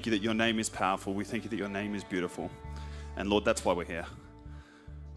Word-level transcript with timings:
Thank 0.00 0.06
you 0.06 0.18
that 0.18 0.24
your 0.24 0.32
name 0.32 0.58
is 0.58 0.70
powerful. 0.70 1.12
We 1.12 1.24
thank 1.24 1.44
you 1.44 1.50
that 1.50 1.58
your 1.58 1.68
name 1.68 1.94
is 1.94 2.04
beautiful. 2.04 2.50
And 3.18 3.28
Lord, 3.28 3.44
that's 3.44 3.66
why 3.66 3.74
we're 3.74 3.84
here. 3.84 4.06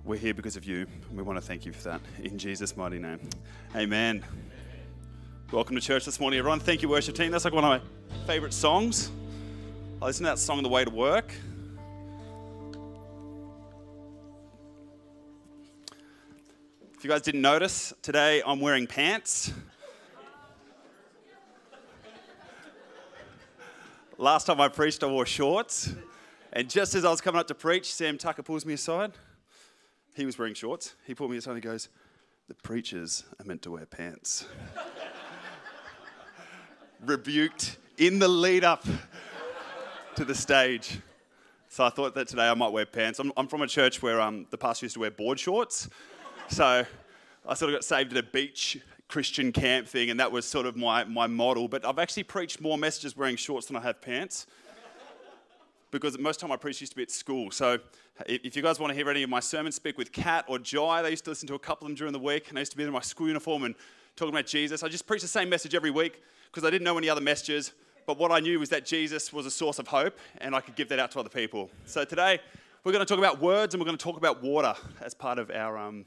We're 0.03 0.19
here 0.19 0.33
because 0.33 0.57
of 0.57 0.65
you. 0.65 0.87
We 1.15 1.23
want 1.23 1.39
to 1.39 1.41
thank 1.41 1.65
you 1.65 1.71
for 1.71 1.83
that. 1.83 2.01
In 2.21 2.37
Jesus' 2.37 2.75
mighty 2.75 2.99
name. 2.99 3.21
Amen. 3.77 4.25
Welcome 5.53 5.77
to 5.77 5.81
church 5.81 6.03
this 6.03 6.19
morning, 6.19 6.37
everyone. 6.37 6.59
Thank 6.59 6.81
you, 6.81 6.89
worship 6.89 7.15
team. 7.15 7.31
That's 7.31 7.45
like 7.45 7.53
one 7.53 7.63
of 7.63 7.81
my 7.81 8.25
favorite 8.27 8.53
songs. 8.53 9.09
Oh, 10.01 10.03
I 10.03 10.07
listen 10.07 10.25
to 10.25 10.31
that 10.31 10.37
song 10.37 10.57
on 10.57 10.63
the 10.63 10.69
way 10.69 10.83
to 10.83 10.91
work. 10.91 11.33
If 16.97 17.05
you 17.05 17.09
guys 17.09 17.21
didn't 17.21 17.41
notice, 17.41 17.93
today 18.01 18.41
I'm 18.45 18.59
wearing 18.59 18.87
pants. 18.87 19.53
Last 24.23 24.45
time 24.45 24.61
I 24.61 24.69
preached, 24.69 25.03
I 25.03 25.07
wore 25.07 25.25
shorts. 25.25 25.93
And 26.53 26.69
just 26.69 26.95
as 26.95 27.03
I 27.03 27.09
was 27.09 27.19
coming 27.19 27.41
up 27.41 27.47
to 27.47 27.53
preach, 27.53 27.93
Sam 27.93 28.17
Tucker 28.17 28.41
pulls 28.41 28.65
me 28.65 28.75
aside. 28.75 29.11
He 30.15 30.25
was 30.25 30.39
wearing 30.39 30.53
shorts. 30.53 30.95
He 31.05 31.13
pulled 31.13 31.29
me 31.29 31.35
aside 31.35 31.55
and 31.55 31.61
he 31.61 31.69
goes, 31.69 31.89
The 32.47 32.53
preachers 32.53 33.25
are 33.37 33.43
meant 33.43 33.63
to 33.63 33.71
wear 33.71 33.85
pants. 33.85 34.45
Rebuked 37.05 37.75
in 37.97 38.17
the 38.17 38.29
lead 38.29 38.63
up 38.63 38.85
to 40.15 40.23
the 40.23 40.35
stage. 40.35 41.01
So 41.67 41.83
I 41.83 41.89
thought 41.89 42.15
that 42.15 42.29
today 42.29 42.47
I 42.47 42.53
might 42.53 42.71
wear 42.71 42.85
pants. 42.85 43.19
I'm, 43.19 43.33
I'm 43.35 43.49
from 43.49 43.61
a 43.61 43.67
church 43.67 44.01
where 44.01 44.21
um, 44.21 44.47
the 44.51 44.57
pastor 44.57 44.85
used 44.85 44.93
to 44.93 45.01
wear 45.01 45.11
board 45.11 45.37
shorts. 45.37 45.89
So 46.47 46.85
I 47.45 47.53
sort 47.55 47.73
of 47.73 47.75
got 47.75 47.83
saved 47.83 48.15
at 48.15 48.23
a 48.23 48.25
beach 48.25 48.77
Christian 49.07 49.51
camp 49.51 49.87
thing, 49.87 50.09
and 50.09 50.19
that 50.19 50.31
was 50.31 50.45
sort 50.45 50.65
of 50.65 50.75
my, 50.75 51.03
my 51.03 51.27
model. 51.27 51.67
But 51.67 51.85
I've 51.85 51.99
actually 51.99 52.23
preached 52.23 52.61
more 52.61 52.77
messages 52.77 53.15
wearing 53.15 53.35
shorts 53.35 53.67
than 53.67 53.75
I 53.75 53.81
have 53.81 54.01
pants. 54.01 54.47
Because 55.91 56.17
most 56.17 56.39
time 56.39 56.51
I 56.51 56.55
preach 56.55 56.81
used 56.81 56.93
to 56.93 56.95
be 56.95 57.03
at 57.03 57.11
school. 57.11 57.51
So 57.51 57.77
if 58.25 58.55
you 58.55 58.63
guys 58.63 58.79
want 58.79 58.89
to 58.89 58.95
hear 58.95 59.07
any 59.11 59.21
of 59.21 59.29
my 59.29 59.39
sermons, 59.39 59.75
speak 59.75 59.95
with 59.95 60.11
Kat 60.11 60.43
or 60.47 60.57
Jai. 60.57 61.03
They 61.03 61.11
used 61.11 61.23
to 61.25 61.29
listen 61.29 61.47
to 61.49 61.53
a 61.53 61.59
couple 61.59 61.85
of 61.85 61.91
them 61.91 61.95
during 61.95 62.13
the 62.13 62.19
week, 62.19 62.49
and 62.49 62.57
I 62.57 62.61
used 62.61 62.71
to 62.71 62.77
be 62.77 62.83
in 62.83 62.91
my 62.91 63.01
school 63.01 63.27
uniform 63.27 63.63
and 63.63 63.75
talking 64.15 64.33
about 64.33 64.47
Jesus. 64.47 64.81
I 64.81 64.87
just 64.87 65.05
preached 65.05 65.21
the 65.21 65.27
same 65.27 65.49
message 65.49 65.75
every 65.75 65.91
week 65.91 66.23
because 66.47 66.65
I 66.67 66.71
didn't 66.71 66.83
know 66.83 66.97
any 66.97 67.09
other 67.09 67.21
messages. 67.21 67.73
But 68.05 68.17
what 68.17 68.31
I 68.31 68.39
knew 68.39 68.59
was 68.59 68.69
that 68.69 68.85
Jesus 68.85 69.31
was 69.31 69.45
a 69.45 69.51
source 69.51 69.79
of 69.79 69.87
hope, 69.87 70.17
and 70.39 70.55
I 70.55 70.61
could 70.61 70.75
give 70.75 70.89
that 70.89 70.99
out 70.99 71.11
to 71.11 71.19
other 71.19 71.29
people. 71.29 71.69
So 71.85 72.03
today 72.03 72.39
we're 72.83 72.91
going 72.91 73.05
to 73.05 73.09
talk 73.09 73.19
about 73.19 73.39
words, 73.39 73.73
and 73.73 73.81
we're 73.81 73.85
going 73.85 73.97
to 73.97 74.03
talk 74.03 74.17
about 74.17 74.43
water 74.43 74.75
as 75.01 75.13
part 75.13 75.39
of 75.39 75.49
our 75.51 75.77
um, 75.77 76.05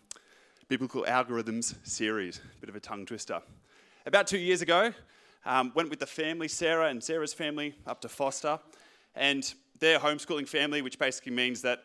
Biblical 0.68 1.04
Algorithms 1.04 1.76
series. 1.86 2.40
Bit 2.60 2.68
of 2.68 2.74
a 2.74 2.80
tongue 2.80 3.06
twister. 3.06 3.40
About 4.04 4.26
two 4.26 4.38
years 4.38 4.62
ago, 4.62 4.92
um, 5.44 5.70
went 5.76 5.90
with 5.90 6.00
the 6.00 6.06
family, 6.06 6.48
Sarah 6.48 6.88
and 6.88 7.02
Sarah's 7.02 7.32
family, 7.32 7.76
up 7.86 8.00
to 8.00 8.08
Forster. 8.08 8.58
And 9.14 9.54
their 9.78 10.00
homeschooling 10.00 10.48
family, 10.48 10.82
which 10.82 10.98
basically 10.98 11.30
means 11.30 11.62
that 11.62 11.84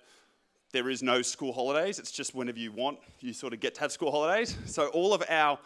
there 0.71 0.89
is 0.89 1.03
no 1.03 1.21
school 1.21 1.53
holidays. 1.53 1.99
It's 1.99 2.11
just 2.11 2.33
whenever 2.33 2.57
you 2.57 2.71
want, 2.71 2.97
you 3.19 3.33
sort 3.33 3.53
of 3.53 3.59
get 3.59 3.75
to 3.75 3.81
have 3.81 3.91
school 3.91 4.09
holidays. 4.09 4.57
So 4.65 4.87
all 4.87 5.13
of 5.13 5.23
our 5.29 5.59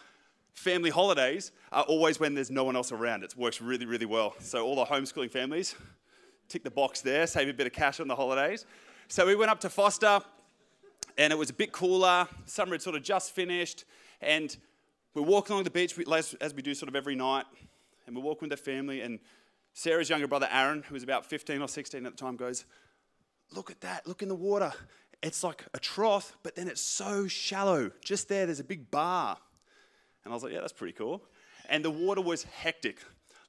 family 0.51 0.89
holidays 0.89 1.53
are 1.71 1.83
always 1.83 2.19
when 2.19 2.33
there's 2.33 2.51
no 2.51 2.65
one 2.65 2.75
else 2.75 2.91
around. 2.91 3.23
It 3.23 3.33
works 3.37 3.61
really, 3.61 3.85
really 3.85 4.05
well. 4.05 4.35
So 4.39 4.65
all 4.65 4.75
the 4.75 4.85
homeschooling 4.85 5.31
families, 5.31 5.73
tick 6.49 6.65
the 6.65 6.71
box 6.71 6.99
there, 6.99 7.27
save 7.27 7.47
a 7.47 7.53
bit 7.53 7.65
of 7.65 7.71
cash 7.71 8.01
on 8.01 8.09
the 8.09 8.15
holidays. 8.15 8.65
So 9.07 9.25
we 9.25 9.35
went 9.35 9.51
up 9.51 9.61
to 9.61 9.69
Forster, 9.69 10.19
and 11.17 11.31
it 11.31 11.37
was 11.37 11.49
a 11.49 11.53
bit 11.53 11.71
cooler. 11.71 12.27
Summer 12.45 12.73
had 12.73 12.81
sort 12.81 12.95
of 12.95 13.03
just 13.03 13.31
finished, 13.31 13.85
and 14.21 14.55
we're 15.13 15.21
walking 15.21 15.53
along 15.53 15.63
the 15.63 15.69
beach 15.69 15.97
as 16.41 16.53
we 16.53 16.61
do 16.61 16.73
sort 16.73 16.89
of 16.89 16.95
every 16.95 17.15
night, 17.15 17.45
and 18.05 18.15
we're 18.15 18.21
walking 18.21 18.49
with 18.49 18.57
the 18.59 18.71
family, 18.71 19.01
and 19.01 19.19
Sarah's 19.73 20.09
younger 20.09 20.27
brother 20.27 20.47
Aaron, 20.51 20.83
who 20.83 20.93
was 20.93 21.03
about 21.03 21.25
15 21.25 21.61
or 21.61 21.67
16 21.67 22.05
at 22.05 22.11
the 22.11 22.17
time, 22.17 22.35
goes, 22.35 22.65
Look 23.51 23.69
at 23.69 23.81
that, 23.81 24.07
look 24.07 24.21
in 24.23 24.29
the 24.29 24.35
water. 24.35 24.73
It's 25.21 25.43
like 25.43 25.65
a 25.73 25.79
trough, 25.79 26.35
but 26.43 26.55
then 26.55 26.67
it's 26.67 26.81
so 26.81 27.27
shallow. 27.27 27.91
Just 28.03 28.27
there, 28.27 28.45
there's 28.45 28.59
a 28.59 28.65
big 28.65 28.89
bar. 28.89 29.37
And 30.23 30.31
I 30.31 30.33
was 30.33 30.43
like, 30.43 30.53
Yeah, 30.53 30.61
that's 30.61 30.73
pretty 30.73 30.93
cool. 30.93 31.21
And 31.69 31.83
the 31.83 31.91
water 31.91 32.21
was 32.21 32.43
hectic. 32.43 32.99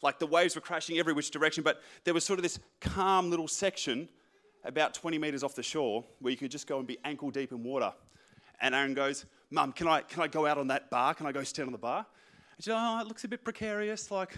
Like 0.02 0.18
the 0.18 0.26
waves 0.26 0.54
were 0.54 0.60
crashing 0.60 0.98
every 0.98 1.12
which 1.12 1.30
direction, 1.30 1.64
but 1.64 1.80
there 2.04 2.12
was 2.12 2.24
sort 2.24 2.38
of 2.38 2.42
this 2.42 2.58
calm 2.80 3.30
little 3.30 3.48
section 3.48 4.08
about 4.66 4.94
20 4.94 5.18
meters 5.18 5.42
off 5.42 5.54
the 5.54 5.62
shore 5.62 6.04
where 6.20 6.30
you 6.30 6.36
could 6.36 6.50
just 6.50 6.66
go 6.66 6.78
and 6.78 6.86
be 6.86 6.98
ankle 7.04 7.30
deep 7.30 7.52
in 7.52 7.62
water. 7.62 7.92
And 8.60 8.74
Aaron 8.74 8.94
goes, 8.94 9.24
Mum, 9.50 9.72
can 9.72 9.86
I, 9.86 10.00
can 10.00 10.22
I 10.22 10.26
go 10.26 10.46
out 10.46 10.58
on 10.58 10.68
that 10.68 10.90
bar? 10.90 11.14
Can 11.14 11.26
I 11.26 11.32
go 11.32 11.42
stand 11.44 11.68
on 11.68 11.72
the 11.72 11.78
bar? 11.78 12.04
And 12.56 12.64
she 12.64 12.70
goes, 12.70 12.78
Oh, 12.80 13.00
it 13.00 13.06
looks 13.06 13.24
a 13.24 13.28
bit 13.28 13.44
precarious. 13.44 14.10
Like, 14.10 14.34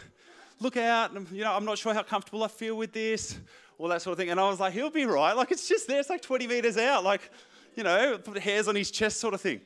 look 0.61 0.77
out. 0.77 1.13
You 1.33 1.45
know, 1.45 1.53
I'm 1.53 1.65
not 1.65 1.79
sure 1.79 1.95
how 1.95 2.03
comfortable 2.03 2.45
I 2.45 2.49
feel 2.49 2.77
with 2.77 2.93
this, 2.93 3.39
all 3.79 3.89
that 3.89 4.03
sort 4.03 4.13
of 4.13 4.19
thing. 4.19 4.31
And 4.31 4.39
I 4.39 4.49
was 4.49 4.61
like, 4.61 4.73
He'll 4.75 4.91
be 4.91 5.07
right. 5.07 5.35
Like, 5.35 5.51
it's 5.51 5.69
just 5.69 5.89
there. 5.89 6.01
It's 6.01 6.11
like 6.11 6.23
20 6.23 6.47
meters 6.47 6.77
out. 6.77 7.05
Like, 7.05 7.31
you 7.75 7.85
know, 7.85 8.19
hairs 8.41 8.69
on 8.69 8.75
his 8.75 8.91
chest 8.91 9.21
sort 9.21 9.35
of 9.35 9.41
thing. 9.41 9.61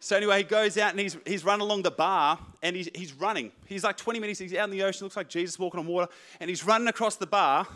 So 0.00 0.16
anyway, 0.16 0.38
he 0.38 0.42
goes 0.42 0.76
out 0.78 0.90
and 0.90 0.98
he's, 0.98 1.16
he's 1.24 1.44
run 1.44 1.60
along 1.60 1.82
the 1.82 1.92
bar 1.92 2.36
and 2.60 2.74
he's, 2.74 2.90
he's 2.92 3.12
running. 3.12 3.52
He's 3.66 3.84
like 3.84 3.96
20 3.96 4.18
minutes, 4.18 4.40
he's 4.40 4.52
out 4.52 4.64
in 4.64 4.76
the 4.76 4.82
ocean, 4.82 5.04
looks 5.04 5.16
like 5.16 5.28
Jesus 5.28 5.60
walking 5.60 5.78
on 5.78 5.86
water, 5.86 6.10
and 6.40 6.50
he's 6.50 6.66
running 6.66 6.88
across 6.88 7.14
the 7.14 7.26
bar. 7.26 7.68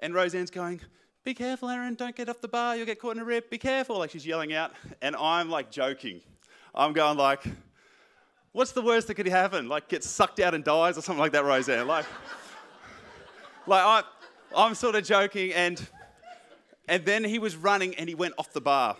And 0.00 0.12
Roseanne's 0.12 0.50
going, 0.50 0.80
be 1.24 1.32
careful, 1.32 1.70
Aaron, 1.70 1.94
don't 1.94 2.14
get 2.14 2.28
off 2.28 2.42
the 2.42 2.48
bar, 2.48 2.76
you'll 2.76 2.84
get 2.84 3.00
caught 3.00 3.16
in 3.16 3.22
a 3.22 3.24
rip, 3.24 3.50
be 3.50 3.56
careful. 3.56 3.98
Like 3.98 4.10
she's 4.10 4.26
yelling 4.26 4.52
out. 4.52 4.72
And 5.00 5.16
I'm 5.16 5.48
like 5.48 5.70
joking. 5.70 6.20
I'm 6.74 6.92
going 6.92 7.16
like, 7.16 7.42
what's 8.52 8.72
the 8.72 8.82
worst 8.82 9.06
that 9.06 9.14
could 9.14 9.26
happen? 9.26 9.68
Like 9.68 9.88
get 9.88 10.04
sucked 10.04 10.38
out 10.40 10.54
and 10.54 10.62
dies 10.62 10.98
or 10.98 11.00
something 11.00 11.20
like 11.20 11.32
that, 11.32 11.44
Roseanne. 11.44 11.86
Like, 11.86 12.04
like 13.66 13.82
I, 13.82 14.02
I'm 14.54 14.74
sort 14.74 14.96
of 14.96 15.04
joking 15.04 15.52
and 15.54 15.84
and 16.86 17.02
then 17.06 17.24
he 17.24 17.38
was 17.38 17.56
running 17.56 17.94
and 17.94 18.06
he 18.08 18.14
went 18.14 18.34
off 18.36 18.52
the 18.52 18.60
bar. 18.60 18.96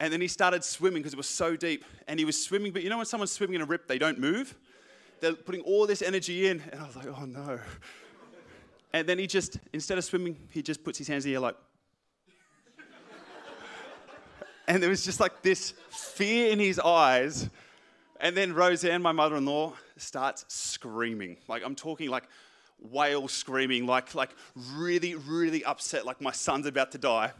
And 0.00 0.12
then 0.12 0.20
he 0.20 0.26
started 0.26 0.64
swimming 0.64 1.02
because 1.02 1.12
it 1.12 1.16
was 1.16 1.28
so 1.28 1.54
deep. 1.54 1.84
And 2.08 2.18
he 2.18 2.24
was 2.24 2.42
swimming, 2.42 2.72
but 2.72 2.82
you 2.82 2.90
know 2.90 2.96
when 2.96 3.06
someone's 3.06 3.30
swimming 3.30 3.54
in 3.54 3.60
a 3.60 3.66
rip, 3.66 3.86
they 3.86 3.98
don't 3.98 4.18
move? 4.18 4.56
They're 5.20 5.34
putting 5.34 5.60
all 5.60 5.86
this 5.86 6.02
energy 6.02 6.48
in. 6.48 6.60
And 6.72 6.80
I 6.80 6.86
was 6.86 6.96
like, 6.96 7.06
oh 7.06 7.24
no. 7.26 7.60
And 8.92 9.08
then 9.08 9.18
he 9.18 9.26
just, 9.26 9.58
instead 9.72 9.98
of 9.98 10.04
swimming, 10.04 10.36
he 10.50 10.62
just 10.62 10.82
puts 10.82 10.98
his 10.98 11.08
hands 11.08 11.24
in 11.24 11.30
the 11.30 11.34
air 11.36 11.40
like. 11.40 11.56
and 14.68 14.82
there 14.82 14.90
was 14.90 15.04
just 15.04 15.20
like 15.20 15.42
this 15.42 15.74
fear 15.90 16.50
in 16.50 16.58
his 16.58 16.78
eyes. 16.78 17.48
And 18.20 18.36
then 18.36 18.52
Roseanne, 18.52 19.00
my 19.00 19.12
mother 19.12 19.36
in 19.36 19.46
law, 19.46 19.74
starts 19.96 20.44
screaming. 20.48 21.36
Like, 21.48 21.62
I'm 21.64 21.74
talking 21.74 22.10
like 22.10 22.24
whale 22.80 23.28
screaming, 23.28 23.86
like, 23.86 24.14
like 24.14 24.30
really, 24.74 25.14
really 25.14 25.64
upset, 25.64 26.04
like 26.04 26.20
my 26.20 26.32
son's 26.32 26.66
about 26.66 26.92
to 26.92 26.98
die. 26.98 27.32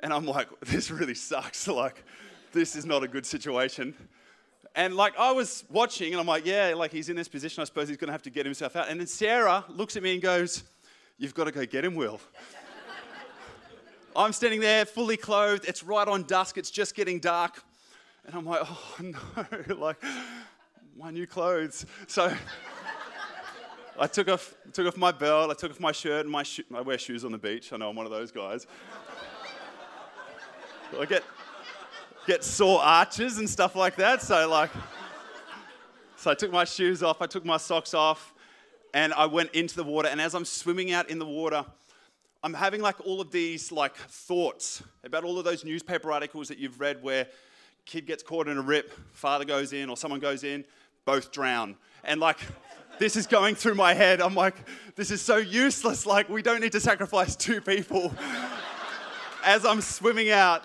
And 0.00 0.12
I'm 0.12 0.26
like, 0.26 0.48
this 0.60 0.90
really 0.90 1.14
sucks. 1.14 1.68
Like, 1.74 2.04
this 2.52 2.76
is 2.76 2.86
not 2.86 3.02
a 3.02 3.08
good 3.08 3.26
situation. 3.26 3.94
And 4.76 4.96
like 4.96 5.16
I 5.18 5.32
was 5.32 5.64
watching, 5.70 6.12
and 6.12 6.20
I'm 6.20 6.26
like, 6.26 6.46
yeah, 6.46 6.74
like 6.76 6.92
he's 6.92 7.08
in 7.08 7.16
this 7.16 7.28
position. 7.28 7.60
I 7.60 7.64
suppose 7.64 7.88
he's 7.88 7.96
going 7.96 8.08
to 8.08 8.12
have 8.12 8.22
to 8.22 8.30
get 8.30 8.44
himself 8.46 8.76
out. 8.76 8.88
And 8.88 8.98
then 8.98 9.06
Sarah 9.06 9.64
looks 9.68 9.96
at 9.96 10.02
me 10.02 10.14
and 10.14 10.22
goes, 10.22 10.64
You've 11.18 11.34
got 11.34 11.44
to 11.44 11.52
go 11.52 11.64
get 11.64 11.84
him, 11.84 11.94
Will. 11.94 12.20
I'm 14.16 14.32
standing 14.32 14.60
there 14.60 14.84
fully 14.84 15.16
clothed. 15.16 15.64
It's 15.66 15.82
right 15.82 16.06
on 16.06 16.24
dusk. 16.24 16.58
It's 16.58 16.70
just 16.70 16.94
getting 16.94 17.18
dark. 17.18 17.62
And 18.26 18.34
I'm 18.34 18.44
like, 18.44 18.60
oh 18.64 18.96
no, 19.00 19.74
like 19.76 20.02
my 20.96 21.10
new 21.10 21.26
clothes. 21.26 21.86
So 22.06 22.32
I 23.98 24.06
took 24.06 24.28
off, 24.28 24.54
took 24.72 24.86
off 24.86 24.96
my 24.96 25.12
belt, 25.12 25.50
I 25.50 25.54
took 25.54 25.70
off 25.70 25.80
my 25.80 25.92
shirt 25.92 26.24
and 26.24 26.30
my 26.30 26.42
sho- 26.42 26.64
I 26.74 26.80
wear 26.80 26.98
shoes 26.98 27.24
on 27.24 27.32
the 27.32 27.38
beach. 27.38 27.72
I 27.72 27.76
know 27.76 27.90
I'm 27.90 27.96
one 27.96 28.06
of 28.06 28.12
those 28.12 28.32
guys. 28.32 28.66
I 30.98 31.04
get, 31.06 31.22
get 32.26 32.44
sore 32.44 32.80
arches 32.82 33.38
and 33.38 33.48
stuff 33.48 33.76
like 33.76 33.96
that. 33.96 34.20
So 34.22 34.48
like, 34.48 34.70
so 36.16 36.30
I 36.30 36.34
took 36.34 36.50
my 36.50 36.64
shoes 36.64 37.02
off, 37.02 37.22
I 37.22 37.26
took 37.26 37.44
my 37.44 37.56
socks 37.56 37.94
off, 37.94 38.33
and 38.94 39.12
I 39.12 39.26
went 39.26 39.50
into 39.50 39.74
the 39.74 39.84
water. 39.84 40.08
And 40.08 40.20
as 40.20 40.34
I'm 40.34 40.44
swimming 40.46 40.92
out 40.92 41.10
in 41.10 41.18
the 41.18 41.26
water, 41.26 41.66
I'm 42.42 42.54
having 42.54 42.80
like 42.80 43.04
all 43.04 43.20
of 43.20 43.32
these 43.32 43.72
like 43.72 43.96
thoughts 43.96 44.82
about 45.02 45.24
all 45.24 45.36
of 45.38 45.44
those 45.44 45.64
newspaper 45.64 46.12
articles 46.12 46.48
that 46.48 46.58
you've 46.58 46.80
read 46.80 47.02
where 47.02 47.26
kid 47.84 48.06
gets 48.06 48.22
caught 48.22 48.48
in 48.48 48.56
a 48.56 48.62
rip, 48.62 48.92
father 49.12 49.44
goes 49.44 49.72
in, 49.72 49.90
or 49.90 49.96
someone 49.96 50.20
goes 50.20 50.44
in, 50.44 50.64
both 51.04 51.32
drown. 51.32 51.76
And 52.04 52.20
like, 52.20 52.38
this 53.00 53.16
is 53.16 53.26
going 53.26 53.56
through 53.56 53.74
my 53.74 53.94
head. 53.94 54.22
I'm 54.22 54.36
like, 54.36 54.54
this 54.94 55.10
is 55.10 55.20
so 55.20 55.38
useless. 55.38 56.06
Like, 56.06 56.28
we 56.28 56.40
don't 56.40 56.60
need 56.60 56.72
to 56.72 56.80
sacrifice 56.80 57.34
two 57.34 57.60
people 57.60 58.14
as 59.44 59.66
I'm 59.66 59.80
swimming 59.80 60.30
out 60.30 60.64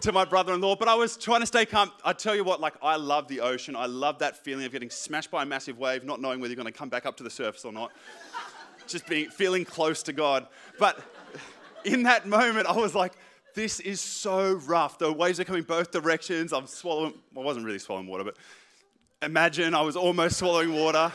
to 0.00 0.12
my 0.12 0.24
brother-in-law, 0.24 0.76
but 0.76 0.88
I 0.88 0.94
was 0.94 1.16
trying 1.16 1.40
to 1.40 1.46
stay 1.46 1.66
calm. 1.66 1.90
I 2.04 2.12
tell 2.12 2.34
you 2.34 2.44
what, 2.44 2.60
like 2.60 2.74
I 2.82 2.96
love 2.96 3.28
the 3.28 3.40
ocean. 3.40 3.74
I 3.74 3.86
love 3.86 4.18
that 4.20 4.36
feeling 4.36 4.64
of 4.64 4.72
getting 4.72 4.90
smashed 4.90 5.30
by 5.30 5.42
a 5.42 5.46
massive 5.46 5.78
wave, 5.78 6.04
not 6.04 6.20
knowing 6.20 6.40
whether 6.40 6.52
you're 6.52 6.62
going 6.62 6.72
to 6.72 6.78
come 6.78 6.88
back 6.88 7.06
up 7.06 7.16
to 7.16 7.24
the 7.24 7.30
surface 7.30 7.64
or 7.64 7.72
not. 7.72 7.92
Just 8.86 9.06
being 9.06 9.28
feeling 9.28 9.64
close 9.64 10.02
to 10.04 10.12
God. 10.12 10.46
But 10.78 11.00
in 11.84 12.04
that 12.04 12.26
moment, 12.26 12.66
I 12.66 12.76
was 12.76 12.94
like, 12.94 13.12
this 13.54 13.80
is 13.80 14.00
so 14.00 14.54
rough. 14.66 14.98
The 14.98 15.12
waves 15.12 15.40
are 15.40 15.44
coming 15.44 15.64
both 15.64 15.90
directions. 15.90 16.52
I'm 16.52 16.66
swallowing. 16.66 17.14
I 17.36 17.40
wasn't 17.40 17.66
really 17.66 17.78
swallowing 17.78 18.06
water, 18.06 18.24
but 18.24 18.36
imagine 19.20 19.74
I 19.74 19.82
was 19.82 19.96
almost 19.96 20.38
swallowing 20.38 20.72
water. 20.74 21.12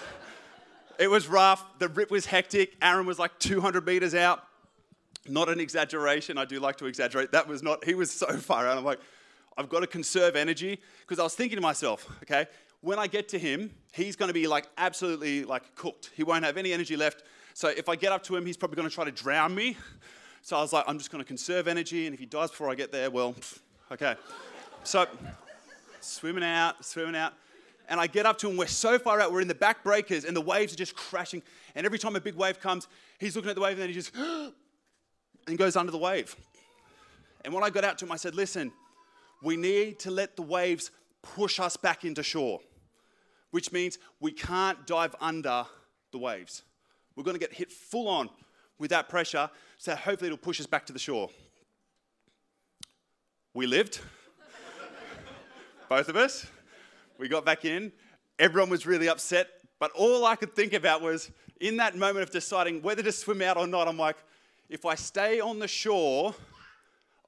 It 0.99 1.09
was 1.09 1.27
rough. 1.27 1.65
The 1.79 1.87
rip 1.87 2.11
was 2.11 2.25
hectic. 2.25 2.75
Aaron 2.81 3.05
was 3.05 3.17
like 3.17 3.39
200 3.39 3.85
meters 3.85 4.13
out. 4.13 4.43
Not 5.27 5.49
an 5.49 5.59
exaggeration. 5.59 6.37
I 6.37 6.45
do 6.45 6.59
like 6.59 6.77
to 6.77 6.85
exaggerate. 6.85 7.31
That 7.31 7.47
was 7.47 7.63
not, 7.63 7.83
he 7.85 7.95
was 7.95 8.11
so 8.11 8.27
far 8.37 8.67
out. 8.67 8.77
I'm 8.77 8.83
like, 8.83 8.99
I've 9.57 9.69
got 9.69 9.81
to 9.81 9.87
conserve 9.87 10.35
energy 10.35 10.79
because 11.01 11.19
I 11.19 11.23
was 11.23 11.35
thinking 11.35 11.57
to 11.57 11.61
myself, 11.61 12.07
okay, 12.23 12.47
when 12.81 12.99
I 12.99 13.07
get 13.07 13.29
to 13.29 13.39
him, 13.39 13.71
he's 13.93 14.15
going 14.15 14.27
to 14.27 14.33
be 14.33 14.47
like 14.47 14.67
absolutely 14.77 15.45
like 15.45 15.75
cooked. 15.75 16.11
He 16.15 16.23
won't 16.23 16.43
have 16.43 16.57
any 16.57 16.73
energy 16.73 16.97
left. 16.97 17.23
So 17.53 17.69
if 17.69 17.87
I 17.87 17.95
get 17.95 18.11
up 18.11 18.23
to 18.23 18.35
him, 18.35 18.45
he's 18.45 18.57
probably 18.57 18.75
going 18.75 18.89
to 18.89 18.93
try 18.93 19.05
to 19.05 19.11
drown 19.11 19.55
me. 19.55 19.77
So 20.41 20.57
I 20.57 20.61
was 20.61 20.73
like, 20.73 20.83
I'm 20.87 20.97
just 20.97 21.09
going 21.09 21.23
to 21.23 21.27
conserve 21.27 21.69
energy, 21.69 22.05
and 22.05 22.13
if 22.13 22.19
he 22.19 22.25
dies 22.25 22.49
before 22.49 22.69
I 22.69 22.75
get 22.75 22.91
there, 22.91 23.09
well, 23.09 23.33
okay. 23.89 24.15
So 24.83 25.05
swimming 26.01 26.43
out, 26.43 26.83
swimming 26.83 27.15
out. 27.15 27.31
And 27.87 27.97
I 27.97 28.07
get 28.07 28.25
up 28.25 28.37
to 28.39 28.49
him, 28.49 28.57
we're 28.57 28.67
so 28.67 28.99
far 28.99 29.21
out, 29.21 29.31
we're 29.31 29.39
in 29.39 29.47
the 29.47 29.55
back 29.55 29.83
breakers, 29.83 30.25
and 30.25 30.35
the 30.35 30.41
waves 30.41 30.73
are 30.73 30.75
just 30.75 30.95
crashing. 30.95 31.41
And 31.75 31.85
every 31.85 31.97
time 31.97 32.17
a 32.17 32.19
big 32.19 32.35
wave 32.35 32.59
comes, 32.59 32.89
he's 33.19 33.37
looking 33.37 33.49
at 33.49 33.55
the 33.55 33.61
wave, 33.61 33.73
and 33.73 33.83
then 33.83 33.87
he 33.87 33.95
just 33.95 34.11
and 35.47 35.57
goes 35.57 35.75
under 35.75 35.91
the 35.91 35.97
wave. 35.97 36.35
And 37.43 37.53
when 37.53 37.63
I 37.63 37.69
got 37.69 37.83
out 37.83 37.97
to 37.99 38.05
him, 38.05 38.11
I 38.11 38.15
said, 38.15 38.35
Listen, 38.35 38.71
we 39.41 39.57
need 39.57 39.99
to 39.99 40.11
let 40.11 40.35
the 40.35 40.41
waves 40.41 40.91
push 41.21 41.59
us 41.59 41.75
back 41.77 42.05
into 42.05 42.23
shore, 42.23 42.59
which 43.51 43.71
means 43.71 43.97
we 44.19 44.31
can't 44.31 44.85
dive 44.87 45.15
under 45.19 45.65
the 46.11 46.17
waves. 46.17 46.63
We're 47.15 47.23
going 47.23 47.35
to 47.35 47.39
get 47.39 47.53
hit 47.53 47.71
full 47.71 48.07
on 48.07 48.29
with 48.79 48.89
that 48.91 49.09
pressure, 49.09 49.49
so 49.77 49.95
hopefully 49.95 50.27
it'll 50.27 50.37
push 50.37 50.59
us 50.59 50.65
back 50.65 50.85
to 50.87 50.93
the 50.93 50.99
shore. 50.99 51.29
We 53.53 53.67
lived, 53.67 53.99
both 55.89 56.09
of 56.09 56.15
us. 56.15 56.47
We 57.19 57.27
got 57.27 57.45
back 57.45 57.65
in. 57.65 57.91
Everyone 58.39 58.69
was 58.69 58.85
really 58.87 59.07
upset, 59.07 59.47
but 59.79 59.91
all 59.91 60.25
I 60.25 60.35
could 60.35 60.55
think 60.55 60.73
about 60.73 61.01
was 61.01 61.29
in 61.59 61.77
that 61.77 61.95
moment 61.95 62.23
of 62.23 62.31
deciding 62.31 62.81
whether 62.81 63.03
to 63.03 63.11
swim 63.11 63.41
out 63.41 63.57
or 63.57 63.67
not, 63.67 63.87
I'm 63.87 63.97
like, 63.97 64.17
if 64.69 64.85
I 64.85 64.95
stay 64.95 65.39
on 65.39 65.59
the 65.59 65.67
shore, 65.67 66.33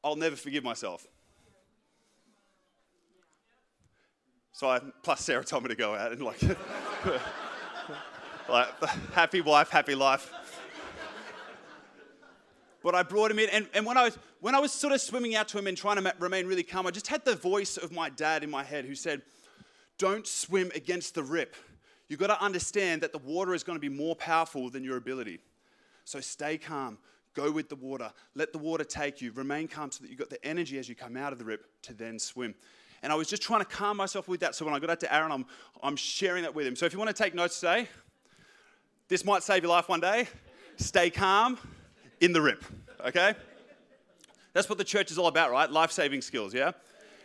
I'll 0.03 0.15
never 0.15 0.35
forgive 0.35 0.63
myself. 0.63 1.05
So 4.51 4.69
I, 4.69 4.79
plus 5.03 5.21
Sarah 5.21 5.43
told 5.43 5.63
me 5.63 5.69
to 5.69 5.75
go 5.75 5.95
out 5.95 6.13
and 6.13 6.21
like, 6.21 6.41
like 8.49 8.83
happy 9.13 9.41
wife, 9.41 9.69
happy 9.69 9.95
life. 9.95 10.31
But 12.81 12.93
I 12.93 13.03
brought 13.03 13.31
him 13.31 13.39
in, 13.39 13.49
and, 13.49 13.67
and 13.73 13.85
when, 13.85 13.97
I 13.97 14.03
was, 14.03 14.17
when 14.41 14.53
I 14.53 14.59
was 14.59 14.71
sort 14.71 14.93
of 14.93 15.01
swimming 15.01 15.35
out 15.35 15.47
to 15.49 15.57
him 15.57 15.65
and 15.65 15.75
trying 15.75 15.97
to 15.97 16.15
remain 16.19 16.45
really 16.45 16.61
calm, 16.61 16.85
I 16.85 16.91
just 16.91 17.07
had 17.07 17.25
the 17.25 17.35
voice 17.35 17.77
of 17.77 17.91
my 17.91 18.09
dad 18.09 18.43
in 18.43 18.51
my 18.51 18.63
head 18.63 18.85
who 18.85 18.93
said, 18.93 19.23
Don't 19.97 20.27
swim 20.27 20.71
against 20.75 21.15
the 21.15 21.23
rip. 21.23 21.55
You've 22.07 22.19
got 22.19 22.27
to 22.27 22.39
understand 22.39 23.01
that 23.01 23.11
the 23.11 23.17
water 23.17 23.55
is 23.55 23.63
going 23.63 23.75
to 23.75 23.81
be 23.81 23.89
more 23.89 24.15
powerful 24.15 24.69
than 24.69 24.83
your 24.83 24.97
ability. 24.97 25.39
So 26.03 26.19
stay 26.19 26.59
calm, 26.59 26.99
go 27.35 27.51
with 27.51 27.69
the 27.69 27.75
water, 27.75 28.11
let 28.33 28.51
the 28.51 28.57
water 28.57 28.83
take 28.83 29.21
you, 29.21 29.31
remain 29.33 29.67
calm 29.67 29.91
so 29.91 30.03
that 30.03 30.09
you've 30.09 30.19
got 30.19 30.29
the 30.29 30.43
energy 30.43 30.79
as 30.79 30.89
you 30.89 30.95
come 30.95 31.15
out 31.15 31.33
of 31.33 31.39
the 31.39 31.45
rip 31.45 31.65
to 31.83 31.93
then 31.93 32.17
swim. 32.17 32.55
And 33.03 33.11
I 33.11 33.15
was 33.15 33.27
just 33.27 33.43
trying 33.43 33.59
to 33.59 33.65
calm 33.65 33.97
myself 33.97 34.27
with 34.27 34.39
that. 34.39 34.55
So 34.55 34.65
when 34.65 34.73
I 34.73 34.79
got 34.79 34.89
out 34.89 34.99
to 35.01 35.13
Aaron, 35.13 35.31
I'm, 35.31 35.45
I'm 35.83 35.95
sharing 35.95 36.43
that 36.43 36.55
with 36.55 36.65
him. 36.65 36.75
So 36.75 36.85
if 36.85 36.93
you 36.93 36.97
want 36.97 37.15
to 37.15 37.23
take 37.23 37.35
notes 37.35 37.59
today, 37.59 37.87
this 39.09 39.23
might 39.23 39.43
save 39.43 39.61
your 39.61 39.71
life 39.71 39.87
one 39.87 39.99
day. 39.99 40.27
Stay 40.77 41.09
calm 41.09 41.59
in 42.19 42.33
the 42.33 42.41
rip, 42.41 42.65
okay? 43.05 43.35
That's 44.53 44.69
what 44.69 44.77
the 44.77 44.83
church 44.83 45.11
is 45.11 45.17
all 45.17 45.27
about, 45.27 45.51
right? 45.51 45.69
Life 45.69 45.91
saving 45.91 46.21
skills, 46.21 46.53
yeah? 46.53 46.71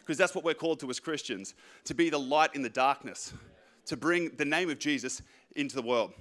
Because 0.01 0.19
that's 0.19 0.35
what 0.35 0.45
we're 0.45 0.55
called 0.55 0.81
to 0.81 0.91
as 0.91 1.01
Christians 1.01 1.55
to 1.85 1.95
be 1.95 2.11
the 2.11 2.19
light 2.19 2.55
in 2.55 2.62
the 2.62 2.69
darkness, 2.69 3.33
to 3.87 3.97
bring 3.97 4.31
the 4.37 4.45
name 4.45 4.69
of 4.69 4.79
Jesus 4.79 5.23
into 5.57 5.77
the 5.77 5.83
world. 5.83 6.12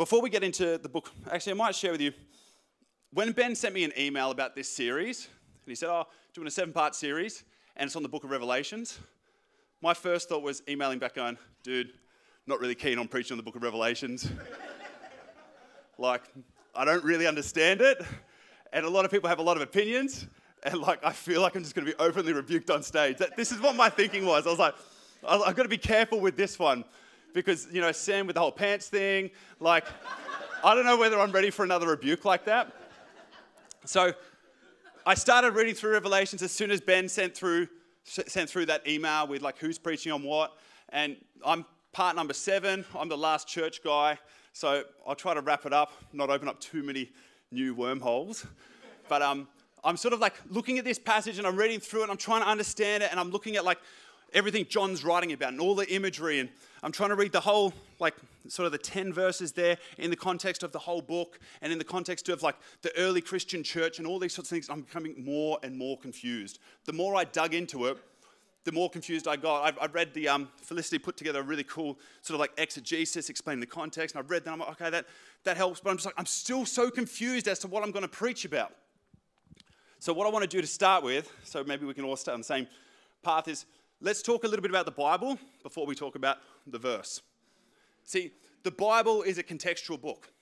Before 0.00 0.22
we 0.22 0.30
get 0.30 0.42
into 0.42 0.78
the 0.78 0.88
book, 0.88 1.12
actually, 1.30 1.52
I 1.52 1.56
might 1.56 1.74
share 1.74 1.92
with 1.92 2.00
you. 2.00 2.12
When 3.12 3.32
Ben 3.32 3.54
sent 3.54 3.74
me 3.74 3.84
an 3.84 3.92
email 3.98 4.30
about 4.30 4.56
this 4.56 4.66
series, 4.66 5.26
and 5.26 5.70
he 5.70 5.74
said, 5.74 5.90
Oh, 5.90 6.06
doing 6.32 6.46
a 6.46 6.50
seven 6.50 6.72
part 6.72 6.94
series, 6.94 7.44
and 7.76 7.86
it's 7.86 7.96
on 7.96 8.02
the 8.02 8.08
book 8.08 8.24
of 8.24 8.30
Revelations. 8.30 8.98
My 9.82 9.92
first 9.92 10.30
thought 10.30 10.42
was 10.42 10.62
emailing 10.66 11.00
back 11.00 11.16
going, 11.16 11.36
dude, 11.62 11.92
not 12.46 12.60
really 12.60 12.74
keen 12.74 12.98
on 12.98 13.08
preaching 13.08 13.34
on 13.34 13.36
the 13.36 13.42
book 13.42 13.56
of 13.56 13.62
Revelations. 13.62 14.30
like, 15.98 16.22
I 16.74 16.86
don't 16.86 17.04
really 17.04 17.26
understand 17.26 17.82
it, 17.82 18.02
and 18.72 18.86
a 18.86 18.88
lot 18.88 19.04
of 19.04 19.10
people 19.10 19.28
have 19.28 19.38
a 19.38 19.42
lot 19.42 19.58
of 19.58 19.62
opinions, 19.62 20.26
and 20.62 20.80
like, 20.80 21.04
I 21.04 21.12
feel 21.12 21.42
like 21.42 21.56
I'm 21.56 21.62
just 21.62 21.74
going 21.74 21.84
to 21.84 21.92
be 21.92 21.98
openly 21.98 22.32
rebuked 22.32 22.70
on 22.70 22.82
stage. 22.82 23.18
That, 23.18 23.36
this 23.36 23.52
is 23.52 23.60
what 23.60 23.76
my 23.76 23.90
thinking 23.90 24.24
was. 24.24 24.46
I 24.46 24.50
was 24.50 24.58
like, 24.58 24.76
I've 25.28 25.54
got 25.54 25.64
to 25.64 25.68
be 25.68 25.76
careful 25.76 26.20
with 26.20 26.38
this 26.38 26.58
one 26.58 26.84
because, 27.34 27.68
you 27.72 27.80
know, 27.80 27.92
Sam 27.92 28.26
with 28.26 28.34
the 28.34 28.40
whole 28.40 28.52
pants 28.52 28.88
thing, 28.88 29.30
like, 29.58 29.84
I 30.64 30.74
don't 30.74 30.84
know 30.84 30.96
whether 30.96 31.18
I'm 31.18 31.32
ready 31.32 31.50
for 31.50 31.64
another 31.64 31.88
rebuke 31.88 32.24
like 32.24 32.44
that. 32.44 32.72
So 33.86 34.12
I 35.06 35.14
started 35.14 35.54
reading 35.54 35.74
through 35.74 35.92
Revelations 35.92 36.42
as 36.42 36.52
soon 36.52 36.70
as 36.70 36.80
Ben 36.80 37.08
sent 37.08 37.34
through 37.34 37.68
sent 38.04 38.50
through 38.50 38.66
that 38.66 38.86
email 38.88 39.26
with 39.26 39.42
like 39.42 39.58
who's 39.58 39.78
preaching 39.78 40.12
on 40.12 40.22
what. 40.22 40.56
And 40.90 41.16
I'm 41.44 41.64
part 41.92 42.16
number 42.16 42.34
seven. 42.34 42.84
I'm 42.98 43.08
the 43.08 43.16
last 43.16 43.48
church 43.48 43.82
guy, 43.82 44.18
so 44.52 44.84
I'll 45.06 45.14
try 45.14 45.34
to 45.34 45.40
wrap 45.40 45.66
it 45.66 45.72
up, 45.72 45.92
not 46.12 46.30
open 46.30 46.48
up 46.48 46.60
too 46.60 46.82
many 46.82 47.10
new 47.50 47.74
wormholes. 47.74 48.46
But 49.08 49.22
um, 49.22 49.48
I'm 49.84 49.96
sort 49.96 50.14
of 50.14 50.20
like 50.20 50.34
looking 50.48 50.78
at 50.78 50.84
this 50.84 50.98
passage 50.98 51.38
and 51.38 51.46
I'm 51.46 51.56
reading 51.56 51.80
through 51.80 52.00
it. 52.00 52.04
and 52.04 52.12
I'm 52.12 52.18
trying 52.18 52.42
to 52.42 52.48
understand 52.48 53.02
it, 53.02 53.10
and 53.10 53.18
I'm 53.18 53.30
looking 53.30 53.56
at 53.56 53.64
like 53.64 53.78
everything 54.32 54.66
John's 54.68 55.04
writing 55.04 55.32
about 55.32 55.52
and 55.52 55.60
all 55.60 55.74
the 55.74 55.92
imagery. 55.92 56.40
And 56.40 56.48
I'm 56.82 56.92
trying 56.92 57.10
to 57.10 57.16
read 57.16 57.32
the 57.32 57.40
whole, 57.40 57.72
like, 57.98 58.14
sort 58.48 58.66
of 58.66 58.72
the 58.72 58.78
10 58.78 59.12
verses 59.12 59.52
there 59.52 59.76
in 59.98 60.10
the 60.10 60.16
context 60.16 60.62
of 60.62 60.72
the 60.72 60.78
whole 60.78 61.02
book 61.02 61.38
and 61.62 61.72
in 61.72 61.78
the 61.78 61.84
context 61.84 62.28
of, 62.28 62.42
like, 62.42 62.56
the 62.82 62.96
early 62.96 63.20
Christian 63.20 63.62
church 63.62 63.98
and 63.98 64.06
all 64.06 64.18
these 64.18 64.34
sorts 64.34 64.50
of 64.50 64.56
things. 64.56 64.68
I'm 64.70 64.82
becoming 64.82 65.14
more 65.24 65.58
and 65.62 65.76
more 65.76 65.98
confused. 65.98 66.58
The 66.84 66.92
more 66.92 67.14
I 67.16 67.24
dug 67.24 67.54
into 67.54 67.86
it, 67.86 67.98
the 68.64 68.72
more 68.72 68.90
confused 68.90 69.26
I 69.26 69.36
got. 69.36 69.62
I've, 69.62 69.78
I've 69.80 69.94
read 69.94 70.12
the, 70.12 70.28
um, 70.28 70.48
Felicity 70.56 70.98
put 70.98 71.16
together 71.16 71.40
a 71.40 71.42
really 71.42 71.64
cool 71.64 71.98
sort 72.20 72.34
of 72.34 72.40
like 72.40 72.52
exegesis, 72.58 73.30
explaining 73.30 73.60
the 73.60 73.66
context, 73.66 74.14
and 74.14 74.22
I've 74.22 74.30
read 74.30 74.44
that. 74.44 74.52
I'm 74.52 74.58
like, 74.58 74.80
okay, 74.80 74.90
that, 74.90 75.06
that 75.44 75.56
helps. 75.56 75.80
But 75.80 75.90
I'm 75.90 75.96
just 75.96 76.06
like, 76.06 76.14
I'm 76.18 76.26
still 76.26 76.66
so 76.66 76.90
confused 76.90 77.48
as 77.48 77.58
to 77.60 77.68
what 77.68 77.82
I'm 77.82 77.90
going 77.90 78.02
to 78.02 78.08
preach 78.08 78.44
about. 78.44 78.74
So, 79.98 80.12
what 80.12 80.26
I 80.26 80.30
want 80.30 80.42
to 80.42 80.48
do 80.48 80.60
to 80.60 80.66
start 80.66 81.04
with, 81.04 81.32
so 81.44 81.64
maybe 81.64 81.86
we 81.86 81.94
can 81.94 82.04
all 82.04 82.16
start 82.16 82.34
on 82.34 82.40
the 82.40 82.44
same 82.44 82.66
path, 83.22 83.48
is 83.48 83.66
let's 84.00 84.22
talk 84.22 84.44
a 84.44 84.48
little 84.48 84.62
bit 84.62 84.70
about 84.70 84.86
the 84.86 84.92
Bible 84.92 85.38
before 85.62 85.86
we 85.86 85.94
talk 85.94 86.14
about 86.14 86.38
the 86.66 86.78
verse. 86.78 87.20
See, 88.04 88.32
the 88.62 88.70
Bible 88.70 89.22
is 89.22 89.38
a 89.38 89.42
contextual 89.42 90.00
book. 90.00 90.32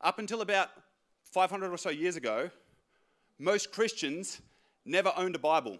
Up 0.00 0.18
until 0.18 0.40
about 0.40 0.70
500 1.24 1.70
or 1.70 1.78
so 1.78 1.90
years 1.90 2.16
ago, 2.16 2.50
most 3.38 3.72
Christians 3.72 4.40
never 4.84 5.12
owned 5.16 5.34
a 5.34 5.38
Bible. 5.38 5.78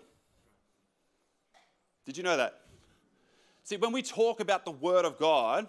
Did 2.04 2.16
you 2.16 2.22
know 2.22 2.36
that? 2.36 2.60
See, 3.64 3.76
when 3.76 3.92
we 3.92 4.02
talk 4.02 4.40
about 4.40 4.64
the 4.64 4.70
Word 4.70 5.04
of 5.04 5.18
God, 5.18 5.68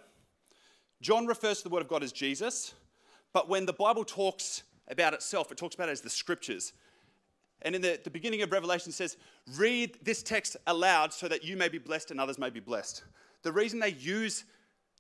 John 1.02 1.26
refers 1.26 1.58
to 1.60 1.64
the 1.64 1.70
Word 1.70 1.82
of 1.82 1.88
God 1.88 2.04
as 2.04 2.12
Jesus, 2.12 2.74
but 3.34 3.50
when 3.50 3.66
the 3.66 3.74
Bible 3.74 4.04
talks 4.04 4.64
about 4.88 5.14
itself, 5.14 5.52
it 5.52 5.58
talks 5.58 5.76
about 5.76 5.90
it 5.90 5.94
as 5.94 6.02
the 6.02 6.10
Scriptures. 6.10 6.74
And 7.64 7.76
in 7.76 7.82
the, 7.82 8.00
the 8.04 8.10
beginning 8.10 8.42
of 8.42 8.52
Revelation 8.52 8.92
says, 8.92 9.18
read 9.56 9.98
this 10.04 10.24
text 10.24 10.58
aloud 10.68 11.14
so 11.14 11.28
that 11.28 11.44
you 11.44 11.56
may 11.58 11.70
be 11.70 11.78
blessed 11.78 12.12
and 12.12 12.20
others 12.20 12.40
may 12.40 12.50
be 12.50 12.60
blessed. 12.60 13.04
The 13.44 13.52
reason 13.52 13.80
they 13.80 13.90
use 13.90 14.46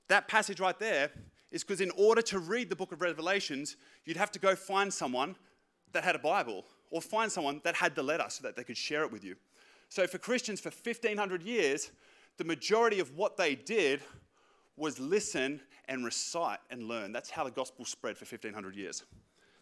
that 0.07 0.27
passage 0.27 0.59
right 0.59 0.77
there 0.77 1.09
is 1.51 1.63
because 1.63 1.81
in 1.81 1.91
order 1.91 2.21
to 2.21 2.39
read 2.39 2.69
the 2.69 2.75
book 2.75 2.91
of 2.91 3.01
Revelations, 3.01 3.75
you'd 4.05 4.17
have 4.17 4.31
to 4.31 4.39
go 4.39 4.55
find 4.55 4.93
someone 4.93 5.35
that 5.91 6.03
had 6.03 6.15
a 6.15 6.19
Bible 6.19 6.65
or 6.89 7.01
find 7.01 7.31
someone 7.31 7.61
that 7.63 7.75
had 7.75 7.95
the 7.95 8.03
letter 8.03 8.25
so 8.29 8.43
that 8.43 8.55
they 8.55 8.63
could 8.63 8.77
share 8.77 9.03
it 9.03 9.11
with 9.11 9.23
you. 9.23 9.35
So 9.89 10.07
for 10.07 10.17
Christians 10.17 10.59
for 10.61 10.69
1500 10.69 11.43
years, 11.43 11.91
the 12.37 12.43
majority 12.43 12.99
of 12.99 13.15
what 13.17 13.37
they 13.37 13.55
did 13.55 14.01
was 14.77 14.99
listen 14.99 15.59
and 15.87 16.05
recite 16.05 16.59
and 16.69 16.83
learn. 16.83 17.11
That's 17.11 17.29
how 17.29 17.43
the 17.43 17.51
gospel 17.51 17.85
spread 17.85 18.17
for 18.17 18.23
1500 18.23 18.75
years. 18.75 19.03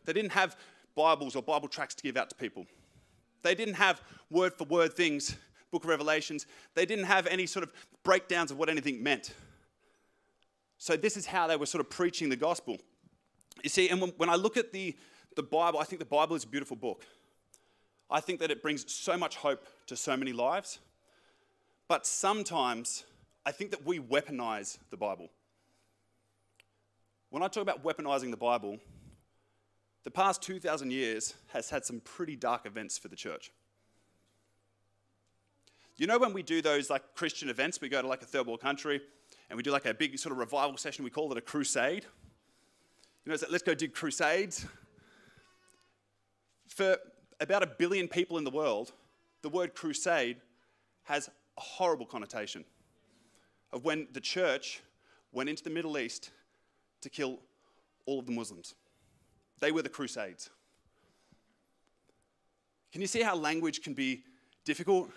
They 0.06 0.14
didn't 0.14 0.32
have 0.32 0.56
Bibles 0.96 1.36
or 1.36 1.42
Bible 1.42 1.68
tracts 1.68 1.96
to 1.96 2.04
give 2.04 2.18
out 2.18 2.30
to 2.30 2.36
people. 2.36 2.66
They 3.42 3.56
didn't 3.56 3.76
have 3.76 4.02
word 4.30 4.54
for 4.54 4.66
word 4.66 4.94
things, 4.94 5.36
book 5.72 5.84
of 5.84 5.90
Revelations. 5.90 6.46
They 6.76 6.86
didn't 6.86 7.06
have 7.06 7.28
any 7.28 7.46
sort 7.46 7.64
of 7.64 7.74
breakdowns 8.04 8.52
of 8.52 8.58
what 8.58 8.70
anything 8.70 9.02
meant. 9.02 9.34
So, 10.78 10.96
this 10.96 11.18
is 11.18 11.26
how 11.26 11.48
they 11.48 11.58
were 11.58 11.66
sort 11.66 11.82
of 11.82 11.90
preaching 11.90 12.30
the 12.30 12.36
gospel. 12.36 12.78
You 13.64 13.70
see, 13.70 13.90
and 13.90 14.00
when, 14.00 14.12
when 14.18 14.30
I 14.30 14.36
look 14.36 14.56
at 14.56 14.72
the, 14.72 14.96
the 15.36 15.44
Bible, 15.44 15.80
I 15.80 15.84
think 15.84 16.00
the 16.00 16.06
Bible 16.06 16.36
is 16.36 16.44
a 16.44 16.48
beautiful 16.48 16.78
book. 16.78 17.06
I 18.10 18.22
think 18.22 18.40
that 18.40 18.50
it 18.50 18.62
brings 18.62 18.92
so 18.92 19.18
much 19.18 19.36
hope 19.36 19.66
to 19.88 19.96
so 19.96 20.18
many 20.18 20.34
lives. 20.34 20.80
But 21.88 22.06
sometimes 22.06 23.04
I 23.46 23.52
think 23.52 23.72
that 23.72 23.86
we 23.86 24.00
weaponize 24.00 24.78
the 24.90 24.98
Bible. 24.98 25.30
When 27.30 27.44
I 27.44 27.48
talk 27.48 27.62
about 27.62 27.84
weaponizing 27.84 28.32
the 28.32 28.38
Bible, 28.38 28.80
the 30.04 30.12
past 30.12 30.42
2,000 30.42 30.92
years 30.92 31.34
has 31.48 31.70
had 31.70 31.86
some 31.86 32.00
pretty 32.02 32.36
dark 32.36 32.66
events 32.66 32.98
for 32.98 33.08
the 33.08 33.16
church. 33.16 33.52
You 35.98 36.08
know, 36.08 36.18
when 36.18 36.32
we 36.32 36.44
do 36.44 36.62
those 36.62 36.90
like 36.90 37.14
Christian 37.16 37.50
events, 37.50 37.82
we 37.82 37.90
go 37.90 38.02
to 38.02 38.08
like 38.08 38.22
a 38.22 38.26
third 38.26 38.48
world 38.48 38.62
country 38.62 39.02
and 39.50 39.58
we 39.58 39.64
do 39.64 39.72
like 39.72 39.86
a 39.86 39.94
big 39.94 40.18
sort 40.18 40.32
of 40.32 40.40
revival 40.40 40.78
session. 40.78 41.04
We 41.04 41.10
call 41.10 41.32
it 41.32 41.38
a 41.38 41.42
crusade. 41.42 42.06
You 43.26 43.30
know, 43.30 43.34
it's 43.34 43.44
like, 43.44 43.52
let's 43.52 43.64
go 43.64 43.76
do 43.76 43.90
crusades. 43.90 44.66
For 46.68 46.98
about 47.42 47.64
a 47.64 47.68
billion 47.68 48.08
people 48.08 48.38
in 48.38 48.46
the 48.46 48.52
world, 48.52 48.94
the 49.42 49.50
word 49.50 49.76
crusade 49.76 50.38
has 51.04 51.28
a 51.28 51.62
horrible 51.62 52.06
connotation 52.06 52.64
of 53.74 53.84
when 53.84 54.08
the 54.14 54.22
church 54.22 54.82
went 55.32 55.50
into 55.50 55.64
the 55.64 55.70
Middle 55.70 55.98
East 55.98 56.32
to 57.02 57.10
kill 57.10 57.40
all 58.06 58.20
of 58.20 58.26
the 58.26 58.32
Muslims. 58.32 58.76
They 59.60 59.72
were 59.72 59.82
the 59.82 59.90
crusades. 59.90 60.50
Can 62.92 63.02
you 63.02 63.08
see 63.08 63.22
how 63.22 63.36
language 63.36 63.82
can 63.82 63.94
be 63.94 64.24
difficult 64.66 65.12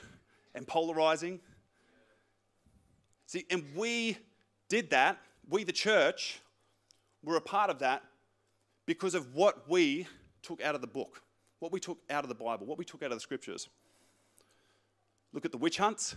and 0.54 0.66
polarizing? 0.66 1.40
See, 3.26 3.46
and 3.50 3.64
we 3.74 4.18
did 4.68 4.90
that, 4.90 5.18
we, 5.48 5.64
the 5.64 5.72
church, 5.72 6.40
were 7.22 7.36
a 7.36 7.40
part 7.40 7.70
of 7.70 7.78
that 7.78 8.02
because 8.84 9.14
of 9.14 9.34
what 9.34 9.68
we 9.68 10.06
took 10.42 10.60
out 10.62 10.74
of 10.74 10.80
the 10.80 10.86
book, 10.86 11.22
what 11.60 11.72
we 11.72 11.80
took 11.80 11.98
out 12.10 12.24
of 12.24 12.28
the 12.28 12.34
Bible, 12.34 12.66
what 12.66 12.78
we 12.78 12.84
took 12.84 13.02
out 13.02 13.12
of 13.12 13.16
the 13.16 13.20
scriptures. 13.20 13.68
Look 15.32 15.44
at 15.44 15.52
the 15.52 15.58
witch 15.58 15.78
hunts. 15.78 16.14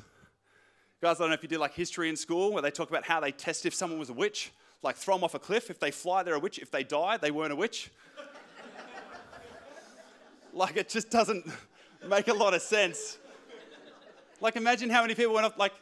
Guys, 1.02 1.18
I 1.18 1.24
don't 1.24 1.30
know 1.30 1.36
if 1.36 1.44
you 1.44 1.50
did 1.50 1.60
like 1.60 1.74
history 1.74 2.10
in 2.10 2.16
school 2.16 2.52
where 2.52 2.62
they 2.62 2.72
talk 2.72 2.90
about 2.90 3.06
how 3.06 3.20
they 3.20 3.32
test 3.32 3.66
if 3.66 3.74
someone 3.74 4.00
was 4.00 4.10
a 4.10 4.14
witch, 4.14 4.52
like 4.86 4.96
throw 4.96 5.16
them 5.16 5.24
off 5.24 5.34
a 5.34 5.40
cliff. 5.40 5.72
If 5.72 5.80
they 5.80 5.90
fly, 5.90 6.22
they're 6.22 6.36
a 6.36 6.40
witch. 6.40 6.60
If 6.60 6.70
they 6.70 6.84
die, 6.84 7.18
they 7.18 7.32
weren't 7.32 7.52
a 7.52 7.56
witch. 7.56 7.90
like 10.54 10.78
it 10.78 10.88
just 10.88 11.10
doesn't 11.10 11.46
make 12.08 12.28
a 12.28 12.34
lot 12.34 12.54
of 12.54 12.62
sense. 12.62 13.18
Like 14.40 14.56
imagine 14.56 14.92
how 14.92 15.02
many 15.02 15.16
people 15.16 15.34
went 15.34 15.48
off, 15.48 15.58
like, 15.58 15.74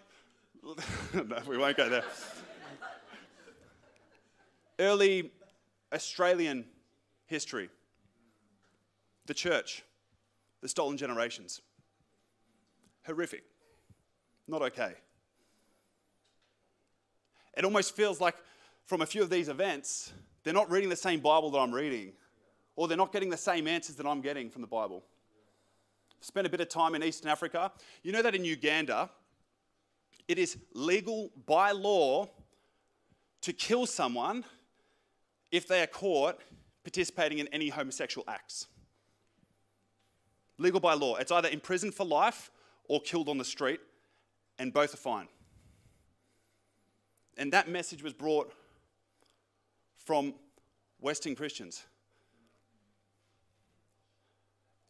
no, 1.14 1.38
we 1.46 1.58
won't 1.58 1.76
go 1.76 1.90
there. 1.90 2.06
Early 4.80 5.32
Australian 5.94 6.66
history, 7.26 7.70
the 9.26 9.34
church, 9.34 9.84
the 10.62 10.70
stolen 10.70 10.98
generations. 10.98 11.62
Horrific. 13.06 13.44
Not 14.48 14.62
okay. 14.62 14.94
It 17.58 17.66
almost 17.66 17.96
feels 17.96 18.22
like 18.22 18.36
from 18.86 19.02
a 19.02 19.06
few 19.06 19.22
of 19.22 19.30
these 19.30 19.50
events, 19.50 20.14
they're 20.44 20.54
not 20.54 20.70
reading 20.70 20.90
the 20.90 20.96
same 20.96 21.20
Bible 21.20 21.50
that 21.52 21.60
I'm 21.60 21.74
reading, 21.74 22.14
or 22.76 22.88
they're 22.88 22.98
not 22.98 23.12
getting 23.12 23.30
the 23.30 23.38
same 23.38 23.68
answers 23.68 23.96
that 23.96 24.06
I'm 24.06 24.22
getting 24.22 24.50
from 24.50 24.62
the 24.62 24.68
Bible. 24.68 25.04
Spent 26.20 26.48
a 26.48 26.50
bit 26.50 26.62
of 26.62 26.70
time 26.70 26.96
in 26.96 27.04
Eastern 27.04 27.30
Africa. 27.30 27.72
You 28.02 28.12
know 28.12 28.22
that 28.22 28.36
in 28.36 28.46
Uganda, 28.46 29.10
it 30.28 30.40
is 30.40 30.58
legal 30.74 31.32
by 31.46 31.72
law 31.72 32.30
to 33.42 33.54
kill 33.54 33.86
someone 33.86 34.46
if 35.52 35.68
they 35.68 35.82
are 35.82 35.88
caught 35.88 36.40
participating 36.84 37.40
in 37.40 37.48
any 37.50 37.70
homosexual 37.70 38.26
acts. 38.28 38.68
Legal 40.58 40.80
by 40.80 40.94
law. 40.94 41.16
It's 41.16 41.32
either 41.32 41.50
imprisoned 41.50 41.94
for 41.94 42.06
life 42.06 42.52
or 42.86 43.02
killed 43.02 43.30
on 43.30 43.38
the 43.38 43.46
street, 43.46 43.80
and 44.60 44.74
both 44.74 44.94
are 44.94 44.98
fine. 44.98 45.28
And 47.38 47.52
that 47.54 47.68
message 47.68 48.04
was 48.04 48.14
brought 48.14 48.54
from 50.06 50.34
Western 51.00 51.36
Christians. 51.36 51.84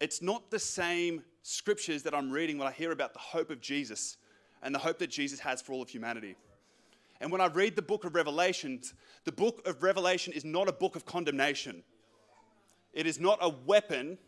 It's 0.00 0.20
not 0.20 0.50
the 0.50 0.58
same 0.58 1.22
scriptures 1.42 2.02
that 2.02 2.14
I'm 2.14 2.30
reading 2.30 2.58
when 2.58 2.66
I 2.66 2.72
hear 2.72 2.92
about 2.92 3.12
the 3.12 3.20
hope 3.20 3.50
of 3.50 3.60
Jesus 3.60 4.16
and 4.62 4.74
the 4.74 4.78
hope 4.78 4.98
that 4.98 5.10
Jesus 5.10 5.40
has 5.40 5.62
for 5.62 5.72
all 5.72 5.82
of 5.82 5.88
humanity. 5.88 6.36
And 7.20 7.30
when 7.30 7.40
I 7.40 7.46
read 7.46 7.76
the 7.76 7.82
book 7.82 8.04
of 8.04 8.14
Revelation, 8.14 8.80
the 9.24 9.32
book 9.32 9.66
of 9.66 9.82
Revelation 9.82 10.32
is 10.32 10.44
not 10.44 10.68
a 10.68 10.72
book 10.72 10.96
of 10.96 11.06
condemnation. 11.06 11.82
It 12.92 13.06
is 13.06 13.20
not 13.20 13.38
a 13.40 13.48
weapon 13.48 14.18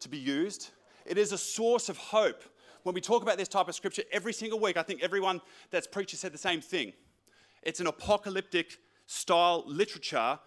to 0.00 0.08
be 0.08 0.18
used. 0.18 0.70
It 1.06 1.18
is 1.18 1.32
a 1.32 1.38
source 1.38 1.88
of 1.88 1.96
hope. 1.96 2.42
When 2.82 2.94
we 2.94 3.00
talk 3.00 3.22
about 3.22 3.38
this 3.38 3.48
type 3.48 3.68
of 3.68 3.74
scripture 3.74 4.02
every 4.12 4.32
single 4.32 4.60
week, 4.60 4.76
I 4.76 4.82
think 4.82 5.02
everyone 5.02 5.40
that's 5.70 5.86
preached 5.86 6.10
has 6.10 6.20
said 6.20 6.32
the 6.32 6.38
same 6.38 6.60
thing. 6.60 6.92
It's 7.62 7.80
an 7.80 7.86
apocalyptic 7.86 8.78
style 9.06 9.64
literature 9.66 10.38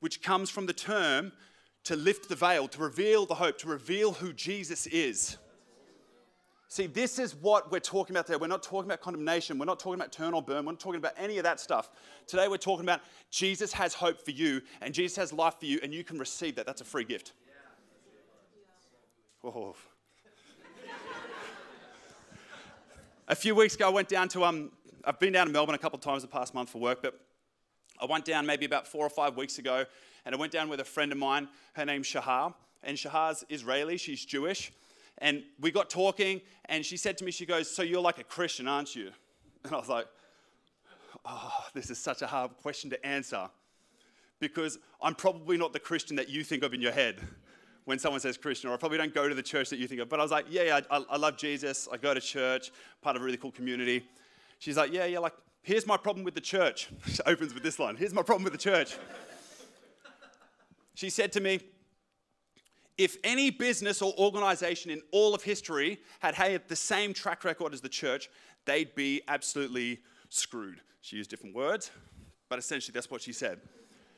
which 0.00 0.22
comes 0.22 0.50
from 0.50 0.66
the 0.66 0.72
term 0.72 1.32
to 1.84 1.96
lift 1.96 2.28
the 2.28 2.36
veil, 2.36 2.68
to 2.68 2.80
reveal 2.80 3.26
the 3.26 3.34
hope, 3.34 3.58
to 3.58 3.68
reveal 3.68 4.12
who 4.12 4.32
Jesus 4.32 4.86
is. 4.86 5.38
See, 6.68 6.86
this 6.86 7.18
is 7.18 7.36
what 7.36 7.70
we're 7.70 7.78
talking 7.78 8.16
about 8.16 8.26
today. 8.26 8.36
We're 8.36 8.48
not 8.48 8.62
talking 8.62 8.90
about 8.90 9.00
condemnation. 9.00 9.58
We're 9.58 9.64
not 9.64 9.78
talking 9.78 10.00
about 10.00 10.10
turn 10.10 10.34
or 10.34 10.42
burn. 10.42 10.64
We're 10.64 10.72
not 10.72 10.80
talking 10.80 10.98
about 10.98 11.12
any 11.16 11.38
of 11.38 11.44
that 11.44 11.60
stuff. 11.60 11.90
Today, 12.26 12.48
we're 12.48 12.56
talking 12.56 12.84
about 12.84 13.00
Jesus 13.30 13.72
has 13.74 13.94
hope 13.94 14.20
for 14.20 14.32
you, 14.32 14.60
and 14.80 14.92
Jesus 14.92 15.16
has 15.16 15.32
life 15.32 15.54
for 15.60 15.66
you, 15.66 15.78
and 15.82 15.94
you 15.94 16.02
can 16.02 16.18
receive 16.18 16.56
that. 16.56 16.66
That's 16.66 16.80
a 16.80 16.84
free 16.84 17.04
gift. 17.04 17.32
Oh. 19.44 19.76
a 23.28 23.36
few 23.36 23.54
weeks 23.54 23.74
ago, 23.74 23.86
I 23.86 23.90
went 23.90 24.08
down 24.08 24.28
to, 24.30 24.44
um, 24.44 24.72
I've 25.04 25.20
been 25.20 25.32
down 25.32 25.46
to 25.46 25.52
Melbourne 25.52 25.74
a 25.76 25.78
couple 25.78 25.98
of 25.98 26.02
times 26.02 26.22
the 26.22 26.28
past 26.28 26.54
month 26.54 26.70
for 26.70 26.78
work, 26.78 27.02
but 27.02 27.20
I 28.04 28.06
went 28.06 28.26
down 28.26 28.44
maybe 28.44 28.66
about 28.66 28.86
four 28.86 29.06
or 29.06 29.08
five 29.08 29.34
weeks 29.34 29.58
ago, 29.58 29.86
and 30.26 30.34
I 30.34 30.38
went 30.38 30.52
down 30.52 30.68
with 30.68 30.78
a 30.78 30.84
friend 30.84 31.10
of 31.10 31.16
mine. 31.16 31.48
Her 31.72 31.86
name's 31.86 32.06
Shahar, 32.06 32.54
and 32.82 32.98
Shahar's 32.98 33.46
Israeli. 33.48 33.96
She's 33.96 34.22
Jewish. 34.26 34.72
And 35.18 35.42
we 35.58 35.70
got 35.70 35.88
talking, 35.88 36.42
and 36.66 36.84
she 36.84 36.98
said 36.98 37.16
to 37.18 37.24
me, 37.24 37.30
She 37.30 37.46
goes, 37.46 37.74
So 37.74 37.82
you're 37.82 38.02
like 38.02 38.18
a 38.18 38.24
Christian, 38.24 38.68
aren't 38.68 38.94
you? 38.94 39.10
And 39.64 39.72
I 39.72 39.78
was 39.78 39.88
like, 39.88 40.06
Oh, 41.24 41.64
this 41.72 41.88
is 41.88 41.96
such 41.96 42.20
a 42.20 42.26
hard 42.26 42.50
question 42.58 42.90
to 42.90 43.06
answer 43.06 43.48
because 44.38 44.78
I'm 45.00 45.14
probably 45.14 45.56
not 45.56 45.72
the 45.72 45.80
Christian 45.80 46.16
that 46.16 46.28
you 46.28 46.44
think 46.44 46.62
of 46.62 46.74
in 46.74 46.82
your 46.82 46.92
head 46.92 47.22
when 47.86 47.98
someone 47.98 48.20
says 48.20 48.36
Christian, 48.36 48.68
or 48.68 48.74
I 48.74 48.76
probably 48.76 48.98
don't 48.98 49.14
go 49.14 49.30
to 49.30 49.34
the 49.34 49.42
church 49.42 49.70
that 49.70 49.78
you 49.78 49.86
think 49.86 50.02
of. 50.02 50.10
But 50.10 50.20
I 50.20 50.22
was 50.22 50.32
like, 50.32 50.44
Yeah, 50.50 50.80
I, 50.90 51.04
I 51.08 51.16
love 51.16 51.38
Jesus. 51.38 51.88
I 51.90 51.96
go 51.96 52.12
to 52.12 52.20
church, 52.20 52.70
part 53.00 53.16
of 53.16 53.22
a 53.22 53.24
really 53.24 53.38
cool 53.38 53.52
community. 53.52 54.04
She's 54.58 54.76
like, 54.76 54.92
Yeah, 54.92 55.06
yeah, 55.06 55.18
like, 55.18 55.34
here's 55.62 55.86
my 55.86 55.96
problem 55.96 56.24
with 56.24 56.34
the 56.34 56.40
church. 56.40 56.88
She 57.06 57.20
opens 57.26 57.54
with 57.54 57.62
this 57.62 57.78
line 57.78 57.96
Here's 57.96 58.14
my 58.14 58.22
problem 58.22 58.44
with 58.44 58.52
the 58.52 58.58
church. 58.58 58.96
she 60.94 61.10
said 61.10 61.32
to 61.32 61.40
me, 61.40 61.60
if 62.96 63.16
any 63.24 63.50
business 63.50 64.00
or 64.00 64.14
organization 64.18 64.90
in 64.90 65.02
all 65.10 65.34
of 65.34 65.42
history 65.42 65.98
had 66.20 66.34
had 66.34 66.68
the 66.68 66.76
same 66.76 67.12
track 67.12 67.42
record 67.44 67.74
as 67.74 67.80
the 67.80 67.88
church, 67.88 68.30
they'd 68.66 68.94
be 68.94 69.20
absolutely 69.26 70.00
screwed. 70.28 70.80
She 71.00 71.16
used 71.16 71.28
different 71.28 71.56
words, 71.56 71.90
but 72.48 72.58
essentially 72.58 72.92
that's 72.92 73.10
what 73.10 73.20
she 73.20 73.32
said. 73.32 73.60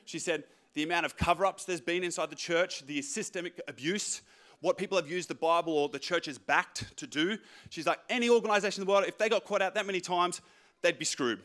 She 0.05 0.19
said, 0.19 0.45
the 0.75 0.83
amount 0.83 1.07
of 1.07 1.16
cover 1.16 1.47
ups 1.47 1.64
there's 1.64 1.81
been 1.81 2.05
inside 2.05 2.28
the 2.28 2.37
church, 2.37 2.87
the 2.87 3.00
systemic 3.00 3.59
abuse, 3.66 4.21
what 4.61 4.79
people 4.79 4.97
have 4.97 5.11
used 5.11 5.29
the 5.29 5.35
Bible 5.35 5.73
or 5.77 5.89
the 5.89 5.99
church 5.99 6.29
is 6.29 6.39
backed 6.39 6.97
to 6.97 7.07
do. 7.07 7.39
She's 7.71 7.87
like, 7.87 7.99
any 8.09 8.31
organization 8.31 8.83
in 8.83 8.87
the 8.87 8.93
world, 8.93 9.05
if 9.07 9.19
they 9.19 9.29
got 9.29 9.45
caught 9.45 9.63
out 9.63 9.75
that 9.75 9.87
many 9.87 10.01
times, 10.01 10.41
they'd 10.83 10.99
be 10.99 11.05
screwed. 11.05 11.41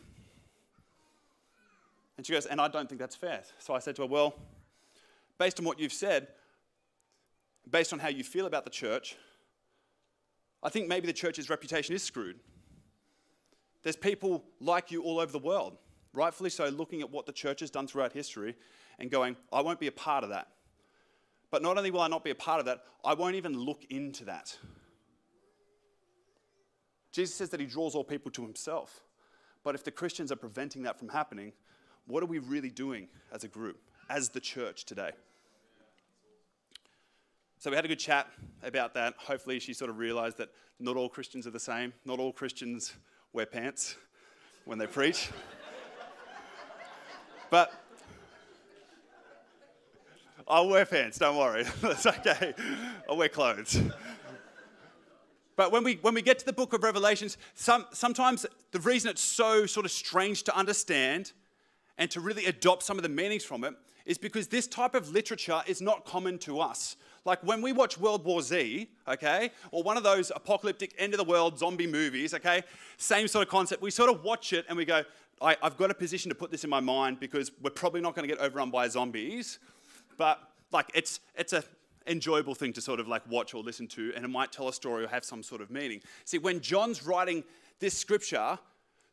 And 2.18 2.26
she 2.26 2.34
goes, 2.34 2.46
and 2.46 2.62
I 2.62 2.68
don't 2.68 2.88
think 2.88 3.00
that's 3.00 3.16
fair. 3.16 3.42
So 3.60 3.74
I 3.74 3.80
said 3.80 3.96
to 3.98 4.04
her, 4.04 4.08
well, 4.08 4.36
based 5.38 5.60
on 5.60 5.66
what 5.66 5.80
you've 5.80 5.94
said, 5.94 6.28
based 7.70 7.94
on 7.94 8.00
how 8.00 8.10
you 8.10 8.24
feel 8.24 8.46
about 8.46 8.64
the 8.64 8.70
church, 8.70 9.16
I 10.64 10.70
think 10.70 10.88
maybe 10.88 11.08
the 11.08 11.14
church's 11.14 11.50
reputation 11.50 11.96
is 11.96 12.04
screwed. 12.04 12.40
There's 13.84 13.96
people 13.96 14.44
like 14.60 14.92
you 14.92 15.02
all 15.02 15.20
over 15.20 15.32
the 15.32 15.40
world, 15.40 15.78
rightfully 16.14 16.52
so, 16.52 16.70
looking 16.70 17.02
at 17.02 17.10
what 17.10 17.26
the 17.26 17.32
church 17.32 17.62
has 17.62 17.72
done 17.72 17.88
throughout 17.88 18.14
history 18.14 18.56
and 19.00 19.10
going, 19.10 19.36
I 19.52 19.62
won't 19.62 19.80
be 19.80 19.88
a 19.88 19.92
part 19.92 20.24
of 20.24 20.30
that. 20.30 20.48
But 21.52 21.62
not 21.62 21.78
only 21.78 21.92
will 21.92 22.02
I 22.02 22.08
not 22.08 22.24
be 22.24 22.32
a 22.32 22.36
part 22.36 22.60
of 22.60 22.66
that, 22.66 22.84
I 23.04 23.14
won't 23.14 23.36
even 23.36 23.54
look 23.58 23.86
into 23.90 24.26
that. 24.26 24.58
Jesus 27.12 27.36
says 27.36 27.50
that 27.50 27.60
he 27.60 27.66
draws 27.66 27.94
all 27.94 28.06
people 28.06 28.32
to 28.32 28.42
himself. 28.42 29.02
But 29.64 29.76
if 29.76 29.84
the 29.84 29.92
Christians 29.92 30.32
are 30.32 30.38
preventing 30.38 30.84
that 30.84 30.98
from 30.98 31.10
happening, 31.10 31.52
what 32.08 32.24
are 32.24 32.28
we 32.28 32.40
really 32.40 32.70
doing 32.70 33.10
as 33.34 33.44
a 33.44 33.48
group, 33.50 33.80
as 34.10 34.30
the 34.30 34.40
church 34.40 34.86
today? 34.86 35.12
So 37.60 37.70
we 37.70 37.76
had 37.76 37.86
a 37.86 37.90
good 37.90 38.00
chat 38.00 38.28
about 38.64 38.94
that. 38.96 39.14
Hopefully, 39.18 39.60
she 39.60 39.74
sort 39.74 39.92
of 39.92 40.00
realized 40.00 40.38
that 40.38 40.50
not 40.80 40.96
all 40.96 41.10
Christians 41.10 41.46
are 41.46 41.52
the 41.52 41.60
same. 41.60 41.94
Not 42.06 42.20
all 42.20 42.32
Christians 42.32 42.94
wear 43.34 43.46
pants 43.46 43.98
when 44.66 44.80
they 44.80 44.88
preach. 44.88 45.30
but 47.52 47.81
I'll 50.52 50.68
wear 50.68 50.86
pants, 50.86 51.18
don't 51.18 51.38
worry. 51.38 51.64
That's 51.82 52.06
okay. 52.06 52.54
I'll 53.10 53.16
wear 53.16 53.30
clothes. 53.30 53.82
But 55.56 55.72
when 55.72 55.82
we, 55.86 55.96
when 56.02 56.14
we 56.14 56.22
get 56.22 56.40
to 56.40 56.46
the 56.46 56.52
book 56.52 56.74
of 56.74 56.84
Revelations, 56.84 57.38
some, 57.54 57.86
sometimes 57.94 58.46
the 58.72 58.82
reason 58.82 59.10
it's 59.10 59.22
so 59.22 59.66
sort 59.66 59.86
of 59.86 59.94
strange 59.94 60.44
to 60.44 60.56
understand 60.56 61.32
and 61.98 62.12
to 62.12 62.20
really 62.20 62.48
adopt 62.48 62.84
some 62.84 62.98
of 62.98 63.04
the 63.04 63.10
meanings 63.10 63.46
from 63.46 63.64
it 63.64 63.76
is 64.06 64.18
because 64.18 64.50
this 64.50 64.68
type 64.68 64.94
of 64.94 65.10
literature 65.12 65.62
is 65.68 65.82
not 65.82 66.04
common 66.04 66.38
to 66.40 66.60
us. 66.60 66.98
Like 67.24 67.42
when 67.46 67.62
we 67.62 67.72
watch 67.72 67.98
World 67.98 68.26
War 68.26 68.42
Z, 68.42 68.90
okay, 69.08 69.52
or 69.72 69.84
one 69.84 69.96
of 69.96 70.04
those 70.04 70.34
apocalyptic 70.36 70.94
end 70.98 71.14
of 71.14 71.18
the 71.18 71.24
world 71.24 71.60
zombie 71.60 71.88
movies, 71.88 72.34
okay, 72.34 72.64
same 72.98 73.30
sort 73.30 73.48
of 73.48 73.50
concept. 73.50 73.82
We 73.82 73.92
sort 73.92 74.10
of 74.10 74.22
watch 74.24 74.52
it 74.52 74.66
and 74.68 74.76
we 74.76 74.84
go, 74.84 75.04
I, 75.42 75.56
have 75.64 75.78
got 75.78 75.92
a 75.92 75.94
position 75.94 76.28
to 76.28 76.36
put 76.36 76.52
this 76.52 76.66
in 76.66 76.70
my 76.70 76.82
mind 76.82 77.22
because 77.22 77.52
we're 77.62 77.70
probably 77.70 78.02
not 78.02 78.16
going 78.16 78.28
to 78.28 78.36
get 78.36 78.44
overrun 78.44 78.70
by 78.70 78.90
zombies, 78.90 79.60
but 80.18 80.40
like 80.72 80.90
it's 80.94 81.20
it's 81.36 81.54
a 81.54 81.64
enjoyable 82.08 82.56
thing 82.56 82.74
to 82.74 82.82
sort 82.82 83.00
of 83.00 83.08
like 83.08 83.22
watch 83.30 83.54
or 83.54 83.64
listen 83.64 83.88
to, 83.88 84.12
and 84.16 84.26
it 84.26 84.28
might 84.28 84.52
tell 84.52 84.68
a 84.68 84.74
story 84.74 85.04
or 85.04 85.08
have 85.08 85.24
some 85.24 85.44
sort 85.44 85.62
of 85.62 85.70
meaning. 85.70 86.02
See, 86.26 86.38
when 86.38 86.60
John's 86.60 87.06
writing 87.06 87.44
this 87.80 87.98
scripture, 87.98 88.58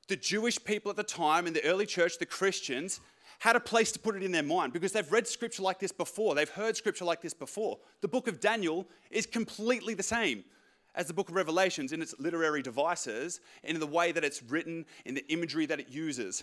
the 0.08 0.16
Jewish 0.16 0.62
people 0.62 0.90
at 0.90 0.96
the 0.96 1.02
time 1.02 1.46
in 1.46 1.52
the 1.52 1.64
early 1.64 1.86
church, 1.86 2.18
the 2.18 2.26
Christians, 2.26 3.00
had 3.40 3.56
a 3.56 3.60
place 3.60 3.92
to 3.92 3.98
put 3.98 4.16
it 4.16 4.22
in 4.22 4.32
their 4.32 4.42
mind 4.42 4.72
because 4.72 4.92
they've 4.92 5.10
read 5.12 5.28
scripture 5.28 5.62
like 5.62 5.78
this 5.78 5.92
before. 5.92 6.34
They've 6.34 6.48
heard 6.48 6.76
scripture 6.76 7.04
like 7.04 7.20
this 7.20 7.34
before. 7.34 7.78
The 8.00 8.08
book 8.08 8.26
of 8.26 8.40
Daniel 8.40 8.86
is 9.10 9.26
completely 9.26 9.94
the 9.94 10.02
same 10.02 10.44
as 10.94 11.06
the 11.06 11.14
book 11.14 11.28
of 11.28 11.36
Revelations 11.36 11.92
in 11.92 12.02
its 12.02 12.14
literary 12.18 12.62
devices 12.62 13.40
in 13.62 13.78
the 13.78 13.86
way 13.86 14.10
that 14.10 14.24
it's 14.24 14.42
written, 14.42 14.84
in 15.04 15.14
the 15.14 15.24
imagery 15.28 15.66
that 15.66 15.78
it 15.78 15.88
uses. 15.88 16.42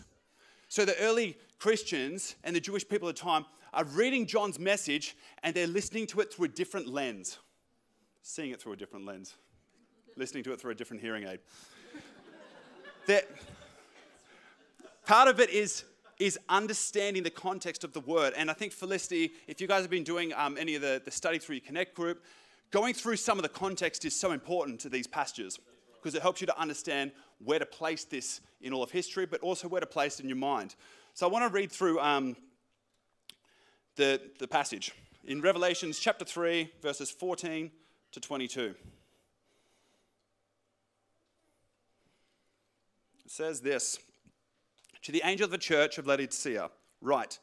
So 0.76 0.84
the 0.84 1.00
early 1.00 1.38
Christians 1.58 2.36
and 2.44 2.54
the 2.54 2.60
Jewish 2.60 2.86
people 2.86 3.08
at 3.08 3.16
the 3.16 3.22
time 3.22 3.46
are 3.74 3.86
reading 3.86 4.26
John's 4.26 4.60
message 4.60 5.16
and 5.42 5.56
they're 5.56 5.68
listening 5.68 6.06
to 6.08 6.20
it 6.20 6.34
through 6.34 6.48
a 6.48 6.50
different 6.50 6.86
lens, 6.86 7.38
seeing 8.24 8.52
it 8.52 8.62
through 8.62 8.74
a 8.74 8.76
different 8.76 9.06
lens, 9.06 9.36
listening 10.18 10.44
to 10.44 10.52
it 10.52 10.60
through 10.60 10.72
a 10.72 10.76
different 10.76 11.02
hearing 11.02 11.26
aid. 11.30 11.40
that 13.08 13.26
part 15.06 15.30
of 15.30 15.40
it 15.40 15.50
is 15.50 15.86
is 16.20 16.38
understanding 16.50 17.24
the 17.24 17.30
context 17.30 17.86
of 17.86 17.94
the 17.94 18.02
word. 18.02 18.34
And 18.36 18.52
I 18.52 18.54
think 18.54 18.74
Felicity, 18.74 19.32
if 19.48 19.62
you 19.62 19.68
guys 19.68 19.82
have 19.82 19.90
been 19.90 20.04
doing 20.04 20.34
um, 20.34 20.58
any 20.60 20.76
of 20.76 20.82
the, 20.82 21.02
the 21.06 21.12
study 21.12 21.40
through 21.40 21.56
your 21.56 21.66
Connect 21.66 21.96
group, 21.96 22.22
going 22.72 22.94
through 22.94 23.16
some 23.16 23.38
of 23.38 23.44
the 23.44 23.50
context 23.50 24.04
is 24.04 24.14
so 24.14 24.34
important 24.34 24.82
to 24.82 24.90
these 24.90 25.08
passages 25.08 25.58
because 26.06 26.14
it 26.14 26.22
helps 26.22 26.40
you 26.40 26.46
to 26.46 26.60
understand 26.60 27.12
where 27.44 27.58
to 27.58 27.66
place 27.66 28.04
this 28.04 28.40
in 28.62 28.72
all 28.72 28.84
of 28.84 28.92
history, 28.92 29.26
but 29.26 29.42
also 29.42 29.68
where 29.68 29.82
to 29.82 29.88
place 29.88 30.20
it 30.20 30.22
in 30.22 30.30
your 30.30 30.38
mind. 30.38 30.76
So 31.16 31.28
I 31.28 31.32
want 31.32 31.46
to 31.46 31.50
read 31.50 31.72
through 31.72 32.00
um, 32.00 32.36
the, 33.96 34.22
the 34.38 34.48
passage 34.48 34.92
in 35.24 35.42
Revelations 35.42 35.98
chapter 35.98 36.24
3, 36.24 36.72
verses 36.80 37.10
14 37.10 37.72
to 38.12 38.20
22. 38.20 38.76
It 43.26 43.32
says 43.32 43.62
this 43.62 43.98
To 45.02 45.12
the 45.12 45.24
angel 45.26 45.46
of 45.46 45.52
the 45.52 45.58
church 45.58 45.98
of 45.98 46.06
Laodicea, 46.06 46.70
write, 47.02 47.40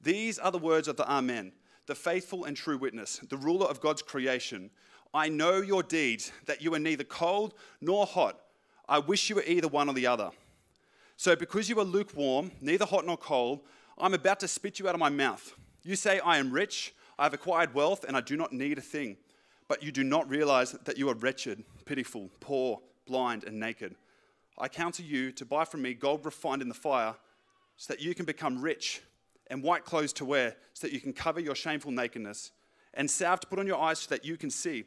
These 0.00 0.38
are 0.38 0.52
the 0.52 0.58
words 0.58 0.86
of 0.86 0.96
the 0.96 1.10
Amen, 1.10 1.50
the 1.86 1.96
faithful 1.96 2.44
and 2.44 2.56
true 2.56 2.78
witness, 2.78 3.16
the 3.28 3.36
ruler 3.36 3.66
of 3.66 3.80
God's 3.80 4.02
creation. 4.02 4.70
I 5.14 5.28
know 5.28 5.60
your 5.60 5.84
deeds, 5.84 6.32
that 6.46 6.60
you 6.60 6.74
are 6.74 6.78
neither 6.80 7.04
cold 7.04 7.54
nor 7.80 8.04
hot. 8.04 8.40
I 8.88 8.98
wish 8.98 9.30
you 9.30 9.36
were 9.36 9.44
either 9.46 9.68
one 9.68 9.88
or 9.88 9.94
the 9.94 10.08
other. 10.08 10.30
So, 11.16 11.36
because 11.36 11.68
you 11.68 11.78
are 11.78 11.84
lukewarm, 11.84 12.50
neither 12.60 12.84
hot 12.84 13.06
nor 13.06 13.16
cold, 13.16 13.60
I'm 13.96 14.12
about 14.12 14.40
to 14.40 14.48
spit 14.48 14.80
you 14.80 14.88
out 14.88 14.94
of 14.94 14.98
my 14.98 15.08
mouth. 15.08 15.54
You 15.84 15.94
say, 15.94 16.18
I 16.18 16.38
am 16.38 16.50
rich, 16.50 16.92
I 17.16 17.22
have 17.22 17.32
acquired 17.32 17.74
wealth, 17.74 18.04
and 18.06 18.16
I 18.16 18.20
do 18.20 18.36
not 18.36 18.52
need 18.52 18.76
a 18.76 18.82
thing. 18.82 19.16
But 19.68 19.84
you 19.84 19.92
do 19.92 20.02
not 20.02 20.28
realize 20.28 20.72
that 20.72 20.98
you 20.98 21.08
are 21.08 21.14
wretched, 21.14 21.62
pitiful, 21.84 22.28
poor, 22.40 22.80
blind, 23.06 23.44
and 23.44 23.60
naked. 23.60 23.94
I 24.58 24.66
counsel 24.66 25.04
you 25.04 25.30
to 25.32 25.44
buy 25.44 25.64
from 25.64 25.82
me 25.82 25.94
gold 25.94 26.24
refined 26.24 26.60
in 26.60 26.68
the 26.68 26.74
fire, 26.74 27.14
so 27.76 27.92
that 27.92 28.02
you 28.02 28.16
can 28.16 28.24
become 28.24 28.60
rich, 28.60 29.00
and 29.46 29.62
white 29.62 29.84
clothes 29.84 30.12
to 30.14 30.24
wear, 30.24 30.56
so 30.72 30.88
that 30.88 30.92
you 30.92 31.00
can 31.00 31.12
cover 31.12 31.38
your 31.38 31.54
shameful 31.54 31.92
nakedness, 31.92 32.50
and 32.94 33.10
salve 33.10 33.40
to 33.40 33.46
put 33.46 33.58
on 33.58 33.66
your 33.66 33.80
eyes, 33.80 34.00
so 34.00 34.10
that 34.10 34.24
you 34.24 34.36
can 34.36 34.50
see. 34.50 34.84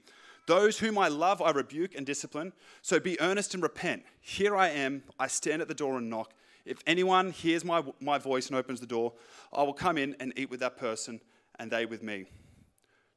Those 0.48 0.80
whom 0.80 0.98
I 0.98 1.10
love, 1.10 1.42
I 1.42 1.52
rebuke 1.52 1.94
and 1.96 2.06
discipline. 2.06 2.54
So 2.82 3.00
be 3.00 3.20
earnest 3.20 3.54
and 3.54 3.62
repent. 3.62 4.04
Here 4.22 4.56
I 4.56 4.70
am, 4.70 5.04
I 5.20 5.28
stand 5.28 5.62
at 5.62 5.68
the 5.68 5.74
door 5.74 5.98
and 5.98 6.10
knock. 6.10 6.34
If 6.66 6.80
anyone 6.88 7.32
hears 7.32 7.64
my, 7.64 7.84
my 8.00 8.18
voice 8.18 8.48
and 8.48 8.56
opens 8.56 8.80
the 8.80 8.88
door, 8.88 9.14
I 9.54 9.64
will 9.64 9.74
come 9.74 9.98
in 9.98 10.16
and 10.20 10.34
eat 10.38 10.50
with 10.50 10.62
that 10.62 10.78
person, 10.78 11.22
and 11.60 11.72
they 11.72 11.86
with 11.86 12.04
me. 12.04 12.26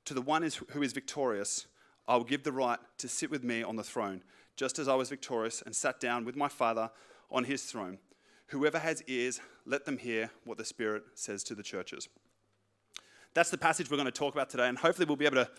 To 0.06 0.14
the 0.14 0.22
one 0.22 0.42
is, 0.42 0.60
who 0.70 0.82
is 0.82 0.92
victorious, 0.92 1.66
I 2.08 2.16
will 2.16 2.24
give 2.24 2.42
the 2.42 2.52
right 2.52 2.78
to 2.98 3.08
sit 3.08 3.30
with 3.30 3.44
me 3.44 3.62
on 3.62 3.76
the 3.76 3.84
throne, 3.84 4.22
just 4.56 4.78
as 4.78 4.88
I 4.88 4.94
was 4.94 5.08
victorious 5.08 5.62
and 5.62 5.74
sat 5.74 6.00
down 6.00 6.24
with 6.24 6.36
my 6.36 6.48
Father 6.48 6.90
on 7.30 7.44
his 7.44 7.64
throne. 7.64 7.98
Whoever 8.48 8.80
has 8.80 9.04
ears, 9.06 9.40
let 9.64 9.84
them 9.84 9.98
hear 9.98 10.30
what 10.44 10.58
the 10.58 10.64
Spirit 10.64 11.04
says 11.14 11.44
to 11.44 11.54
the 11.54 11.62
churches. 11.62 12.08
That's 13.34 13.50
the 13.50 13.58
passage 13.58 13.90
we're 13.90 13.96
going 13.96 14.06
to 14.06 14.12
talk 14.12 14.34
about 14.34 14.50
today, 14.50 14.68
and 14.68 14.78
hopefully, 14.78 15.06
we'll 15.06 15.16
be 15.16 15.26
able 15.26 15.44
to 15.44 15.50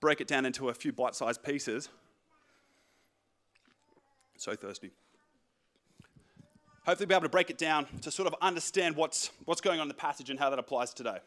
break 0.00 0.20
it 0.20 0.26
down 0.26 0.44
into 0.44 0.68
a 0.68 0.74
few 0.74 0.92
bite 0.92 1.14
sized 1.14 1.42
pieces. 1.42 1.88
So 4.36 4.54
thirsty 4.56 4.90
hopefully 6.84 7.06
be 7.06 7.14
able 7.14 7.22
to 7.22 7.28
break 7.28 7.50
it 7.50 7.58
down 7.58 7.86
to 8.00 8.10
sort 8.10 8.26
of 8.26 8.34
understand 8.42 8.96
what's, 8.96 9.30
what's 9.44 9.60
going 9.60 9.78
on 9.78 9.84
in 9.84 9.88
the 9.88 9.94
passage 9.94 10.30
and 10.30 10.38
how 10.38 10.50
that 10.50 10.58
applies 10.58 10.92
today. 10.92 11.18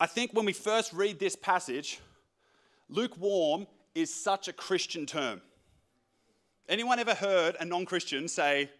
I 0.00 0.06
think 0.06 0.32
when 0.32 0.46
we 0.46 0.52
first 0.52 0.92
read 0.92 1.18
this 1.18 1.36
passage, 1.36 2.00
lukewarm 2.88 3.66
is 3.94 4.14
such 4.14 4.48
a 4.48 4.52
Christian 4.52 5.06
term. 5.06 5.40
Anyone 6.68 6.98
ever 6.98 7.14
heard 7.14 7.56
a 7.58 7.64
non 7.64 7.84
Christian 7.84 8.28
say, 8.28 8.70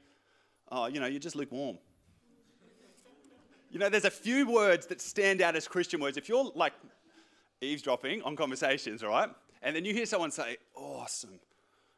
Oh, 0.71 0.87
you 0.87 1.01
know, 1.01 1.07
you're 1.07 1.19
just 1.19 1.35
lukewarm? 1.35 1.79
You 3.71 3.79
know, 3.79 3.89
there's 3.89 4.05
a 4.05 4.11
few 4.11 4.51
words 4.51 4.87
that 4.87 5.01
stand 5.01 5.43
out 5.43 5.57
as 5.57 5.69
Christian 5.69 6.01
words. 6.01 6.17
If 6.17 6.29
you're 6.29 6.51
like 6.55 6.73
eavesdropping 7.61 8.23
on 8.23 8.37
conversations, 8.37 9.03
all 9.03 9.11
right, 9.11 9.29
and 9.63 9.75
then 9.75 9.85
you 9.85 9.93
hear 9.93 10.07
someone 10.07 10.31
say, 10.31 10.57
Awesome, 10.75 11.41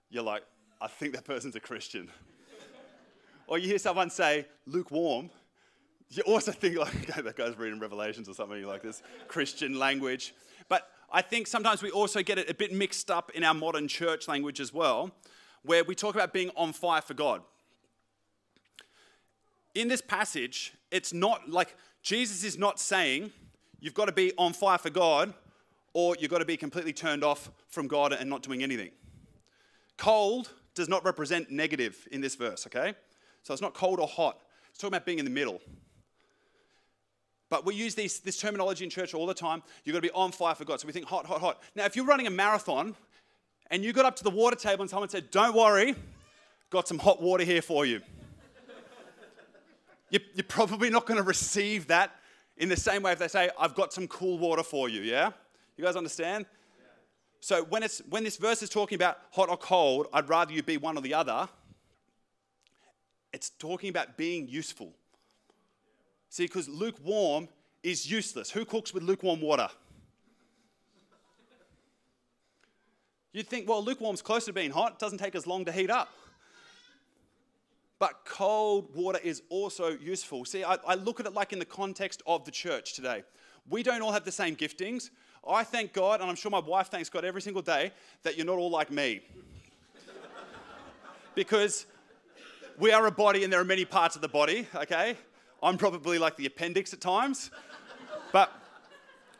you're 0.09 0.23
like, 0.23 0.43
I 0.81 0.89
think 0.89 1.15
that 1.15 1.25
person's 1.25 1.57
a 1.57 1.61
Christian 1.61 2.11
or 3.51 3.59
you 3.59 3.67
hear 3.67 3.79
someone 3.79 4.09
say 4.09 4.47
lukewarm, 4.65 5.29
you 6.09 6.23
also 6.23 6.53
think 6.53 6.79
like, 6.79 7.11
okay, 7.11 7.21
that 7.25 7.37
guy's 7.37 7.59
reading 7.59 7.81
Revelations 7.81 8.29
or 8.29 8.35
something 8.35 8.63
like 8.65 8.83
this 8.83 9.03
Christian 9.29 9.79
language. 9.79 10.33
But 10.69 10.89
I 11.13 11.21
think 11.21 11.49
sometimes 11.49 11.83
we 11.83 11.91
also 11.91 12.23
get 12.23 12.39
it 12.39 12.49
a 12.49 12.55
bit 12.55 12.73
mixed 12.73 13.11
up 13.11 13.33
in 13.35 13.45
our 13.45 13.53
modern 13.53 13.89
church 13.89 14.29
language 14.29 14.61
as 14.61 14.73
well, 14.73 15.11
where 15.63 15.83
we 15.83 15.97
talk 15.97 16.15
about 16.15 16.33
being 16.33 16.51
on 16.57 16.73
fire 16.73 17.03
for 17.03 17.15
God. 17.15 17.43
In 19.75 19.89
this 19.89 20.01
passage, 20.01 20.75
it's 20.91 21.13
not 21.13 21.49
like 21.49 21.77
Jesus 22.03 22.45
is 22.45 22.59
not 22.59 22.81
saying 22.81 23.31
you've 23.81 23.95
got 23.95 24.07
to 24.07 24.13
be 24.13 24.33
on 24.37 24.53
fire 24.53 24.79
for 24.79 24.91
God 24.91 25.33
or 25.93 26.17
you've 26.19 26.31
got 26.31 26.39
to 26.39 26.45
be 26.45 26.57
completely 26.57 26.93
turned 26.93 27.25
off 27.25 27.51
from 27.69 27.87
God 27.89 28.13
and 28.13 28.29
not 28.29 28.43
doing 28.43 28.63
anything. 28.63 28.91
Cold 29.97 30.51
does 30.75 30.89
not 30.89 31.05
represent 31.05 31.51
negative 31.51 32.09
in 32.11 32.21
this 32.21 32.35
verse, 32.35 32.67
okay? 32.67 32.95
So 33.43 33.53
it's 33.53 33.63
not 33.63 33.75
cold 33.75 34.01
or 34.01 34.09
hot. 34.09 34.39
It's 34.71 34.79
talking 34.79 34.95
about 34.95 35.07
being 35.07 35.19
in 35.19 35.25
the 35.25 35.31
middle. 35.31 35.61
But 37.49 37.67
we 37.67 37.75
use 37.75 37.97
these, 37.97 38.21
this 38.21 38.39
terminology 38.39 38.85
in 38.85 38.91
church 38.91 39.13
all 39.13 39.27
the 39.27 39.35
time. 39.35 39.63
You've 39.85 39.95
got 39.95 39.99
to 39.99 40.09
be 40.09 40.13
on 40.13 40.31
fire 40.31 40.55
for 40.55 40.65
God. 40.65 40.81
So 40.81 40.87
we 40.87 40.93
think 40.93 41.07
hot, 41.07 41.27
hot, 41.27 41.41
hot. 41.41 41.63
Now, 41.75 41.85
if 41.85 41.97
you're 41.97 42.05
running 42.05 42.29
a 42.29 42.31
marathon 42.31 42.95
and 43.71 43.85
you 43.85 43.93
got 43.93 44.05
up 44.05 44.17
to 44.17 44.25
the 44.25 44.31
water 44.31 44.57
table 44.57 44.83
and 44.83 44.91
someone 44.91 45.09
said, 45.09 45.31
Don't 45.33 45.55
worry, 45.55 45.97
got 46.71 46.87
some 46.87 46.99
hot 46.99 47.21
water 47.21 47.45
here 47.45 47.63
for 47.63 47.85
you. 47.85 48.01
You're, 50.11 50.45
probably 50.49 50.91
not 50.91 51.07
going 51.07 51.19
to 51.19 51.25
receive 51.25 51.87
that 51.89 52.15
in 52.57 52.69
the 52.69 52.77
same 52.77 53.03
way 53.03 53.13
if 53.13 53.19
they 53.19 53.29
say, 53.29 53.51
I've 53.59 53.75
got 53.75 53.93
some 53.93 54.09
cool 54.09 54.39
water 54.39 54.63
for 54.63 54.89
you. 54.89 55.01
Yeah? 55.01 55.31
You 55.77 55.85
guys 55.85 55.97
understand? 55.97 56.47
So 57.41 57.65
when, 57.65 57.83
it's, 57.83 58.03
when 58.11 58.25
this 58.25 58.37
verse 58.37 58.63
is 58.63 58.69
talking 58.69 58.97
about 58.97 59.19
hot 59.31 59.49
or 59.49 59.57
cold, 59.57 60.09
I'd 60.13 60.29
rather 60.29 60.53
you 60.53 60.63
be 60.63 60.77
one 60.77 60.99
or 60.99 61.01
the 61.01 61.15
other 61.15 61.49
it's 63.33 63.51
talking 63.51 63.91
about 63.91 64.17
being 64.17 64.49
useful. 64.49 64.93
See, 66.29 66.45
because 66.45 66.69
lukewarm 66.69 67.49
is 67.83 68.11
useless. 68.11 68.51
Who 68.51 68.65
cooks 68.65 68.93
with 68.93 69.03
lukewarm 69.03 69.41
water? 69.41 69.69
You'd 73.33 73.47
think, 73.47 73.69
well, 73.69 73.83
lukewarm's 73.85 74.23
closer 74.23 74.47
to 74.47 74.53
being 74.53 74.73
hot, 74.73 74.93
it 74.93 74.99
doesn't 74.99 75.19
take 75.19 75.35
as 75.35 75.47
long 75.47 75.65
to 75.65 75.73
heat 75.73 75.91
up. 75.91 76.13
But 78.01 78.25
cold 78.25 78.97
water 78.97 79.21
is 79.23 79.43
also 79.51 79.91
useful. 79.91 80.47
See, 80.47 80.65
I, 80.65 80.79
I, 80.87 80.95
look 80.95 81.21
at 81.21 81.27
it 81.27 81.35
like 81.35 81.53
in 81.53 81.59
the 81.59 81.67
context 81.67 82.23
of 82.27 82.47
the 82.47 82.51
church 82.51 82.95
today. 82.95 83.23
We 83.69 83.83
don't 83.83 84.01
all 84.01 84.11
have 84.11 84.25
the 84.25 84.33
same 84.33 84.57
giftings. 84.57 85.11
I 85.47 85.65
thank 85.65 85.93
God, 85.93 86.23
and 86.23 86.31
I'm 86.31 86.35
sure 86.35 86.51
my 86.51 86.61
wife 86.61 86.89
thanks 86.89 87.11
God 87.11 87.27
every 87.27 87.43
single 87.43 87.61
day, 87.61 87.93
that 88.23 88.39
you're 88.39 88.47
not 88.47 88.57
all 88.57 88.71
like 88.71 88.91
me. 88.91 89.21
because 91.35 91.85
we 92.79 92.91
are 92.91 93.05
a 93.05 93.11
body 93.11 93.45
and 93.45 93.53
there 93.53 93.61
are 93.61 93.65
many 93.65 93.85
parts 93.85 94.17
of 94.17 94.23
the 94.23 94.29
body, 94.29 94.67
okay? 94.75 95.15
I'm 95.63 95.77
probably 95.77 96.19
like 96.19 96.37
the 96.37 96.47
appendix 96.47 96.95
at 96.95 97.03
times. 97.03 97.51
But 98.33 98.51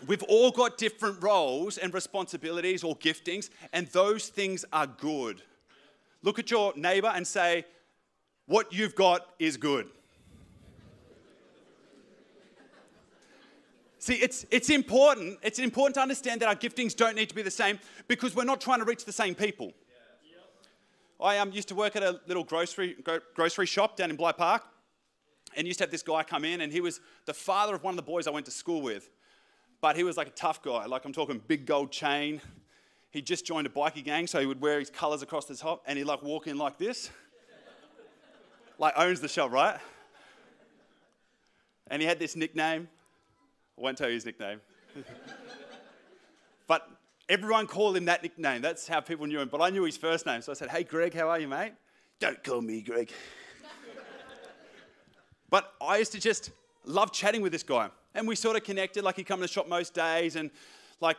we've 0.07 0.23
all 0.25 0.51
got 0.51 0.77
different 0.77 1.23
roles 1.23 1.79
and 1.79 1.95
responsibilities 1.95 2.85
or 2.85 2.95
giftings, 2.97 3.49
and 3.73 3.87
those 3.89 4.29
things 4.29 4.67
are 4.71 4.87
good. 4.87 5.41
Look 6.23 6.39
at 6.39 6.51
your 6.51 6.75
neighbor 6.77 7.11
and 7.15 7.27
say, 7.27 7.65
What 8.51 8.73
you've 8.73 8.97
got 8.97 9.29
is 9.39 9.57
good. 9.57 9.89
See, 14.01 14.15
it's, 14.15 14.45
it's 14.51 14.71
important. 14.71 15.39
It's 15.41 15.61
important 15.61 15.95
to 15.95 16.01
understand 16.01 16.41
that 16.41 16.49
our 16.49 16.57
giftings 16.57 16.97
don't 16.97 17.15
need 17.15 17.29
to 17.29 17.35
be 17.37 17.43
the 17.43 17.51
same 17.53 17.79
because 18.09 18.35
we're 18.35 18.43
not 18.43 18.61
trying 18.61 18.81
to 18.81 18.85
reach 18.85 19.05
the 19.05 19.13
same 19.13 19.37
people. 19.37 19.73
I 21.21 21.39
um, 21.39 21.53
used 21.53 21.69
to 21.69 21.77
work 21.77 21.95
at 21.95 22.03
a 22.03 22.21
little 22.27 22.43
grocery, 22.43 22.97
gro- 23.05 23.21
grocery 23.37 23.67
shop 23.67 23.97
down 23.97 24.11
in 24.11 24.17
Bligh 24.17 24.33
Park, 24.33 24.65
and 25.55 25.65
used 25.65 25.79
to 25.79 25.85
have 25.85 25.93
this 25.93 26.03
guy 26.03 26.25
come 26.25 26.45
in, 26.45 26.61
and 26.61 26.73
he 26.73 26.81
was 26.81 26.99
the 27.27 27.35
father 27.35 27.77
of 27.77 27.85
one 27.85 27.93
of 27.93 27.97
the 27.97 28.03
boys 28.03 28.27
I 28.27 28.31
went 28.31 28.47
to 28.47 28.53
school 28.53 28.83
with. 28.83 29.11
But 29.81 29.95
he 29.95 30.03
was 30.03 30.17
like 30.17 30.27
a 30.27 30.33
tough 30.33 30.61
guy, 30.61 30.87
like 30.87 31.05
I'm 31.05 31.13
talking 31.13 31.41
big 31.47 31.67
gold 31.67 31.93
chain. 31.93 32.41
He 33.13 33.23
just 33.23 33.47
joined 33.47 33.69
a 33.69 33.71
bikie 33.71 34.03
gang, 34.03 34.27
so 34.27 34.41
he 34.41 34.47
would 34.47 34.61
wear 34.61 34.81
his 34.81 34.91
colours 34.91 35.23
across 35.23 35.45
the 35.45 35.55
top, 35.55 35.85
and 35.87 35.97
he'd 35.97 36.03
like 36.03 36.25
walk 36.25 36.49
in 36.49 36.59
like 36.59 36.79
this. 36.79 37.11
Like 38.81 38.95
owns 38.97 39.21
the 39.21 39.29
shop, 39.29 39.53
right? 39.53 39.79
And 41.89 42.01
he 42.01 42.09
had 42.09 42.19
this 42.19 42.35
nickname. 42.35 42.89
I 43.79 43.81
won't 43.81 43.99
tell 43.99 44.09
you 44.09 44.15
his 44.15 44.25
nickname. 44.25 44.61
but 46.67 46.89
everyone 47.29 47.67
called 47.67 47.97
him 47.97 48.07
that 48.07 48.23
nickname. 48.23 48.63
That's 48.63 48.89
how 48.89 49.01
people 49.01 49.27
knew 49.27 49.39
him. 49.39 49.49
But 49.49 49.61
I 49.61 49.69
knew 49.69 49.85
his 49.85 49.99
first 49.99 50.25
name. 50.25 50.41
So 50.41 50.51
I 50.51 50.55
said, 50.55 50.71
Hey, 50.71 50.83
Greg, 50.83 51.13
how 51.13 51.29
are 51.29 51.39
you, 51.39 51.47
mate? 51.47 51.73
Don't 52.21 52.43
call 52.43 52.63
me 52.63 52.81
Greg. 52.81 53.13
but 55.51 55.75
I 55.81 55.99
used 55.99 56.13
to 56.13 56.21
just 56.21 56.51
love 56.87 57.13
chatting 57.13 57.43
with 57.43 57.53
this 57.53 57.63
guy. 57.63 57.91
And 58.15 58.27
we 58.27 58.35
sort 58.35 58.57
of 58.57 58.65
connected. 58.65 59.05
Like 59.05 59.17
he'd 59.17 59.27
come 59.27 59.41
to 59.41 59.43
the 59.43 59.49
shop 59.49 59.69
most 59.69 59.93
days 59.93 60.37
and 60.37 60.51
like 61.01 61.19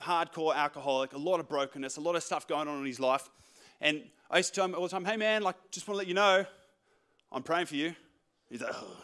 hardcore 0.00 0.54
alcoholic, 0.54 1.12
a 1.12 1.18
lot 1.18 1.38
of 1.38 1.48
brokenness, 1.50 1.98
a 1.98 2.00
lot 2.00 2.16
of 2.16 2.22
stuff 2.22 2.48
going 2.48 2.66
on 2.66 2.78
in 2.78 2.86
his 2.86 2.98
life. 2.98 3.28
And 3.80 4.04
I 4.30 4.38
used 4.38 4.54
to 4.54 4.60
tell 4.60 4.64
him 4.64 4.74
all 4.74 4.84
the 4.84 4.88
time, 4.88 5.04
Hey, 5.04 5.18
man, 5.18 5.42
like, 5.42 5.56
just 5.70 5.86
want 5.86 5.96
to 5.96 5.98
let 5.98 6.06
you 6.06 6.14
know, 6.14 6.46
I'm 7.34 7.42
praying 7.42 7.66
for 7.66 7.74
you. 7.74 7.96
He's 8.48 8.62
like, 8.62 8.70
oh, 8.72 8.96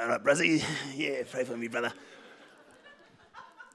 all 0.00 0.08
right, 0.08 0.22
brother. 0.22 0.44
Yeah, 0.44 1.22
pray 1.28 1.42
for 1.42 1.56
me, 1.56 1.66
brother. 1.66 1.92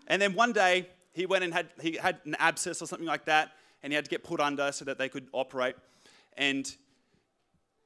And 0.07 0.21
then 0.21 0.33
one 0.35 0.53
day, 0.53 0.87
he 1.11 1.25
went 1.25 1.43
and 1.43 1.53
had, 1.53 1.67
he 1.81 1.97
had 1.97 2.19
an 2.23 2.35
abscess 2.39 2.81
or 2.81 2.85
something 2.85 3.05
like 3.05 3.25
that, 3.25 3.51
and 3.83 3.91
he 3.91 3.95
had 3.95 4.05
to 4.05 4.09
get 4.09 4.23
put 4.23 4.39
under 4.39 4.71
so 4.71 4.85
that 4.85 4.97
they 4.97 5.09
could 5.09 5.27
operate. 5.33 5.75
And 6.37 6.73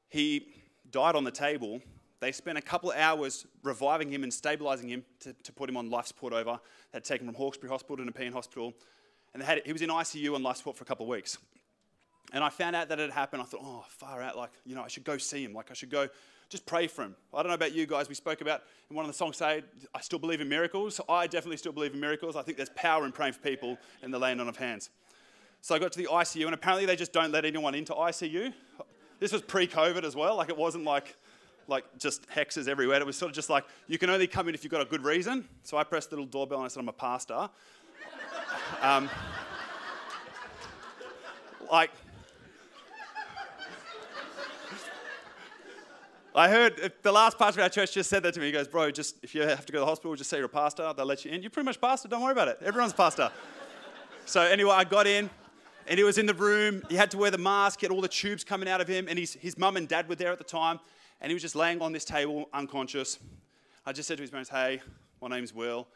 he 0.09 0.49
died 0.91 1.15
on 1.15 1.23
the 1.23 1.31
table. 1.31 1.81
They 2.19 2.31
spent 2.31 2.59
a 2.59 2.61
couple 2.61 2.91
of 2.91 2.97
hours 2.97 3.47
reviving 3.63 4.11
him 4.11 4.21
and 4.21 4.31
stabilizing 4.31 4.89
him 4.89 5.03
to, 5.21 5.33
to 5.33 5.51
put 5.51 5.67
him 5.67 5.77
on 5.77 5.89
life 5.89 6.05
support 6.05 6.31
over. 6.31 6.59
They 6.91 6.97
had 6.97 7.05
taken 7.05 7.27
him 7.27 7.33
from 7.33 7.41
Hawkesbury 7.41 7.71
Hospital 7.71 7.97
to 7.97 8.05
Nepean 8.05 8.33
Hospital. 8.33 8.75
And 9.33 9.41
they 9.41 9.47
had, 9.47 9.63
he 9.65 9.73
was 9.73 9.81
in 9.81 9.89
ICU 9.89 10.35
on 10.35 10.43
life 10.43 10.57
support 10.57 10.77
for 10.77 10.83
a 10.83 10.85
couple 10.85 11.07
of 11.07 11.09
weeks. 11.09 11.39
And 12.33 12.43
I 12.43 12.49
found 12.49 12.75
out 12.75 12.89
that 12.89 12.99
it 12.99 13.03
had 13.03 13.11
happened. 13.11 13.41
I 13.41 13.45
thought, 13.45 13.61
oh, 13.63 13.85
far 13.87 14.21
out. 14.21 14.35
Like, 14.35 14.51
you 14.65 14.75
know, 14.75 14.83
I 14.83 14.87
should 14.87 15.03
go 15.03 15.17
see 15.17 15.43
him. 15.43 15.53
Like, 15.53 15.69
I 15.71 15.75
should 15.75 15.91
go 15.91 16.09
just 16.49 16.65
pray 16.65 16.87
for 16.87 17.03
him. 17.03 17.15
I 17.33 17.37
don't 17.37 17.47
know 17.47 17.55
about 17.55 17.73
you 17.73 17.85
guys. 17.85 18.09
We 18.09 18.15
spoke 18.15 18.41
about 18.41 18.61
in 18.89 18.95
one 18.95 19.05
of 19.05 19.11
the 19.11 19.17
songs 19.17 19.37
say, 19.37 19.63
I 19.93 20.01
still 20.01 20.19
believe 20.19 20.41
in 20.41 20.49
miracles. 20.49 21.01
I 21.09 21.25
definitely 21.25 21.57
still 21.57 21.71
believe 21.71 21.93
in 21.93 21.99
miracles. 21.99 22.35
I 22.35 22.41
think 22.43 22.57
there's 22.57 22.69
power 22.75 23.05
in 23.05 23.11
praying 23.11 23.33
for 23.33 23.39
people 23.39 23.77
in 24.01 24.11
the 24.11 24.19
laying 24.19 24.39
on 24.39 24.47
of 24.47 24.57
hands. 24.57 24.89
So 25.61 25.73
I 25.73 25.79
got 25.79 25.93
to 25.93 25.97
the 25.97 26.09
ICU, 26.11 26.45
and 26.45 26.53
apparently 26.53 26.85
they 26.85 26.95
just 26.95 27.13
don't 27.13 27.31
let 27.31 27.45
anyone 27.45 27.73
into 27.73 27.93
ICU. 27.93 28.53
This 29.19 29.31
was 29.31 29.41
pre-COVID 29.41 30.03
as 30.03 30.15
well. 30.15 30.35
Like 30.35 30.49
it 30.49 30.57
wasn't 30.57 30.83
like 30.83 31.15
like 31.67 31.85
just 31.97 32.29
hexes 32.29 32.67
everywhere. 32.67 32.99
It 32.99 33.05
was 33.05 33.17
sort 33.17 33.29
of 33.29 33.35
just 33.35 33.49
like 33.49 33.63
you 33.87 33.97
can 33.97 34.09
only 34.09 34.27
come 34.27 34.49
in 34.49 34.53
if 34.53 34.63
you've 34.63 34.71
got 34.71 34.81
a 34.81 34.85
good 34.85 35.03
reason. 35.03 35.47
So 35.63 35.77
I 35.77 35.83
pressed 35.83 36.09
the 36.09 36.17
little 36.17 36.29
doorbell 36.29 36.57
and 36.57 36.65
I 36.65 36.67
said, 36.67 36.81
I'm 36.81 36.89
a 36.89 36.93
pastor. 36.93 37.49
um, 38.81 39.09
like 41.71 41.91
I 46.35 46.49
heard 46.49 46.91
the 47.03 47.11
last 47.11 47.37
pastor 47.37 47.61
of 47.61 47.65
our 47.65 47.69
church 47.69 47.93
just 47.93 48.09
said 48.09 48.23
that 48.23 48.33
to 48.33 48.39
me. 48.39 48.47
He 48.47 48.51
goes, 48.51 48.67
Bro, 48.67 48.91
just 48.91 49.17
if 49.21 49.35
you 49.35 49.43
have 49.43 49.67
to 49.67 49.71
go 49.71 49.77
to 49.77 49.81
the 49.81 49.85
hospital, 49.85 50.15
just 50.15 50.31
say 50.31 50.37
you're 50.37 50.47
a 50.47 50.49
pastor. 50.49 50.91
They'll 50.95 51.05
let 51.05 51.23
you 51.23 51.31
in. 51.31 51.43
You're 51.43 51.51
pretty 51.51 51.65
much 51.65 51.79
pastor. 51.79 52.07
Don't 52.07 52.23
worry 52.23 52.31
about 52.31 52.47
it. 52.47 52.57
Everyone's 52.63 52.91
a 52.91 52.95
pastor. 52.95 53.31
so, 54.25 54.41
anyway, 54.41 54.71
I 54.71 54.83
got 54.83 55.05
in 55.05 55.29
and 55.87 55.97
he 55.97 56.03
was 56.03 56.17
in 56.17 56.25
the 56.25 56.33
room. 56.33 56.81
He 56.89 56.95
had 56.95 57.11
to 57.11 57.17
wear 57.17 57.29
the 57.29 57.37
mask. 57.37 57.81
He 57.81 57.85
had 57.85 57.91
all 57.91 58.01
the 58.01 58.07
tubes 58.07 58.43
coming 58.43 58.67
out 58.67 58.81
of 58.81 58.87
him. 58.87 59.07
And 59.07 59.19
his, 59.19 59.33
his 59.33 59.59
mum 59.59 59.77
and 59.77 59.87
dad 59.87 60.09
were 60.09 60.15
there 60.15 60.31
at 60.31 60.39
the 60.39 60.43
time. 60.43 60.79
And 61.21 61.29
he 61.29 61.35
was 61.35 61.43
just 61.43 61.55
laying 61.55 61.81
on 61.81 61.91
this 61.91 62.03
table, 62.03 62.49
unconscious. 62.51 63.19
I 63.85 63.91
just 63.91 64.07
said 64.07 64.17
to 64.17 64.23
his 64.23 64.31
parents, 64.31 64.49
Hey, 64.49 64.81
my 65.21 65.27
name's 65.27 65.53
Will. 65.53 65.87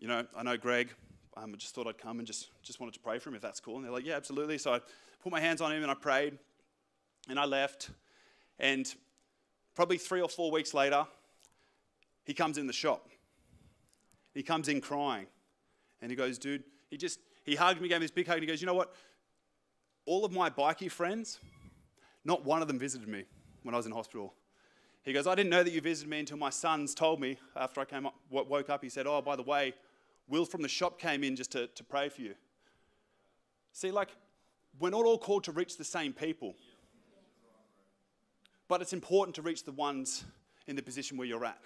You 0.00 0.08
know, 0.08 0.26
I 0.36 0.42
know 0.42 0.56
Greg. 0.56 0.92
Um, 1.36 1.52
I 1.54 1.56
just 1.56 1.76
thought 1.76 1.86
I'd 1.86 1.96
come 1.96 2.18
and 2.18 2.26
just, 2.26 2.48
just 2.64 2.80
wanted 2.80 2.94
to 2.94 3.00
pray 3.00 3.20
for 3.20 3.28
him 3.28 3.36
if 3.36 3.42
that's 3.42 3.60
cool. 3.60 3.76
And 3.76 3.84
they're 3.84 3.92
like, 3.92 4.04
Yeah, 4.04 4.16
absolutely. 4.16 4.58
So 4.58 4.74
I 4.74 4.80
put 5.22 5.30
my 5.30 5.40
hands 5.40 5.60
on 5.60 5.70
him 5.70 5.82
and 5.82 5.90
I 5.92 5.94
prayed. 5.94 6.38
And 7.28 7.38
I 7.38 7.44
left. 7.44 7.90
And 8.58 8.92
Probably 9.74 9.98
three 9.98 10.20
or 10.20 10.28
four 10.28 10.50
weeks 10.50 10.74
later, 10.74 11.06
he 12.24 12.34
comes 12.34 12.58
in 12.58 12.66
the 12.66 12.72
shop. 12.72 13.08
He 14.34 14.42
comes 14.42 14.68
in 14.68 14.80
crying. 14.80 15.26
And 16.02 16.10
he 16.10 16.16
goes, 16.16 16.38
dude, 16.38 16.64
he 16.88 16.96
just, 16.96 17.20
he 17.44 17.54
hugged 17.54 17.80
me, 17.80 17.88
gave 17.88 18.00
me 18.00 18.04
this 18.04 18.10
big 18.10 18.26
hug, 18.26 18.36
and 18.36 18.42
he 18.42 18.46
goes, 18.46 18.60
you 18.60 18.66
know 18.66 18.74
what? 18.74 18.94
All 20.06 20.24
of 20.24 20.32
my 20.32 20.50
bikie 20.50 20.90
friends, 20.90 21.38
not 22.24 22.44
one 22.44 22.62
of 22.62 22.68
them 22.68 22.78
visited 22.78 23.08
me 23.08 23.24
when 23.62 23.74
I 23.74 23.78
was 23.78 23.86
in 23.86 23.92
hospital. 23.92 24.34
He 25.02 25.12
goes, 25.12 25.26
I 25.26 25.34
didn't 25.34 25.50
know 25.50 25.62
that 25.62 25.72
you 25.72 25.80
visited 25.80 26.10
me 26.10 26.20
until 26.20 26.36
my 26.36 26.50
sons 26.50 26.94
told 26.94 27.20
me 27.20 27.38
after 27.56 27.80
I 27.80 27.84
came 27.84 28.06
up, 28.06 28.14
woke 28.30 28.68
up. 28.68 28.82
He 28.82 28.90
said, 28.90 29.06
Oh, 29.06 29.22
by 29.22 29.36
the 29.36 29.42
way, 29.42 29.74
Will 30.30 30.44
from 30.44 30.62
the 30.62 30.68
shop 30.68 30.98
came 30.98 31.24
in 31.24 31.34
just 31.34 31.50
to, 31.52 31.66
to 31.66 31.84
pray 31.84 32.08
for 32.08 32.22
you. 32.22 32.34
See, 33.72 33.90
like, 33.90 34.10
we're 34.78 34.90
not 34.90 35.04
all 35.04 35.18
called 35.18 35.44
to 35.44 35.52
reach 35.52 35.76
the 35.76 35.84
same 35.84 36.12
people. 36.12 36.54
But 38.70 38.80
it's 38.80 38.92
important 38.92 39.34
to 39.34 39.42
reach 39.42 39.64
the 39.64 39.72
ones 39.72 40.22
in 40.68 40.76
the 40.76 40.82
position 40.82 41.16
where 41.16 41.26
you're 41.26 41.44
at. 41.44 41.58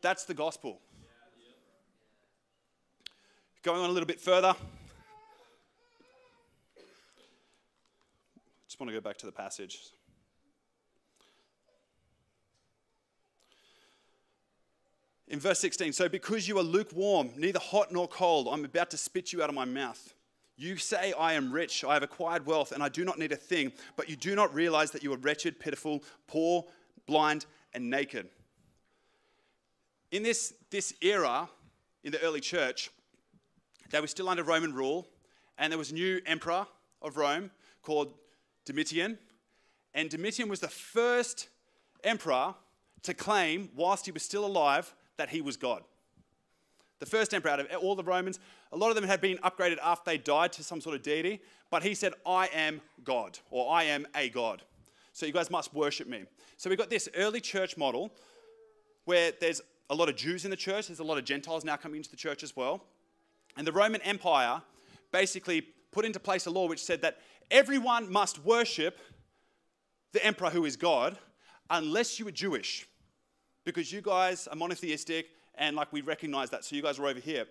That's 0.00 0.24
the 0.24 0.32
gospel. 0.32 0.80
Going 3.62 3.82
on 3.82 3.90
a 3.90 3.92
little 3.92 4.06
bit 4.06 4.18
further. 4.18 4.54
Just 8.66 8.80
want 8.80 8.88
to 8.88 8.94
go 8.94 9.00
back 9.02 9.18
to 9.18 9.26
the 9.26 9.32
passage. 9.32 9.78
In 15.28 15.38
verse 15.38 15.58
16, 15.58 15.92
so 15.92 16.08
because 16.08 16.48
you 16.48 16.58
are 16.58 16.62
lukewarm, 16.62 17.28
neither 17.36 17.58
hot 17.58 17.92
nor 17.92 18.08
cold, 18.08 18.48
I'm 18.50 18.64
about 18.64 18.88
to 18.92 18.96
spit 18.96 19.34
you 19.34 19.42
out 19.42 19.50
of 19.50 19.54
my 19.54 19.66
mouth. 19.66 20.14
You 20.60 20.76
say, 20.76 21.14
I 21.18 21.32
am 21.32 21.50
rich, 21.50 21.84
I 21.84 21.94
have 21.94 22.02
acquired 22.02 22.44
wealth, 22.44 22.72
and 22.72 22.82
I 22.82 22.90
do 22.90 23.02
not 23.02 23.18
need 23.18 23.32
a 23.32 23.36
thing, 23.36 23.72
but 23.96 24.10
you 24.10 24.16
do 24.16 24.34
not 24.34 24.54
realize 24.54 24.90
that 24.90 25.02
you 25.02 25.10
are 25.10 25.16
wretched, 25.16 25.58
pitiful, 25.58 26.04
poor, 26.26 26.66
blind, 27.06 27.46
and 27.72 27.88
naked. 27.88 28.28
In 30.12 30.22
this, 30.22 30.52
this 30.68 30.92
era, 31.00 31.48
in 32.04 32.12
the 32.12 32.20
early 32.20 32.42
church, 32.42 32.90
they 33.90 34.02
were 34.02 34.06
still 34.06 34.28
under 34.28 34.42
Roman 34.42 34.74
rule, 34.74 35.08
and 35.56 35.72
there 35.72 35.78
was 35.78 35.92
a 35.92 35.94
new 35.94 36.20
emperor 36.26 36.66
of 37.00 37.16
Rome 37.16 37.50
called 37.80 38.12
Domitian. 38.66 39.16
And 39.94 40.10
Domitian 40.10 40.50
was 40.50 40.60
the 40.60 40.68
first 40.68 41.48
emperor 42.04 42.54
to 43.04 43.14
claim, 43.14 43.70
whilst 43.74 44.04
he 44.04 44.12
was 44.12 44.22
still 44.22 44.44
alive, 44.44 44.94
that 45.16 45.30
he 45.30 45.40
was 45.40 45.56
God 45.56 45.84
the 47.00 47.06
first 47.06 47.34
emperor 47.34 47.50
out 47.50 47.60
of 47.60 47.66
all 47.82 47.96
the 47.96 48.04
Romans. 48.04 48.38
A 48.72 48.76
lot 48.76 48.90
of 48.90 48.94
them 48.94 49.04
had 49.04 49.20
been 49.20 49.38
upgraded 49.38 49.78
after 49.82 50.10
they 50.10 50.18
died 50.18 50.52
to 50.52 50.62
some 50.62 50.80
sort 50.80 50.94
of 50.94 51.02
deity, 51.02 51.40
but 51.70 51.82
he 51.82 51.94
said, 51.94 52.12
I 52.24 52.46
am 52.54 52.80
God, 53.02 53.38
or 53.50 53.72
I 53.72 53.84
am 53.84 54.06
a 54.14 54.28
God. 54.28 54.62
So 55.12 55.26
you 55.26 55.32
guys 55.32 55.50
must 55.50 55.74
worship 55.74 56.06
me. 56.06 56.24
So 56.56 56.70
we've 56.70 56.78
got 56.78 56.90
this 56.90 57.08
early 57.16 57.40
church 57.40 57.76
model 57.76 58.12
where 59.06 59.32
there's 59.40 59.60
a 59.88 59.94
lot 59.94 60.08
of 60.08 60.14
Jews 60.14 60.44
in 60.44 60.50
the 60.50 60.56
church, 60.56 60.86
there's 60.86 61.00
a 61.00 61.04
lot 61.04 61.18
of 61.18 61.24
Gentiles 61.24 61.64
now 61.64 61.76
coming 61.76 61.96
into 61.96 62.10
the 62.10 62.16
church 62.16 62.42
as 62.42 62.54
well. 62.54 62.84
And 63.56 63.66
the 63.66 63.72
Roman 63.72 64.00
Empire 64.02 64.62
basically 65.10 65.62
put 65.90 66.04
into 66.04 66.20
place 66.20 66.46
a 66.46 66.50
law 66.50 66.68
which 66.68 66.82
said 66.82 67.02
that 67.02 67.18
everyone 67.50 68.10
must 68.12 68.44
worship 68.44 68.98
the 70.12 70.24
emperor 70.24 70.50
who 70.50 70.64
is 70.64 70.76
God 70.76 71.18
unless 71.68 72.18
you 72.18 72.28
are 72.28 72.32
Jewish. 72.32 72.86
Because 73.64 73.92
you 73.92 74.00
guys 74.00 74.46
are 74.46 74.56
monotheistic, 74.56 75.26
and 75.60 75.76
like 75.76 75.92
we 75.92 76.00
recognize 76.00 76.50
that. 76.50 76.64
So 76.64 76.74
you 76.74 76.82
guys 76.82 76.98
are 76.98 77.06
over 77.06 77.20
here. 77.20 77.44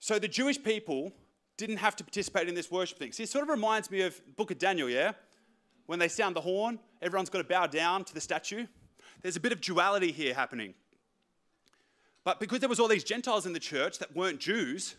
So 0.00 0.18
the 0.18 0.28
Jewish 0.28 0.62
people 0.62 1.12
didn't 1.56 1.78
have 1.78 1.96
to 1.96 2.04
participate 2.04 2.48
in 2.48 2.54
this 2.54 2.70
worship 2.70 2.98
thing. 2.98 3.12
See, 3.12 3.22
it 3.22 3.30
sort 3.30 3.44
of 3.44 3.48
reminds 3.48 3.90
me 3.90 4.02
of 4.02 4.20
Book 4.36 4.50
of 4.50 4.58
Daniel, 4.58 4.90
yeah? 4.90 5.12
When 5.86 5.98
they 5.98 6.08
sound 6.08 6.36
the 6.36 6.40
horn, 6.42 6.78
everyone's 7.00 7.30
got 7.30 7.38
to 7.38 7.44
bow 7.44 7.66
down 7.66 8.04
to 8.04 8.12
the 8.12 8.20
statue. 8.20 8.66
There's 9.22 9.36
a 9.36 9.40
bit 9.40 9.52
of 9.52 9.60
duality 9.62 10.12
here 10.12 10.34
happening. 10.34 10.74
But 12.24 12.40
because 12.40 12.58
there 12.58 12.68
was 12.68 12.80
all 12.80 12.88
these 12.88 13.04
Gentiles 13.04 13.46
in 13.46 13.52
the 13.52 13.60
church 13.60 13.98
that 14.00 14.14
weren't 14.14 14.40
Jews, 14.40 14.96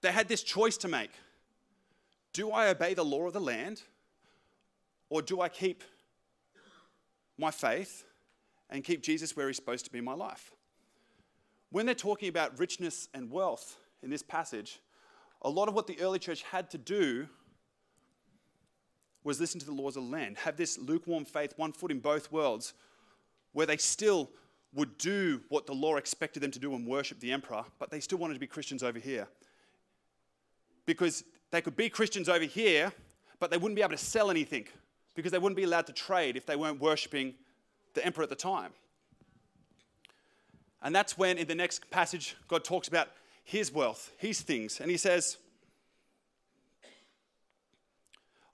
they 0.00 0.12
had 0.12 0.28
this 0.28 0.42
choice 0.42 0.76
to 0.78 0.88
make. 0.88 1.10
Do 2.32 2.52
I 2.52 2.68
obey 2.68 2.94
the 2.94 3.04
law 3.04 3.26
of 3.26 3.32
the 3.32 3.40
land 3.40 3.82
or 5.10 5.20
do 5.20 5.40
I 5.40 5.48
keep 5.48 5.82
my 7.36 7.50
faith 7.50 8.04
and 8.72 8.82
keep 8.82 9.02
Jesus 9.02 9.36
where 9.36 9.46
he's 9.46 9.56
supposed 9.56 9.84
to 9.84 9.92
be 9.92 9.98
in 9.98 10.04
my 10.04 10.14
life. 10.14 10.50
When 11.70 11.86
they're 11.86 11.94
talking 11.94 12.28
about 12.28 12.58
richness 12.58 13.08
and 13.14 13.30
wealth 13.30 13.76
in 14.02 14.10
this 14.10 14.22
passage, 14.22 14.80
a 15.42 15.48
lot 15.48 15.68
of 15.68 15.74
what 15.74 15.86
the 15.86 16.00
early 16.00 16.18
church 16.18 16.42
had 16.42 16.70
to 16.70 16.78
do 16.78 17.28
was 19.24 19.38
listen 19.38 19.60
to 19.60 19.66
the 19.66 19.72
laws 19.72 19.96
of 19.96 20.04
the 20.04 20.10
land, 20.10 20.38
have 20.38 20.56
this 20.56 20.78
lukewarm 20.78 21.24
faith, 21.24 21.52
one 21.56 21.72
foot 21.72 21.90
in 21.90 22.00
both 22.00 22.32
worlds, 22.32 22.72
where 23.52 23.66
they 23.66 23.76
still 23.76 24.30
would 24.74 24.96
do 24.98 25.42
what 25.48 25.66
the 25.66 25.74
law 25.74 25.96
expected 25.96 26.42
them 26.42 26.50
to 26.50 26.58
do 26.58 26.74
and 26.74 26.86
worship 26.86 27.20
the 27.20 27.30
emperor, 27.30 27.62
but 27.78 27.90
they 27.90 28.00
still 28.00 28.18
wanted 28.18 28.34
to 28.34 28.40
be 28.40 28.46
Christians 28.46 28.82
over 28.82 28.98
here. 28.98 29.28
Because 30.86 31.24
they 31.50 31.60
could 31.60 31.76
be 31.76 31.90
Christians 31.90 32.28
over 32.28 32.44
here, 32.44 32.90
but 33.38 33.50
they 33.50 33.58
wouldn't 33.58 33.76
be 33.76 33.82
able 33.82 33.92
to 33.92 33.98
sell 33.98 34.30
anything 34.30 34.66
because 35.14 35.30
they 35.30 35.38
wouldn't 35.38 35.56
be 35.56 35.64
allowed 35.64 35.86
to 35.86 35.92
trade 35.92 36.36
if 36.36 36.46
they 36.46 36.56
weren't 36.56 36.80
worshipping 36.80 37.34
the 37.94 38.04
emperor 38.04 38.24
at 38.24 38.30
the 38.30 38.36
time. 38.36 38.72
And 40.82 40.94
that's 40.94 41.16
when, 41.16 41.38
in 41.38 41.46
the 41.46 41.54
next 41.54 41.90
passage, 41.90 42.36
God 42.48 42.64
talks 42.64 42.88
about 42.88 43.08
his 43.44 43.72
wealth, 43.72 44.10
his 44.18 44.40
things. 44.40 44.80
And 44.80 44.90
he 44.90 44.96
says, 44.96 45.38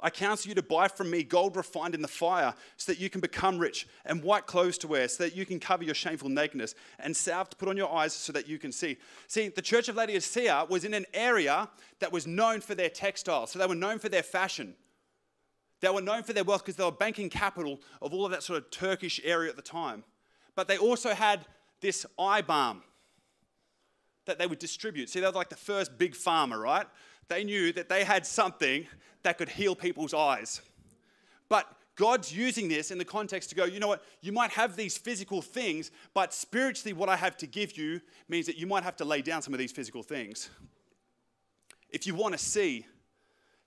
I 0.00 0.10
counsel 0.10 0.50
you 0.50 0.54
to 0.54 0.62
buy 0.62 0.86
from 0.86 1.10
me 1.10 1.24
gold 1.24 1.56
refined 1.56 1.94
in 1.94 2.02
the 2.02 2.08
fire 2.08 2.54
so 2.76 2.92
that 2.92 3.00
you 3.00 3.10
can 3.10 3.20
become 3.20 3.58
rich, 3.58 3.88
and 4.04 4.22
white 4.22 4.46
clothes 4.46 4.78
to 4.78 4.88
wear 4.88 5.08
so 5.08 5.24
that 5.24 5.34
you 5.34 5.44
can 5.44 5.58
cover 5.58 5.82
your 5.82 5.94
shameful 5.94 6.28
nakedness, 6.28 6.74
and 7.00 7.16
salve 7.16 7.50
to 7.50 7.56
put 7.56 7.68
on 7.68 7.76
your 7.76 7.92
eyes 7.92 8.12
so 8.12 8.32
that 8.32 8.48
you 8.48 8.58
can 8.58 8.70
see. 8.70 8.96
See, 9.26 9.48
the 9.48 9.62
church 9.62 9.88
of 9.88 9.96
Laodicea 9.96 10.66
was 10.68 10.84
in 10.84 10.94
an 10.94 11.06
area 11.12 11.68
that 11.98 12.12
was 12.12 12.28
known 12.28 12.60
for 12.60 12.76
their 12.76 12.90
textiles, 12.90 13.50
so 13.50 13.58
they 13.58 13.66
were 13.66 13.74
known 13.74 13.98
for 13.98 14.08
their 14.08 14.22
fashion. 14.22 14.76
They 15.80 15.88
were 15.88 16.02
known 16.02 16.22
for 16.22 16.32
their 16.32 16.44
wealth 16.44 16.64
because 16.64 16.76
they 16.76 16.84
were 16.84 16.90
banking 16.90 17.30
capital 17.30 17.80
of 18.02 18.12
all 18.12 18.24
of 18.24 18.32
that 18.32 18.42
sort 18.42 18.58
of 18.58 18.70
Turkish 18.70 19.20
area 19.22 19.50
at 19.50 19.56
the 19.56 19.62
time. 19.62 20.04
But 20.56 20.66
they 20.66 20.78
also 20.78 21.14
had 21.14 21.46
this 21.80 22.04
eye 22.18 22.42
balm 22.42 22.82
that 24.26 24.38
they 24.38 24.46
would 24.46 24.58
distribute. 24.58 25.08
See, 25.08 25.20
they 25.20 25.26
were 25.26 25.32
like 25.32 25.48
the 25.48 25.56
first 25.56 25.96
big 25.96 26.14
pharma, 26.14 26.58
right? 26.58 26.86
They 27.28 27.44
knew 27.44 27.72
that 27.72 27.88
they 27.88 28.04
had 28.04 28.26
something 28.26 28.86
that 29.22 29.38
could 29.38 29.48
heal 29.48 29.76
people's 29.76 30.14
eyes. 30.14 30.60
But 31.48 31.66
God's 31.96 32.32
using 32.32 32.68
this 32.68 32.90
in 32.90 32.98
the 32.98 33.04
context 33.04 33.50
to 33.50 33.56
go, 33.56 33.64
you 33.64 33.80
know 33.80 33.88
what, 33.88 34.04
you 34.20 34.32
might 34.32 34.50
have 34.50 34.76
these 34.76 34.96
physical 34.96 35.42
things, 35.42 35.90
but 36.14 36.32
spiritually, 36.32 36.92
what 36.92 37.08
I 37.08 37.16
have 37.16 37.36
to 37.38 37.46
give 37.46 37.76
you 37.76 38.00
means 38.28 38.46
that 38.46 38.56
you 38.56 38.66
might 38.66 38.84
have 38.84 38.96
to 38.96 39.04
lay 39.04 39.22
down 39.22 39.42
some 39.42 39.52
of 39.52 39.58
these 39.58 39.72
physical 39.72 40.02
things. 40.02 40.50
If 41.90 42.06
you 42.06 42.14
want 42.14 42.32
to 42.32 42.38
see, 42.38 42.86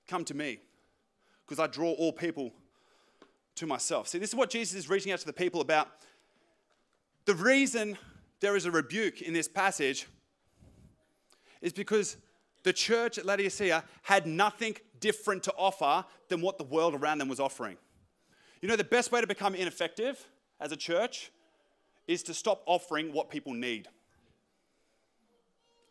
come 0.08 0.24
to 0.26 0.34
me, 0.34 0.60
because 1.52 1.62
I 1.62 1.68
draw 1.68 1.92
all 1.92 2.14
people 2.14 2.54
to 3.56 3.68
myself. 3.68 4.08
See, 4.08 4.18
this 4.18 4.30
is 4.30 4.36
what 4.36 4.50
Jesus 4.50 4.74
is 4.74 4.90
reaching 4.90 5.12
out 5.12 5.20
to 5.20 5.26
the 5.26 5.34
people 5.34 5.60
about. 5.60 5.90
The 7.26 7.36
reason 7.36 7.98
there 8.40 8.56
is 8.56 8.64
a 8.64 8.72
rebuke 8.72 9.22
in 9.22 9.34
this 9.34 9.50
passage 9.50 10.08
is 11.62 11.74
because 11.74 12.16
the 12.64 12.72
church 12.72 13.18
at 13.18 13.26
Laodicea 13.26 13.84
had 14.04 14.26
nothing 14.26 14.78
different 15.02 15.44
to 15.44 15.54
offer 15.58 16.06
than 16.30 16.40
what 16.40 16.58
the 16.58 16.64
world 16.64 16.96
around 16.96 17.18
them 17.18 17.28
was 17.28 17.42
offering. 17.42 17.76
You 18.62 18.70
know, 18.70 18.78
the 18.78 18.86
best 18.86 19.12
way 19.12 19.20
to 19.20 19.28
become 19.28 19.54
ineffective 19.54 20.26
as 20.62 20.72
a 20.72 20.78
church 20.78 21.34
is 22.08 22.24
to 22.24 22.34
stop 22.34 22.64
offering 22.66 23.12
what 23.12 23.30
people 23.30 23.54
need. 23.54 23.90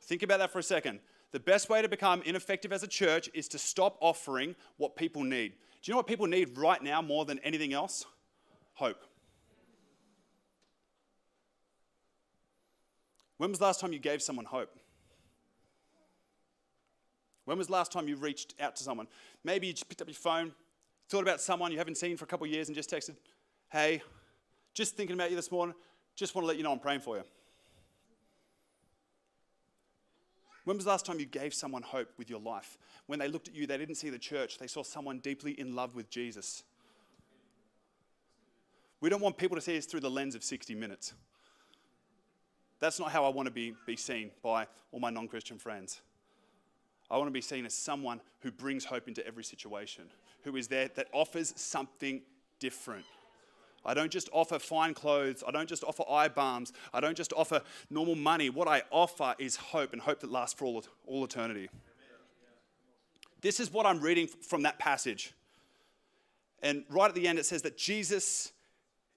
Think 0.00 0.22
about 0.22 0.38
that 0.38 0.52
for 0.52 0.60
a 0.60 0.62
second. 0.62 1.00
The 1.32 1.40
best 1.40 1.68
way 1.68 1.80
to 1.80 1.88
become 1.88 2.22
ineffective 2.22 2.72
as 2.72 2.82
a 2.82 2.88
church 2.88 3.30
is 3.34 3.46
to 3.48 3.58
stop 3.58 3.96
offering 4.00 4.56
what 4.78 4.96
people 4.96 5.22
need. 5.22 5.52
Do 5.52 5.90
you 5.90 5.92
know 5.92 5.98
what 5.98 6.06
people 6.06 6.26
need 6.26 6.58
right 6.58 6.82
now 6.82 7.00
more 7.00 7.24
than 7.24 7.38
anything 7.40 7.72
else? 7.72 8.04
Hope. 8.74 9.04
When 13.38 13.50
was 13.50 13.58
the 13.58 13.64
last 13.64 13.80
time 13.80 13.92
you 13.92 13.98
gave 13.98 14.20
someone 14.20 14.44
hope? 14.44 14.76
When 17.46 17.56
was 17.56 17.68
the 17.68 17.72
last 17.72 17.90
time 17.90 18.06
you 18.06 18.16
reached 18.16 18.54
out 18.60 18.76
to 18.76 18.82
someone? 18.82 19.08
Maybe 19.44 19.66
you 19.66 19.72
just 19.72 19.88
picked 19.88 20.02
up 20.02 20.08
your 20.08 20.14
phone, 20.14 20.52
thought 21.08 21.22
about 21.22 21.40
someone 21.40 21.72
you 21.72 21.78
haven't 21.78 21.96
seen 21.96 22.16
for 22.16 22.24
a 22.24 22.28
couple 22.28 22.46
of 22.46 22.52
years, 22.52 22.68
and 22.68 22.76
just 22.76 22.90
texted, 22.90 23.16
Hey, 23.70 24.02
just 24.74 24.96
thinking 24.96 25.14
about 25.14 25.30
you 25.30 25.36
this 25.36 25.50
morning, 25.50 25.74
just 26.16 26.34
want 26.34 26.44
to 26.44 26.46
let 26.48 26.58
you 26.58 26.62
know 26.62 26.72
I'm 26.72 26.78
praying 26.78 27.00
for 27.00 27.16
you. 27.16 27.22
When 30.64 30.76
was 30.76 30.84
the 30.84 30.90
last 30.90 31.06
time 31.06 31.18
you 31.18 31.26
gave 31.26 31.54
someone 31.54 31.82
hope 31.82 32.10
with 32.18 32.28
your 32.28 32.40
life? 32.40 32.76
When 33.06 33.18
they 33.18 33.28
looked 33.28 33.48
at 33.48 33.54
you, 33.54 33.66
they 33.66 33.78
didn't 33.78 33.94
see 33.96 34.10
the 34.10 34.18
church, 34.18 34.58
they 34.58 34.66
saw 34.66 34.82
someone 34.82 35.18
deeply 35.18 35.58
in 35.58 35.74
love 35.74 35.94
with 35.94 36.10
Jesus. 36.10 36.64
We 39.00 39.08
don't 39.08 39.22
want 39.22 39.38
people 39.38 39.56
to 39.56 39.62
see 39.62 39.78
us 39.78 39.86
through 39.86 40.00
the 40.00 40.10
lens 40.10 40.34
of 40.34 40.44
60 40.44 40.74
minutes. 40.74 41.14
That's 42.80 42.98
not 42.98 43.10
how 43.12 43.24
I 43.24 43.28
want 43.28 43.46
to 43.46 43.52
be, 43.52 43.74
be 43.86 43.96
seen 43.96 44.30
by 44.42 44.66
all 44.92 45.00
my 45.00 45.10
non 45.10 45.28
Christian 45.28 45.58
friends. 45.58 46.00
I 47.10 47.16
want 47.16 47.28
to 47.28 47.32
be 47.32 47.40
seen 47.40 47.66
as 47.66 47.74
someone 47.74 48.20
who 48.40 48.52
brings 48.52 48.84
hope 48.84 49.08
into 49.08 49.26
every 49.26 49.42
situation, 49.42 50.04
who 50.44 50.56
is 50.56 50.68
there 50.68 50.88
that 50.94 51.08
offers 51.12 51.52
something 51.56 52.22
different. 52.58 53.04
I 53.84 53.94
don't 53.94 54.10
just 54.10 54.28
offer 54.32 54.58
fine 54.58 54.94
clothes. 54.94 55.42
I 55.46 55.50
don't 55.50 55.68
just 55.68 55.84
offer 55.84 56.04
eye 56.08 56.28
balms. 56.28 56.72
I 56.92 57.00
don't 57.00 57.16
just 57.16 57.32
offer 57.32 57.62
normal 57.88 58.14
money. 58.14 58.50
What 58.50 58.68
I 58.68 58.82
offer 58.90 59.34
is 59.38 59.56
hope 59.56 59.92
and 59.92 60.02
hope 60.02 60.20
that 60.20 60.30
lasts 60.30 60.58
for 60.58 60.66
all, 60.66 60.84
all 61.06 61.24
eternity. 61.24 61.68
This 63.40 63.58
is 63.58 63.72
what 63.72 63.86
I'm 63.86 64.00
reading 64.00 64.26
from 64.26 64.62
that 64.64 64.78
passage. 64.78 65.32
And 66.62 66.84
right 66.90 67.08
at 67.08 67.14
the 67.14 67.26
end, 67.26 67.38
it 67.38 67.46
says 67.46 67.62
that 67.62 67.78
Jesus 67.78 68.52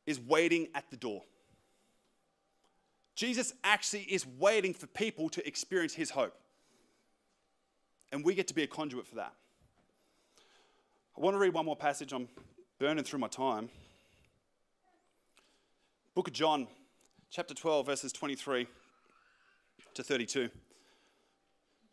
is 0.06 0.20
waiting 0.20 0.70
at 0.76 0.90
the 0.90 0.98
door. 0.98 1.24
Jesus 3.16 3.54
actually 3.64 4.04
is 4.04 4.26
waiting 4.40 4.74
for 4.74 4.88
people 4.88 5.30
to 5.30 5.46
experience 5.46 5.94
his 5.94 6.10
hope. 6.10 6.36
And 8.12 8.24
we 8.24 8.34
get 8.34 8.48
to 8.48 8.54
be 8.54 8.64
a 8.64 8.68
conduit 8.68 9.08
for 9.08 9.16
that. 9.16 9.34
I 11.18 11.22
want 11.22 11.36
to 11.36 11.40
read 11.40 11.54
one 11.54 11.66
more 11.66 11.76
passage. 11.76 12.14
I'm 12.14 12.28
burning 12.80 13.04
through 13.04 13.20
my 13.20 13.28
time. 13.28 13.70
Book 16.16 16.28
of 16.28 16.34
John, 16.36 16.68
chapter 17.32 17.56
12, 17.56 17.88
verses 17.88 18.14
23 18.14 18.68
to 19.96 20.04
32. 20.04 20.42
If 20.42 20.52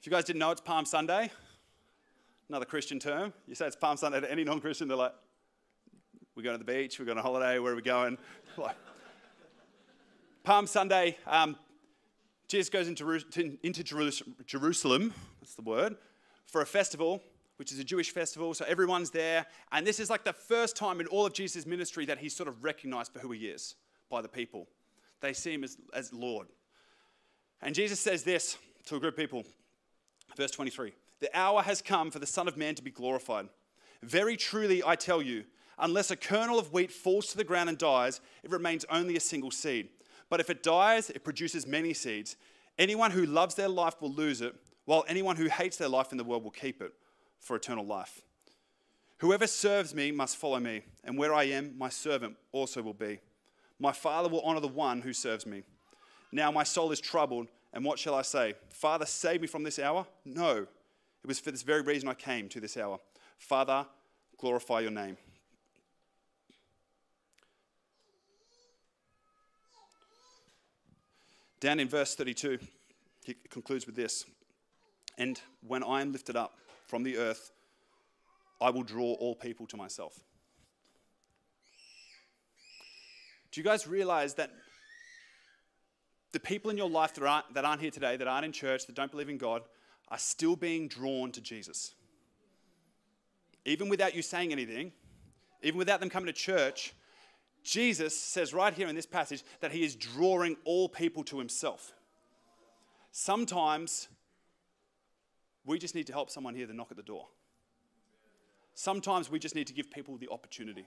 you 0.05 0.13
guys 0.13 0.25
didn't 0.25 0.41
know, 0.41 0.51
it's 0.51 0.61
Palm 0.61 0.85
Sunday, 0.85 1.31
another 2.51 2.67
Christian 2.67 2.99
term. 2.99 3.33
You 3.47 3.55
say 3.55 3.67
it's 3.67 3.77
Palm 3.77 3.97
Sunday 3.97 4.21
to 4.21 4.31
any 4.31 4.45
non 4.45 4.61
Christian, 4.61 4.89
they're 4.89 4.97
like, 4.99 5.15
we're 6.37 6.43
going 6.43 6.59
to 6.59 6.63
the 6.63 6.71
beach, 6.71 6.99
we're 6.99 7.07
going 7.07 7.17
on 7.17 7.25
holiday, 7.25 7.59
where 7.61 7.73
are 7.73 7.77
we 7.77 7.81
going? 7.81 8.19
Palm 10.45 10.67
Sunday, 10.67 11.17
um, 11.27 11.57
Jesus 12.47 12.69
goes 12.69 12.89
into, 12.89 13.57
into 13.63 13.83
Jerusalem, 14.45 15.15
that's 15.41 15.55
the 15.55 15.63
word, 15.63 15.97
for 16.45 16.61
a 16.61 16.67
festival, 16.67 17.23
which 17.57 17.73
is 17.73 17.79
a 17.79 17.85
Jewish 17.85 18.11
festival. 18.11 18.53
So 18.53 18.67
everyone's 18.69 19.13
there. 19.13 19.47
And 19.73 19.87
this 19.87 19.99
is 19.99 20.11
like 20.11 20.25
the 20.25 20.35
first 20.35 20.77
time 20.77 21.01
in 21.01 21.07
all 21.07 21.25
of 21.25 21.33
Jesus' 21.33 21.65
ministry 21.65 22.05
that 22.05 22.19
he's 22.19 22.37
sort 22.37 22.51
of 22.51 22.63
recognized 22.63 23.15
for 23.15 23.21
who 23.21 23.33
he 23.33 23.47
is 23.47 23.77
by 24.11 24.21
the 24.21 24.29
people. 24.29 24.69
They 25.21 25.33
see 25.33 25.53
him 25.53 25.65
as, 25.65 25.77
as 25.95 26.13
Lord. 26.13 26.49
And 27.63 27.75
Jesus 27.75 28.01
says 28.01 28.25
this 28.25 28.59
to 28.87 28.97
a 28.97 29.01
group 29.01 29.15
of 29.15 29.19
people, 29.19 29.45
verse 30.37 30.51
23 30.51 30.93
The 31.21 31.39
hour 31.39 31.63
has 31.63 31.81
come 31.81 32.11
for 32.11 32.19
the 32.19 32.27
Son 32.27 32.49
of 32.49 32.57
Man 32.57 32.75
to 32.75 32.83
be 32.83 32.91
glorified. 32.91 33.49
Very 34.03 34.37
truly, 34.37 34.83
I 34.85 34.97
tell 34.97 35.21
you, 35.21 35.45
unless 35.79 36.11
a 36.11 36.17
kernel 36.17 36.59
of 36.59 36.73
wheat 36.73 36.91
falls 36.91 37.29
to 37.29 37.37
the 37.37 37.45
ground 37.45 37.69
and 37.69 37.79
dies, 37.79 38.21
it 38.43 38.51
remains 38.51 38.85
only 38.91 39.17
a 39.17 39.21
single 39.21 39.51
seed. 39.51 39.89
But 40.31 40.41
if 40.41 40.49
it 40.49 40.63
dies, 40.63 41.11
it 41.11 41.25
produces 41.25 41.67
many 41.67 41.93
seeds. 41.93 42.37
Anyone 42.79 43.11
who 43.11 43.27
loves 43.27 43.57
their 43.57 43.69
life 43.69 44.01
will 44.01 44.13
lose 44.13 44.41
it, 44.41 44.55
while 44.87 45.05
anyone 45.07 45.37
who 45.37 45.47
hates 45.47 45.77
their 45.77 45.89
life 45.89 46.13
in 46.13 46.19
the 46.19 46.25
world 46.25 46.45
will 46.45 46.51
keep 46.51 46.81
it 46.81 46.93
for 47.39 47.57
eternal 47.57 47.85
life. 47.85 48.23
Whoever 49.19 49.47
serves 49.47 49.95
me 49.95 50.13
must 50.13 50.37
follow 50.37 50.61
me, 50.61 50.83
and 51.05 51.19
where 51.19 51.35
I 51.35 51.45
am, 51.45 51.77
my 51.77 51.91
servant 51.91 52.37
also 52.53 52.81
will 52.81 52.95
be. 52.95 53.21
My 53.81 53.93
Father 53.93 54.29
will 54.29 54.43
honor 54.43 54.61
the 54.61 54.69
one 54.69 55.01
who 55.01 55.15
serves 55.15 55.47
me. 55.47 55.63
Now 56.31 56.51
my 56.51 56.63
soul 56.63 56.93
is 56.93 57.01
troubled, 57.01 57.49
and 57.73 57.85
what 57.85 57.99
shall 57.99 58.15
I 58.15 58.23
say? 58.23 58.55
Father, 58.69 59.07
save 59.07 59.41
me 59.41 59.47
from 59.47 59.65
this 59.65 59.79
hour? 59.79 60.07
No. 60.25 60.67
It 61.23 61.27
was 61.27 61.41
for 61.41 61.51
this 61.51 61.63
very 61.63 61.81
reason 61.81 62.09
I 62.09 62.15
came 62.15 62.49
to 62.51 62.61
this 62.61 62.77
hour. 62.77 62.99
Father, 63.39 63.87
glorify 64.39 64.81
your 64.81 64.91
name. 64.91 65.17
Down 71.59 71.81
in 71.81 71.89
verse 71.89 72.15
32, 72.15 72.59
he 73.25 73.37
concludes 73.51 73.87
with 73.87 73.97
this 73.97 74.25
And 75.19 75.41
when 75.67 75.83
I 75.83 76.03
am 76.03 76.13
lifted 76.13 76.37
up 76.37 76.55
from 76.87 77.03
the 77.03 77.17
earth, 77.17 77.51
I 78.61 78.71
will 78.71 78.83
draw 78.83 79.15
all 79.15 79.35
people 79.35 79.67
to 79.69 79.77
myself. 79.77 80.21
Do 83.53 83.61
you 83.61 83.65
guys 83.65 83.87
realize 83.87 84.35
that 84.35 84.51
the 86.33 86.41
people 86.41 86.71
in 86.71 86.77
your 86.77 86.89
life 86.89 87.15
that 87.15 87.25
aren't, 87.25 87.55
that 87.55 87.65
aren't 87.65 87.81
here 87.81 87.91
today, 87.91 88.17
that 88.17 88.29
aren't 88.29 88.45
in 88.45 88.53
church, 88.53 88.87
that 88.87 88.95
don't 88.95 89.11
believe 89.11 89.29
in 89.29 89.39
God, 89.39 89.63
are 90.09 90.19
still 90.19 90.57
being 90.57 90.89
drawn 90.89 91.33
to 91.33 91.41
Jesus? 91.41 91.95
Even 93.65 93.89
without 93.89 94.15
you 94.15 94.23
saying 94.23 94.53
anything, 94.53 94.93
even 95.63 95.79
without 95.79 96.01
them 96.01 96.09
coming 96.09 96.27
to 96.27 96.33
church, 96.33 96.95
Jesus 97.63 98.19
says 98.19 98.55
right 98.55 98.73
here 98.73 98.89
in 98.89 98.95
this 98.95 99.07
passage 99.07 99.43
that 99.61 99.73
he 99.73 99.85
is 99.85 99.95
drawing 99.95 100.57
all 100.65 100.89
people 100.89 101.25
to 101.25 101.39
himself. 101.39 101.93
Sometimes 103.13 104.09
we 105.65 105.79
just 105.79 105.95
need 105.95 106.07
to 106.07 106.13
help 106.13 106.31
someone 106.31 106.55
here 106.55 106.67
to 106.67 106.73
knock 106.73 106.89
at 106.91 106.97
the 106.97 107.03
door. 107.03 107.27
Sometimes 108.75 109.31
we 109.31 109.39
just 109.39 109.55
need 109.55 109.67
to 109.67 109.75
give 109.75 109.91
people 109.91 110.17
the 110.17 110.29
opportunity. 110.31 110.87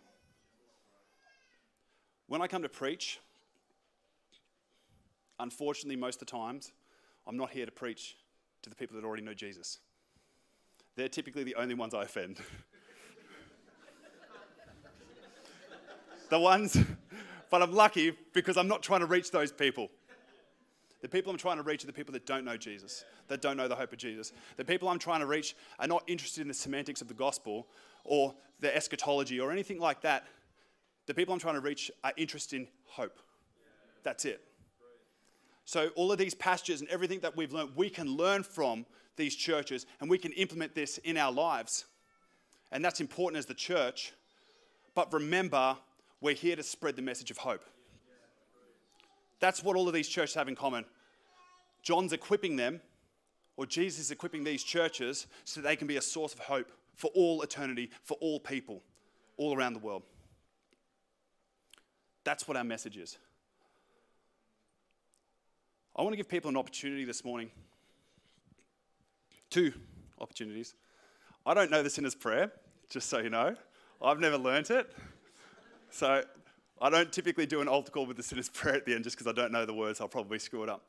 When 2.28 2.42
I 2.42 2.48
come 2.48 2.62
to 2.64 2.70
preach, 2.70 3.20
unfortunately, 5.40 5.96
most 5.96 6.22
of 6.22 6.28
the 6.28 6.32
times, 6.32 6.72
I'm 7.28 7.38
not 7.38 7.52
here 7.52 7.66
to 7.66 7.72
preach 7.72 8.18
to 8.62 8.70
the 8.70 8.76
people 8.76 8.96
that 8.96 9.06
already 9.06 9.24
know 9.24 9.34
Jesus. 9.34 9.80
they're 10.96 11.10
typically 11.10 11.44
the 11.44 11.56
only 11.56 11.74
ones 11.76 11.94
I 11.94 12.04
offend. 12.04 12.38
the 16.30 16.40
ones, 16.40 16.78
but 17.50 17.62
I'm 17.62 17.74
lucky 17.74 18.18
because 18.34 18.58
I'm 18.58 18.68
not 18.68 18.82
trying 18.82 19.02
to 19.02 19.06
reach 19.06 19.32
those 19.32 19.52
people. 19.52 19.90
The 21.02 21.10
people 21.10 21.32
I'm 21.32 21.38
trying 21.38 21.58
to 21.58 21.64
reach 21.64 21.84
are 21.84 21.88
the 21.88 21.94
people 21.94 22.14
that 22.14 22.26
don't 22.26 22.46
know 22.46 22.56
Jesus, 22.56 23.04
that 23.28 23.42
don't 23.42 23.58
know 23.58 23.68
the 23.68 23.76
hope 23.76 23.92
of 23.92 24.00
Jesus. 24.00 24.32
The 24.56 24.64
people 24.64 24.88
I'm 24.88 25.00
trying 25.00 25.20
to 25.20 25.26
reach 25.26 25.54
are 25.78 25.88
not 25.88 26.04
interested 26.08 26.40
in 26.40 26.48
the 26.48 26.54
semantics 26.54 27.02
of 27.02 27.10
the 27.10 27.14
gospel 27.14 27.68
or 28.06 28.34
the 28.62 28.74
eschatology 28.74 29.40
or 29.40 29.52
anything 29.52 29.80
like 29.80 30.00
that. 30.02 30.26
The 31.06 31.14
people 31.14 31.34
I'm 31.34 31.40
trying 31.40 31.56
to 31.56 31.62
reach 31.62 31.92
are 32.04 32.14
interested 32.18 32.62
in 32.62 32.68
hope. 32.86 33.20
That's 34.04 34.26
it. 34.26 34.42
So, 35.66 35.90
all 35.96 36.12
of 36.12 36.18
these 36.18 36.34
passages 36.34 36.82
and 36.82 36.90
everything 36.90 37.22
that 37.22 37.38
we've 37.38 37.54
learned, 37.54 37.72
we 37.76 37.90
can 37.90 38.08
learn 38.08 38.44
from 38.44 38.86
these 39.16 39.36
churches 39.36 39.86
and 40.02 40.10
we 40.10 40.18
can 40.18 40.32
implement 40.34 40.76
this 40.76 40.98
in 41.00 41.18
our 41.18 41.32
lives. 41.32 41.86
And 42.72 42.84
that's 42.84 43.00
important 43.00 43.38
as 43.38 43.46
the 43.46 43.54
church. 43.54 44.14
But 44.96 45.14
remember, 45.14 45.78
we're 46.22 46.36
here 46.36 46.56
to 46.56 46.64
spread 46.64 46.96
the 46.96 47.02
message 47.02 47.32
of 47.32 47.38
hope. 47.38 47.64
That's 49.40 49.64
what 49.64 49.76
all 49.76 49.88
of 49.88 49.94
these 49.94 50.08
churches 50.08 50.36
have 50.36 50.48
in 50.48 50.56
common. 50.56 50.86
John's 51.82 52.14
equipping 52.14 52.56
them, 52.56 52.82
or 53.58 53.66
Jesus 53.66 54.06
is 54.06 54.12
equipping 54.12 54.44
these 54.44 54.64
churches 54.64 55.28
so 55.44 55.62
they 55.62 55.76
can 55.76 55.88
be 55.88 55.98
a 55.98 56.02
source 56.02 56.34
of 56.34 56.40
hope 56.40 56.72
for 56.96 57.12
all 57.14 57.42
eternity, 57.42 57.92
for 58.04 58.16
all 58.22 58.40
people, 58.40 58.82
all 59.38 59.56
around 59.56 59.74
the 59.74 59.80
world. 59.80 60.04
That's 62.24 62.48
what 62.48 62.58
our 62.58 62.64
message 62.64 62.98
is. 62.98 63.18
I 65.96 66.02
want 66.02 66.14
to 66.14 66.18
give 66.18 66.30
people 66.30 66.50
an 66.50 66.58
opportunity 66.58 67.06
this 67.06 67.24
morning. 67.24 67.52
Two 69.50 69.74
opportunities. 70.20 70.74
I 71.46 71.54
don't 71.54 71.70
know 71.70 71.84
the 71.84 71.90
sinner's 71.90 72.16
prayer, 72.16 72.52
just 72.90 73.10
so 73.10 73.20
you 73.20 73.30
know. 73.30 73.56
I've 74.02 74.20
never 74.20 74.38
learnt 74.38 74.72
it. 74.72 74.92
So 75.92 76.24
I 76.82 76.90
don't 76.90 77.12
typically 77.12 77.46
do 77.46 77.62
an 77.62 77.68
altar 77.68 77.92
call 77.92 78.06
with 78.06 78.18
the 78.18 78.24
sinner's 78.24 78.50
prayer 78.54 78.76
at 78.76 78.86
the 78.86 78.96
end 78.96 79.04
just 79.04 79.18
because 79.18 79.30
I 79.30 79.34
don't 79.34 79.52
know 79.52 79.66
the 79.66 79.74
words. 79.74 80.02
I'll 80.02 80.08
probably 80.08 80.40
screw 80.40 80.64
it 80.64 80.70
up. 80.70 80.84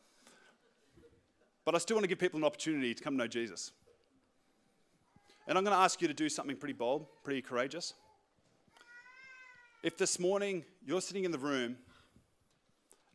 But 1.65 1.75
I 1.75 1.79
still 1.79 1.97
want 1.97 2.05
to 2.05 2.09
give 2.09 2.19
people 2.19 2.39
an 2.39 2.45
opportunity 2.45 2.95
to 2.95 3.03
come 3.03 3.17
know 3.17 3.27
Jesus. 3.27 3.73
And 5.47 5.59
I'm 5.59 5.65
going 5.65 5.77
to 5.77 5.83
ask 5.83 6.01
you 6.01 6.09
to 6.09 6.15
do 6.15 6.29
something 6.29 6.57
pretty 6.57 6.73
bold, 6.73 7.07
pretty 7.23 7.43
courageous. 7.43 7.95
If 9.85 9.99
this 9.99 10.19
morning 10.19 10.65
you're 10.83 11.03
sitting 11.03 11.25
in 11.25 11.31
the 11.31 11.39
room 11.39 11.77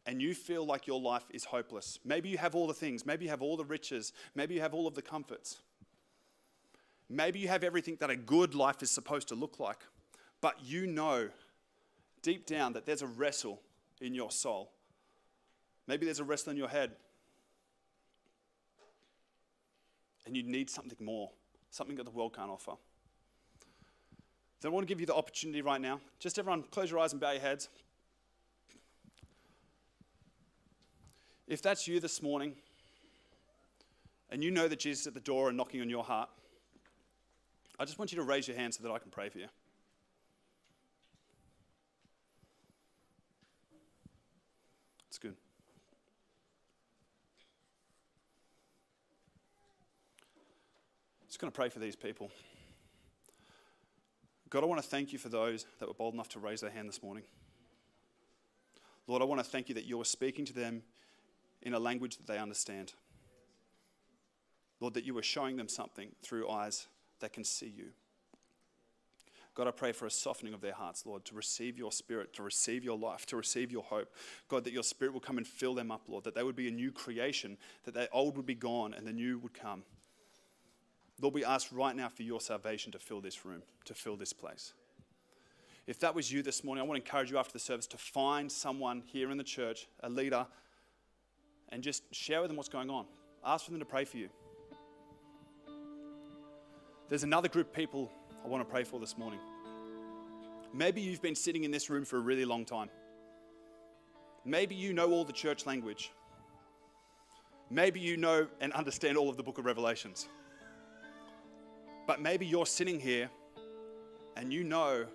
and 0.05 0.21
you 0.21 0.35
feel 0.35 0.63
like 0.63 0.85
your 0.85 1.01
life 1.01 1.23
is 1.31 1.43
hopeless, 1.43 1.97
maybe 2.05 2.29
you 2.29 2.37
have 2.37 2.53
all 2.53 2.67
the 2.67 2.75
things, 2.75 3.07
maybe 3.07 3.25
you 3.25 3.31
have 3.31 3.41
all 3.41 3.57
the 3.57 3.65
riches, 3.65 4.13
maybe 4.35 4.53
you 4.53 4.61
have 4.61 4.75
all 4.75 4.85
of 4.85 4.93
the 4.93 5.01
comforts, 5.01 5.61
maybe 7.09 7.39
you 7.39 7.47
have 7.47 7.63
everything 7.63 7.97
that 8.01 8.11
a 8.11 8.15
good 8.15 8.53
life 8.53 8.83
is 8.83 8.91
supposed 8.91 9.29
to 9.29 9.35
look 9.35 9.59
like, 9.59 9.79
but 10.41 10.63
you 10.63 10.85
know 10.85 11.29
deep 12.21 12.45
down 12.45 12.73
that 12.73 12.85
there's 12.85 13.01
a 13.01 13.07
wrestle 13.07 13.59
in 13.99 14.13
your 14.13 14.29
soul. 14.29 14.69
Maybe 15.87 16.05
there's 16.05 16.19
a 16.19 16.23
wrestle 16.23 16.51
in 16.51 16.57
your 16.57 16.69
head. 16.69 16.91
And 20.27 20.37
you 20.37 20.43
need 20.43 20.69
something 20.69 21.03
more, 21.03 21.31
something 21.71 21.95
that 21.95 22.03
the 22.03 22.11
world 22.11 22.35
can't 22.35 22.51
offer. 22.51 22.73
So 24.59 24.67
I 24.67 24.71
want 24.73 24.85
to 24.85 24.91
give 24.91 24.99
you 24.99 25.05
the 25.05 25.15
opportunity 25.15 25.61
right 25.61 25.79
now. 25.79 26.01
Just 26.19 26.37
everyone, 26.37 26.63
close 26.63 26.91
your 26.91 26.99
eyes 26.99 27.13
and 27.13 27.21
bow 27.21 27.31
your 27.31 27.41
heads. 27.41 27.69
If 31.47 31.61
that's 31.61 31.87
you 31.87 31.99
this 31.99 32.21
morning, 32.21 32.55
and 34.29 34.43
you 34.43 34.51
know 34.51 34.67
that 34.67 34.79
Jesus 34.79 35.01
is 35.01 35.07
at 35.07 35.13
the 35.13 35.21
door 35.21 35.47
and 35.47 35.57
knocking 35.57 35.81
on 35.81 35.89
your 35.89 36.03
heart, 36.03 36.29
I 37.79 37.85
just 37.85 37.97
want 37.97 38.11
you 38.11 38.17
to 38.17 38.23
raise 38.23 38.47
your 38.47 38.57
hand 38.57 38.73
so 38.73 38.83
that 38.83 38.91
I 38.91 38.99
can 38.99 39.09
pray 39.09 39.29
for 39.29 39.39
you. 39.39 39.47
It's 45.07 45.17
good. 45.17 45.35
Just 51.27 51.39
going 51.39 51.49
to 51.49 51.55
pray 51.55 51.69
for 51.69 51.79
these 51.79 51.95
people. 51.95 52.29
God, 54.49 54.63
I 54.63 54.65
want 54.65 54.81
to 54.81 54.87
thank 54.87 55.13
you 55.13 55.19
for 55.19 55.29
those 55.29 55.65
that 55.79 55.87
were 55.87 55.93
bold 55.93 56.15
enough 56.15 56.29
to 56.29 56.39
raise 56.39 56.61
their 56.61 56.71
hand 56.71 56.89
this 56.89 57.03
morning. 57.03 57.23
Lord, 59.05 59.21
I 59.21 59.25
want 59.25 59.43
to 59.43 59.49
thank 59.49 59.69
you 59.69 59.75
that 59.75 59.85
you 59.85 59.99
are 60.01 60.05
speaking 60.05 60.45
to 60.45 60.53
them 60.53 60.81
in 61.61 61.73
a 61.73 61.79
language 61.79 62.17
that 62.17 62.27
they 62.27 62.39
understand. 62.39 62.93
Lord, 64.79 64.93
that 64.95 65.05
you 65.05 65.17
are 65.17 65.23
showing 65.23 65.57
them 65.57 65.67
something 65.67 66.09
through 66.23 66.49
eyes 66.49 66.87
that 67.19 67.33
can 67.33 67.43
see 67.43 67.67
you. 67.75 67.87
God, 69.53 69.67
I 69.67 69.71
pray 69.71 69.91
for 69.91 70.05
a 70.05 70.11
softening 70.11 70.53
of 70.53 70.61
their 70.61 70.73
hearts, 70.73 71.05
Lord, 71.05 71.25
to 71.25 71.35
receive 71.35 71.77
your 71.77 71.91
spirit, 71.91 72.33
to 72.35 72.43
receive 72.43 72.83
your 72.83 72.97
life, 72.97 73.25
to 73.27 73.35
receive 73.35 73.71
your 73.71 73.83
hope. 73.83 74.07
God, 74.47 74.63
that 74.63 74.73
your 74.73 74.83
spirit 74.83 75.13
will 75.13 75.19
come 75.19 75.37
and 75.37 75.45
fill 75.45 75.75
them 75.75 75.91
up, 75.91 76.03
Lord, 76.07 76.23
that 76.23 76.33
they 76.33 76.43
would 76.43 76.55
be 76.55 76.69
a 76.69 76.71
new 76.71 76.91
creation, 76.91 77.57
that 77.83 77.93
the 77.93 78.09
old 78.11 78.37
would 78.37 78.45
be 78.45 78.55
gone 78.55 78.93
and 78.93 79.05
the 79.05 79.13
new 79.13 79.37
would 79.39 79.53
come. 79.53 79.83
Lord, 81.21 81.33
we 81.33 81.43
ask 81.43 81.67
right 81.71 81.95
now 81.95 82.09
for 82.09 82.23
your 82.23 82.39
salvation 82.39 82.91
to 82.93 82.99
fill 82.99 83.21
this 83.21 83.45
room, 83.45 83.61
to 83.85 83.93
fill 83.93 84.15
this 84.15 84.31
place. 84.33 84.73
If 85.85 85.99
that 85.99 86.13
was 86.13 86.31
you 86.31 86.43
this 86.43 86.63
morning, 86.63 86.83
I 86.83 86.87
want 86.87 87.03
to 87.03 87.05
encourage 87.05 87.31
you 87.31 87.37
after 87.37 87.53
the 87.53 87.59
service 87.59 87.87
to 87.87 87.97
find 87.97 88.51
someone 88.51 89.03
here 89.05 89.31
in 89.31 89.37
the 89.37 89.43
church, 89.43 89.87
a 90.01 90.09
leader, 90.09 90.45
and 91.69 91.83
just 91.83 92.03
share 92.13 92.41
with 92.41 92.49
them 92.49 92.57
what's 92.57 92.69
going 92.69 92.89
on. 92.89 93.05
Ask 93.43 93.65
for 93.65 93.71
them 93.71 93.79
to 93.79 93.85
pray 93.85 94.05
for 94.05 94.17
you. 94.17 94.29
There's 97.09 97.23
another 97.23 97.49
group 97.49 97.67
of 97.67 97.73
people 97.73 98.11
I 98.45 98.47
want 98.47 98.65
to 98.65 98.71
pray 98.71 98.83
for 98.83 98.99
this 98.99 99.17
morning. 99.17 99.39
Maybe 100.73 101.01
you've 101.01 101.21
been 101.21 101.35
sitting 101.35 101.63
in 101.63 101.71
this 101.71 101.89
room 101.89 102.05
for 102.05 102.17
a 102.17 102.21
really 102.21 102.45
long 102.45 102.65
time. 102.65 102.89
Maybe 104.45 104.75
you 104.75 104.93
know 104.93 105.11
all 105.11 105.25
the 105.25 105.33
church 105.33 105.65
language. 105.65 106.11
Maybe 107.71 107.99
you 107.99 108.15
know 108.15 108.47
and 108.61 108.71
understand 108.73 109.17
all 109.17 109.29
of 109.29 109.37
the 109.37 109.43
book 109.43 109.57
of 109.57 109.65
Revelations. 109.65 110.27
But 112.09 112.21
maybe 112.21 112.43
you're 112.43 112.65
sitting 112.65 112.99
here 112.99 113.29
and 114.35 114.51
you 114.51 114.63
know 114.63 115.05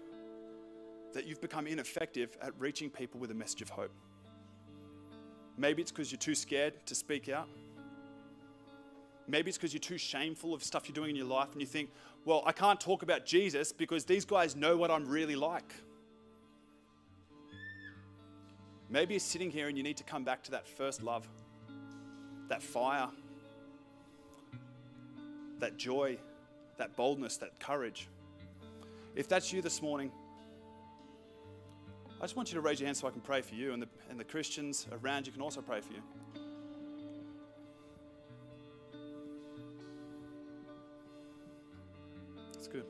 that 1.12 1.26
you've 1.26 1.40
become 1.40 1.66
ineffective 1.66 2.38
at 2.40 2.52
reaching 2.56 2.88
people 2.88 3.18
with 3.18 3.32
a 3.32 3.34
message 3.34 3.62
of 3.62 3.68
hope. 3.68 3.90
Maybe 5.58 5.82
it's 5.82 5.90
because 5.90 6.12
you're 6.12 6.20
too 6.20 6.36
scared 6.36 6.86
to 6.86 6.94
speak 6.94 7.28
out. 7.28 7.48
Maybe 9.26 9.48
it's 9.48 9.58
because 9.58 9.74
you're 9.74 9.80
too 9.80 9.98
shameful 9.98 10.54
of 10.54 10.62
stuff 10.62 10.88
you're 10.88 10.94
doing 10.94 11.10
in 11.10 11.16
your 11.16 11.26
life 11.26 11.48
and 11.50 11.60
you 11.60 11.66
think, 11.66 11.90
well, 12.24 12.44
I 12.46 12.52
can't 12.52 12.80
talk 12.80 13.02
about 13.02 13.26
Jesus 13.26 13.72
because 13.72 14.04
these 14.04 14.24
guys 14.24 14.54
know 14.54 14.76
what 14.76 14.92
I'm 14.92 15.08
really 15.08 15.34
like. 15.34 15.74
Maybe 18.88 19.14
you're 19.14 19.18
sitting 19.18 19.50
here 19.50 19.66
and 19.66 19.76
you 19.76 19.82
need 19.82 19.96
to 19.96 20.04
come 20.04 20.22
back 20.22 20.44
to 20.44 20.52
that 20.52 20.68
first 20.68 21.02
love, 21.02 21.26
that 22.46 22.62
fire, 22.62 23.08
that 25.58 25.76
joy, 25.76 26.18
that 26.78 26.96
boldness, 26.96 27.36
that 27.38 27.58
courage. 27.60 28.08
If 29.14 29.28
that's 29.28 29.52
you 29.52 29.62
this 29.62 29.80
morning, 29.80 30.10
I 32.18 32.22
just 32.22 32.36
want 32.36 32.50
you 32.50 32.54
to 32.54 32.60
raise 32.60 32.80
your 32.80 32.86
hand 32.86 32.96
so 32.96 33.06
I 33.06 33.10
can 33.10 33.20
pray 33.20 33.42
for 33.42 33.54
you, 33.54 33.72
and 33.72 33.82
the, 33.82 33.88
and 34.08 34.18
the 34.18 34.24
Christians 34.24 34.86
around 34.90 35.26
you 35.26 35.32
can 35.32 35.42
also 35.42 35.60
pray 35.60 35.80
for 35.80 35.92
you. 35.92 36.00
That's 42.52 42.66
good. 42.66 42.86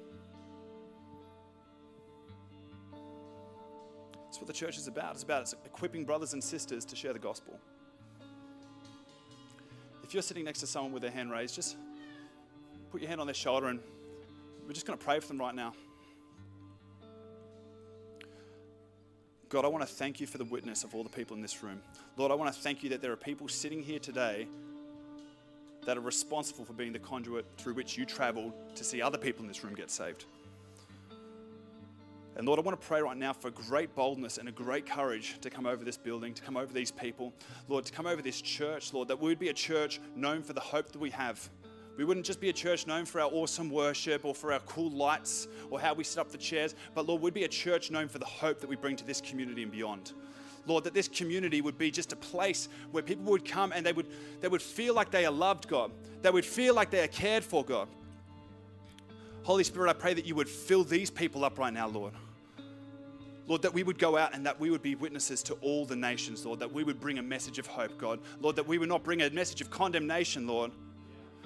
That's 4.25 4.39
what 4.39 4.47
the 4.47 4.53
church 4.53 4.79
is 4.79 4.87
about. 4.87 5.15
It's 5.15 5.25
about 5.25 5.43
it's 5.43 5.55
equipping 5.65 6.05
brothers 6.05 6.33
and 6.33 6.43
sisters 6.43 6.85
to 6.87 6.97
share 6.97 7.13
the 7.13 7.19
gospel. 7.19 7.59
If 10.03 10.15
you're 10.15 10.23
sitting 10.23 10.45
next 10.45 10.61
to 10.61 10.67
someone 10.67 10.93
with 10.93 11.03
their 11.03 11.11
hand 11.11 11.33
raised, 11.33 11.55
just 11.57 11.77
put 12.95 13.01
your 13.01 13.09
hand 13.09 13.21
on 13.21 13.27
their 13.27 13.35
shoulder 13.35 13.67
and 13.67 13.81
we're 14.65 14.73
just 14.73 14.87
going 14.87 14.97
to 14.97 15.05
pray 15.05 15.19
for 15.19 15.27
them 15.27 15.39
right 15.39 15.57
now. 15.57 15.73
God, 19.49 19.65
I 19.65 19.69
want 19.69 19.85
to 19.85 19.93
thank 19.93 20.21
you 20.21 20.29
for 20.29 20.39
the 20.39 20.45
witness 20.45 20.85
of 20.85 20.95
all 20.95 21.03
the 21.03 21.09
people 21.09 21.35
in 21.35 21.43
this 21.43 21.61
room. 21.61 21.83
Lord, 22.17 22.31
I 22.31 22.37
want 22.37 22.55
to 22.55 22.61
thank 22.61 22.85
you 22.85 22.91
that 22.91 23.03
there 23.03 23.11
are 23.11 23.17
people 23.17 23.49
sitting 23.49 23.83
here 23.83 23.99
today 23.99 24.47
that 25.85 25.97
are 25.97 26.03
responsible 26.03 26.65
for 26.65 26.73
being 26.73 26.93
the 26.93 27.01
conduit 27.01 27.45
through 27.59 27.75
which 27.75 27.99
you 27.99 28.07
traveled 28.07 28.53
to 28.77 28.85
see 28.85 29.03
other 29.03 29.19
people 29.19 29.43
in 29.43 29.49
this 29.49 29.65
room 29.65 29.75
get 29.75 29.91
saved. 29.91 30.27
And 32.37 32.47
Lord, 32.47 32.61
I 32.61 32.63
want 32.63 32.81
to 32.81 32.87
pray 32.87 33.03
right 33.03 33.17
now 33.17 33.33
for 33.33 33.51
great 33.51 33.93
boldness 33.97 34.39
and 34.39 34.49
a 34.49 34.53
great 34.53 34.87
courage 34.87 35.41
to 35.41 35.51
come 35.51 35.67
over 35.67 35.85
this 35.85 35.97
building, 35.97 36.33
to 36.35 36.43
come 36.43 36.57
over 36.57 36.73
these 36.73 36.93
people. 36.93 37.33
Lord, 37.67 37.87
to 37.87 37.93
come 37.93 38.07
over 38.07 38.23
this 38.23 38.41
church, 38.41 38.93
Lord, 38.93 39.09
that 39.09 39.19
we 39.19 39.31
would 39.31 39.41
be 39.41 39.49
a 39.49 39.53
church 39.53 40.01
known 40.15 40.45
for 40.45 40.53
the 40.53 40.61
hope 40.61 40.93
that 40.93 41.01
we 41.01 41.11
have. 41.11 41.51
We 41.97 42.05
wouldn't 42.05 42.27
just 42.27 42.41
be 42.41 42.49
a 42.49 42.53
church 42.53 42.87
known 42.87 43.05
for 43.05 43.21
our 43.21 43.31
awesome 43.31 43.71
worship 43.71 44.25
or 44.25 44.35
for 44.35 44.53
our 44.53 44.61
cool 44.61 44.91
lights 44.91 45.47
or 45.71 45.81
how 45.81 45.95
we 45.95 46.03
set 46.03 46.21
up 46.21 46.33
the 46.33 46.39
chairs, 46.39 46.75
but 46.95 47.07
Lord, 47.07 47.23
we'd 47.23 47.35
be 47.35 47.45
a 47.45 47.49
church 47.49 47.91
known 47.91 48.09
for 48.09 48.19
the 48.19 48.25
hope 48.25 48.61
that 48.61 48.69
we 48.69 48.77
bring 48.77 48.97
to 48.97 49.05
this 49.05 49.21
community 49.21 49.63
and 49.63 49.71
beyond. 49.71 50.13
Lord, 50.67 50.85
that 50.85 50.95
this 50.95 51.09
community 51.09 51.61
would 51.61 51.79
be 51.79 51.91
just 51.91 52.13
a 52.13 52.17
place 52.17 52.69
where 52.91 53.03
people 53.03 53.25
would 53.25 53.45
come 53.45 53.73
and 53.73 53.85
they 53.85 53.93
would, 53.93 54.07
they 54.41 54.49
would 54.49 54.63
feel 54.63 54.95
like 54.95 55.11
they 55.11 55.27
are 55.27 55.33
loved, 55.33 55.69
God. 55.69 55.93
They 56.23 56.31
would 56.31 56.45
feel 56.45 56.75
like 56.75 56.91
they 56.91 57.05
are 57.05 57.09
cared 57.09 57.45
for, 57.45 57.65
God. 57.65 57.87
Holy 59.43 59.63
Spirit, 59.63 59.91
I 59.91 59.93
pray 59.93 60.15
that 60.15 60.25
you 60.25 60.35
would 60.35 60.49
fill 60.49 60.85
these 60.85 61.11
people 61.11 61.45
up 61.45 61.59
right 61.59 61.73
now, 61.73 61.87
Lord. 61.87 62.15
Lord, 63.47 63.61
that 63.61 63.75
we 63.75 63.83
would 63.83 63.99
go 63.99 64.17
out 64.17 64.35
and 64.35 64.47
that 64.47 64.59
we 64.59 64.71
would 64.71 64.81
be 64.81 64.95
witnesses 64.95 65.43
to 65.45 65.55
all 65.55 65.85
the 65.85 65.97
nations, 65.97 66.47
Lord, 66.47 66.61
that 66.61 66.73
we 66.73 66.83
would 66.83 66.99
bring 66.99 67.19
a 67.19 67.23
message 67.23 67.59
of 67.59 67.67
hope, 67.67 67.99
God. 67.99 68.21
Lord, 68.41 68.57
that 68.57 68.67
we 68.67 68.79
would 68.79 68.89
not 68.89 69.05
bring 69.05 69.21
a 69.21 69.29
message 69.29 69.61
of 69.61 69.71
condemnation, 69.71 70.47
Lord. 70.47 70.71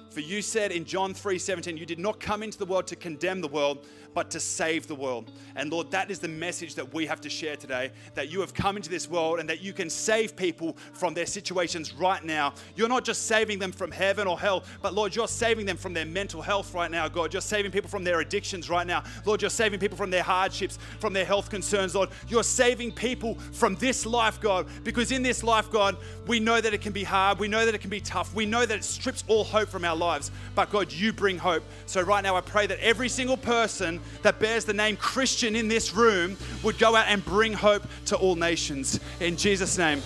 For 0.09 0.21
you 0.21 0.41
said 0.41 0.71
in 0.71 0.85
John 0.85 1.13
3:17, 1.13 1.77
you 1.77 1.85
did 1.85 1.99
not 1.99 2.19
come 2.19 2.43
into 2.43 2.57
the 2.57 2.65
world 2.65 2.87
to 2.87 2.95
condemn 2.95 3.41
the 3.41 3.47
world, 3.47 3.85
but 4.13 4.31
to 4.31 4.39
save 4.39 4.87
the 4.87 4.95
world. 4.95 5.31
And 5.55 5.71
Lord, 5.71 5.91
that 5.91 6.09
is 6.09 6.19
the 6.19 6.27
message 6.27 6.75
that 6.75 6.93
we 6.93 7.05
have 7.05 7.21
to 7.21 7.29
share 7.29 7.55
today 7.55 7.91
that 8.15 8.31
you 8.31 8.41
have 8.41 8.53
come 8.53 8.75
into 8.75 8.89
this 8.89 9.07
world 9.07 9.39
and 9.39 9.47
that 9.49 9.61
you 9.61 9.71
can 9.71 9.89
save 9.89 10.35
people 10.35 10.75
from 10.93 11.13
their 11.13 11.27
situations 11.27 11.93
right 11.93 12.23
now. 12.23 12.53
You're 12.75 12.89
not 12.89 13.05
just 13.05 13.27
saving 13.27 13.59
them 13.59 13.71
from 13.71 13.91
heaven 13.91 14.27
or 14.27 14.39
hell, 14.39 14.63
but 14.81 14.93
Lord, 14.93 15.15
you're 15.15 15.27
saving 15.27 15.67
them 15.67 15.77
from 15.77 15.93
their 15.93 16.05
mental 16.05 16.41
health 16.41 16.73
right 16.73 16.89
now, 16.89 17.07
God. 17.07 17.31
You're 17.33 17.41
saving 17.41 17.71
people 17.71 17.89
from 17.89 18.03
their 18.03 18.19
addictions 18.19 18.69
right 18.69 18.87
now. 18.87 19.03
Lord, 19.25 19.41
you're 19.41 19.49
saving 19.49 19.79
people 19.79 19.97
from 19.97 20.09
their 20.09 20.23
hardships, 20.23 20.79
from 20.99 21.13
their 21.13 21.25
health 21.25 21.49
concerns, 21.49 21.93
Lord. 21.93 22.09
You're 22.27 22.43
saving 22.43 22.93
people 22.93 23.35
from 23.51 23.75
this 23.75 24.05
life, 24.05 24.41
God, 24.41 24.67
because 24.83 25.11
in 25.11 25.21
this 25.21 25.43
life, 25.43 25.69
God, 25.69 25.97
we 26.25 26.39
know 26.39 26.59
that 26.59 26.73
it 26.73 26.81
can 26.81 26.93
be 26.93 27.03
hard. 27.03 27.39
We 27.39 27.47
know 27.47 27.65
that 27.65 27.75
it 27.75 27.81
can 27.81 27.91
be 27.91 28.01
tough. 28.01 28.33
We 28.33 28.47
know 28.47 28.65
that 28.65 28.77
it 28.77 28.83
strips 28.83 29.23
all 29.27 29.43
hope 29.43 29.69
from 29.69 29.85
our 29.85 29.95
lives. 29.99 30.31
But 30.55 30.71
God, 30.71 30.91
you 30.91 31.13
bring 31.13 31.37
hope. 31.37 31.63
So 31.85 32.01
right 32.01 32.23
now, 32.23 32.35
I 32.35 32.41
pray 32.41 32.65
that 32.67 32.79
every 32.79 33.09
single 33.09 33.37
person 33.37 34.01
that 34.23 34.39
bears 34.39 34.65
the 34.65 34.73
name 34.73 34.97
Christian 34.97 35.55
in 35.55 35.67
this 35.67 35.93
room 35.93 36.37
would 36.63 36.79
go 36.79 36.95
out 36.95 37.05
and 37.07 37.23
bring 37.23 37.53
hope 37.53 37.83
to 38.05 38.17
all 38.17 38.35
nations. 38.35 38.99
In 39.19 39.37
Jesus' 39.37 39.77
name, 39.77 40.01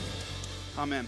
amen. 0.78 1.08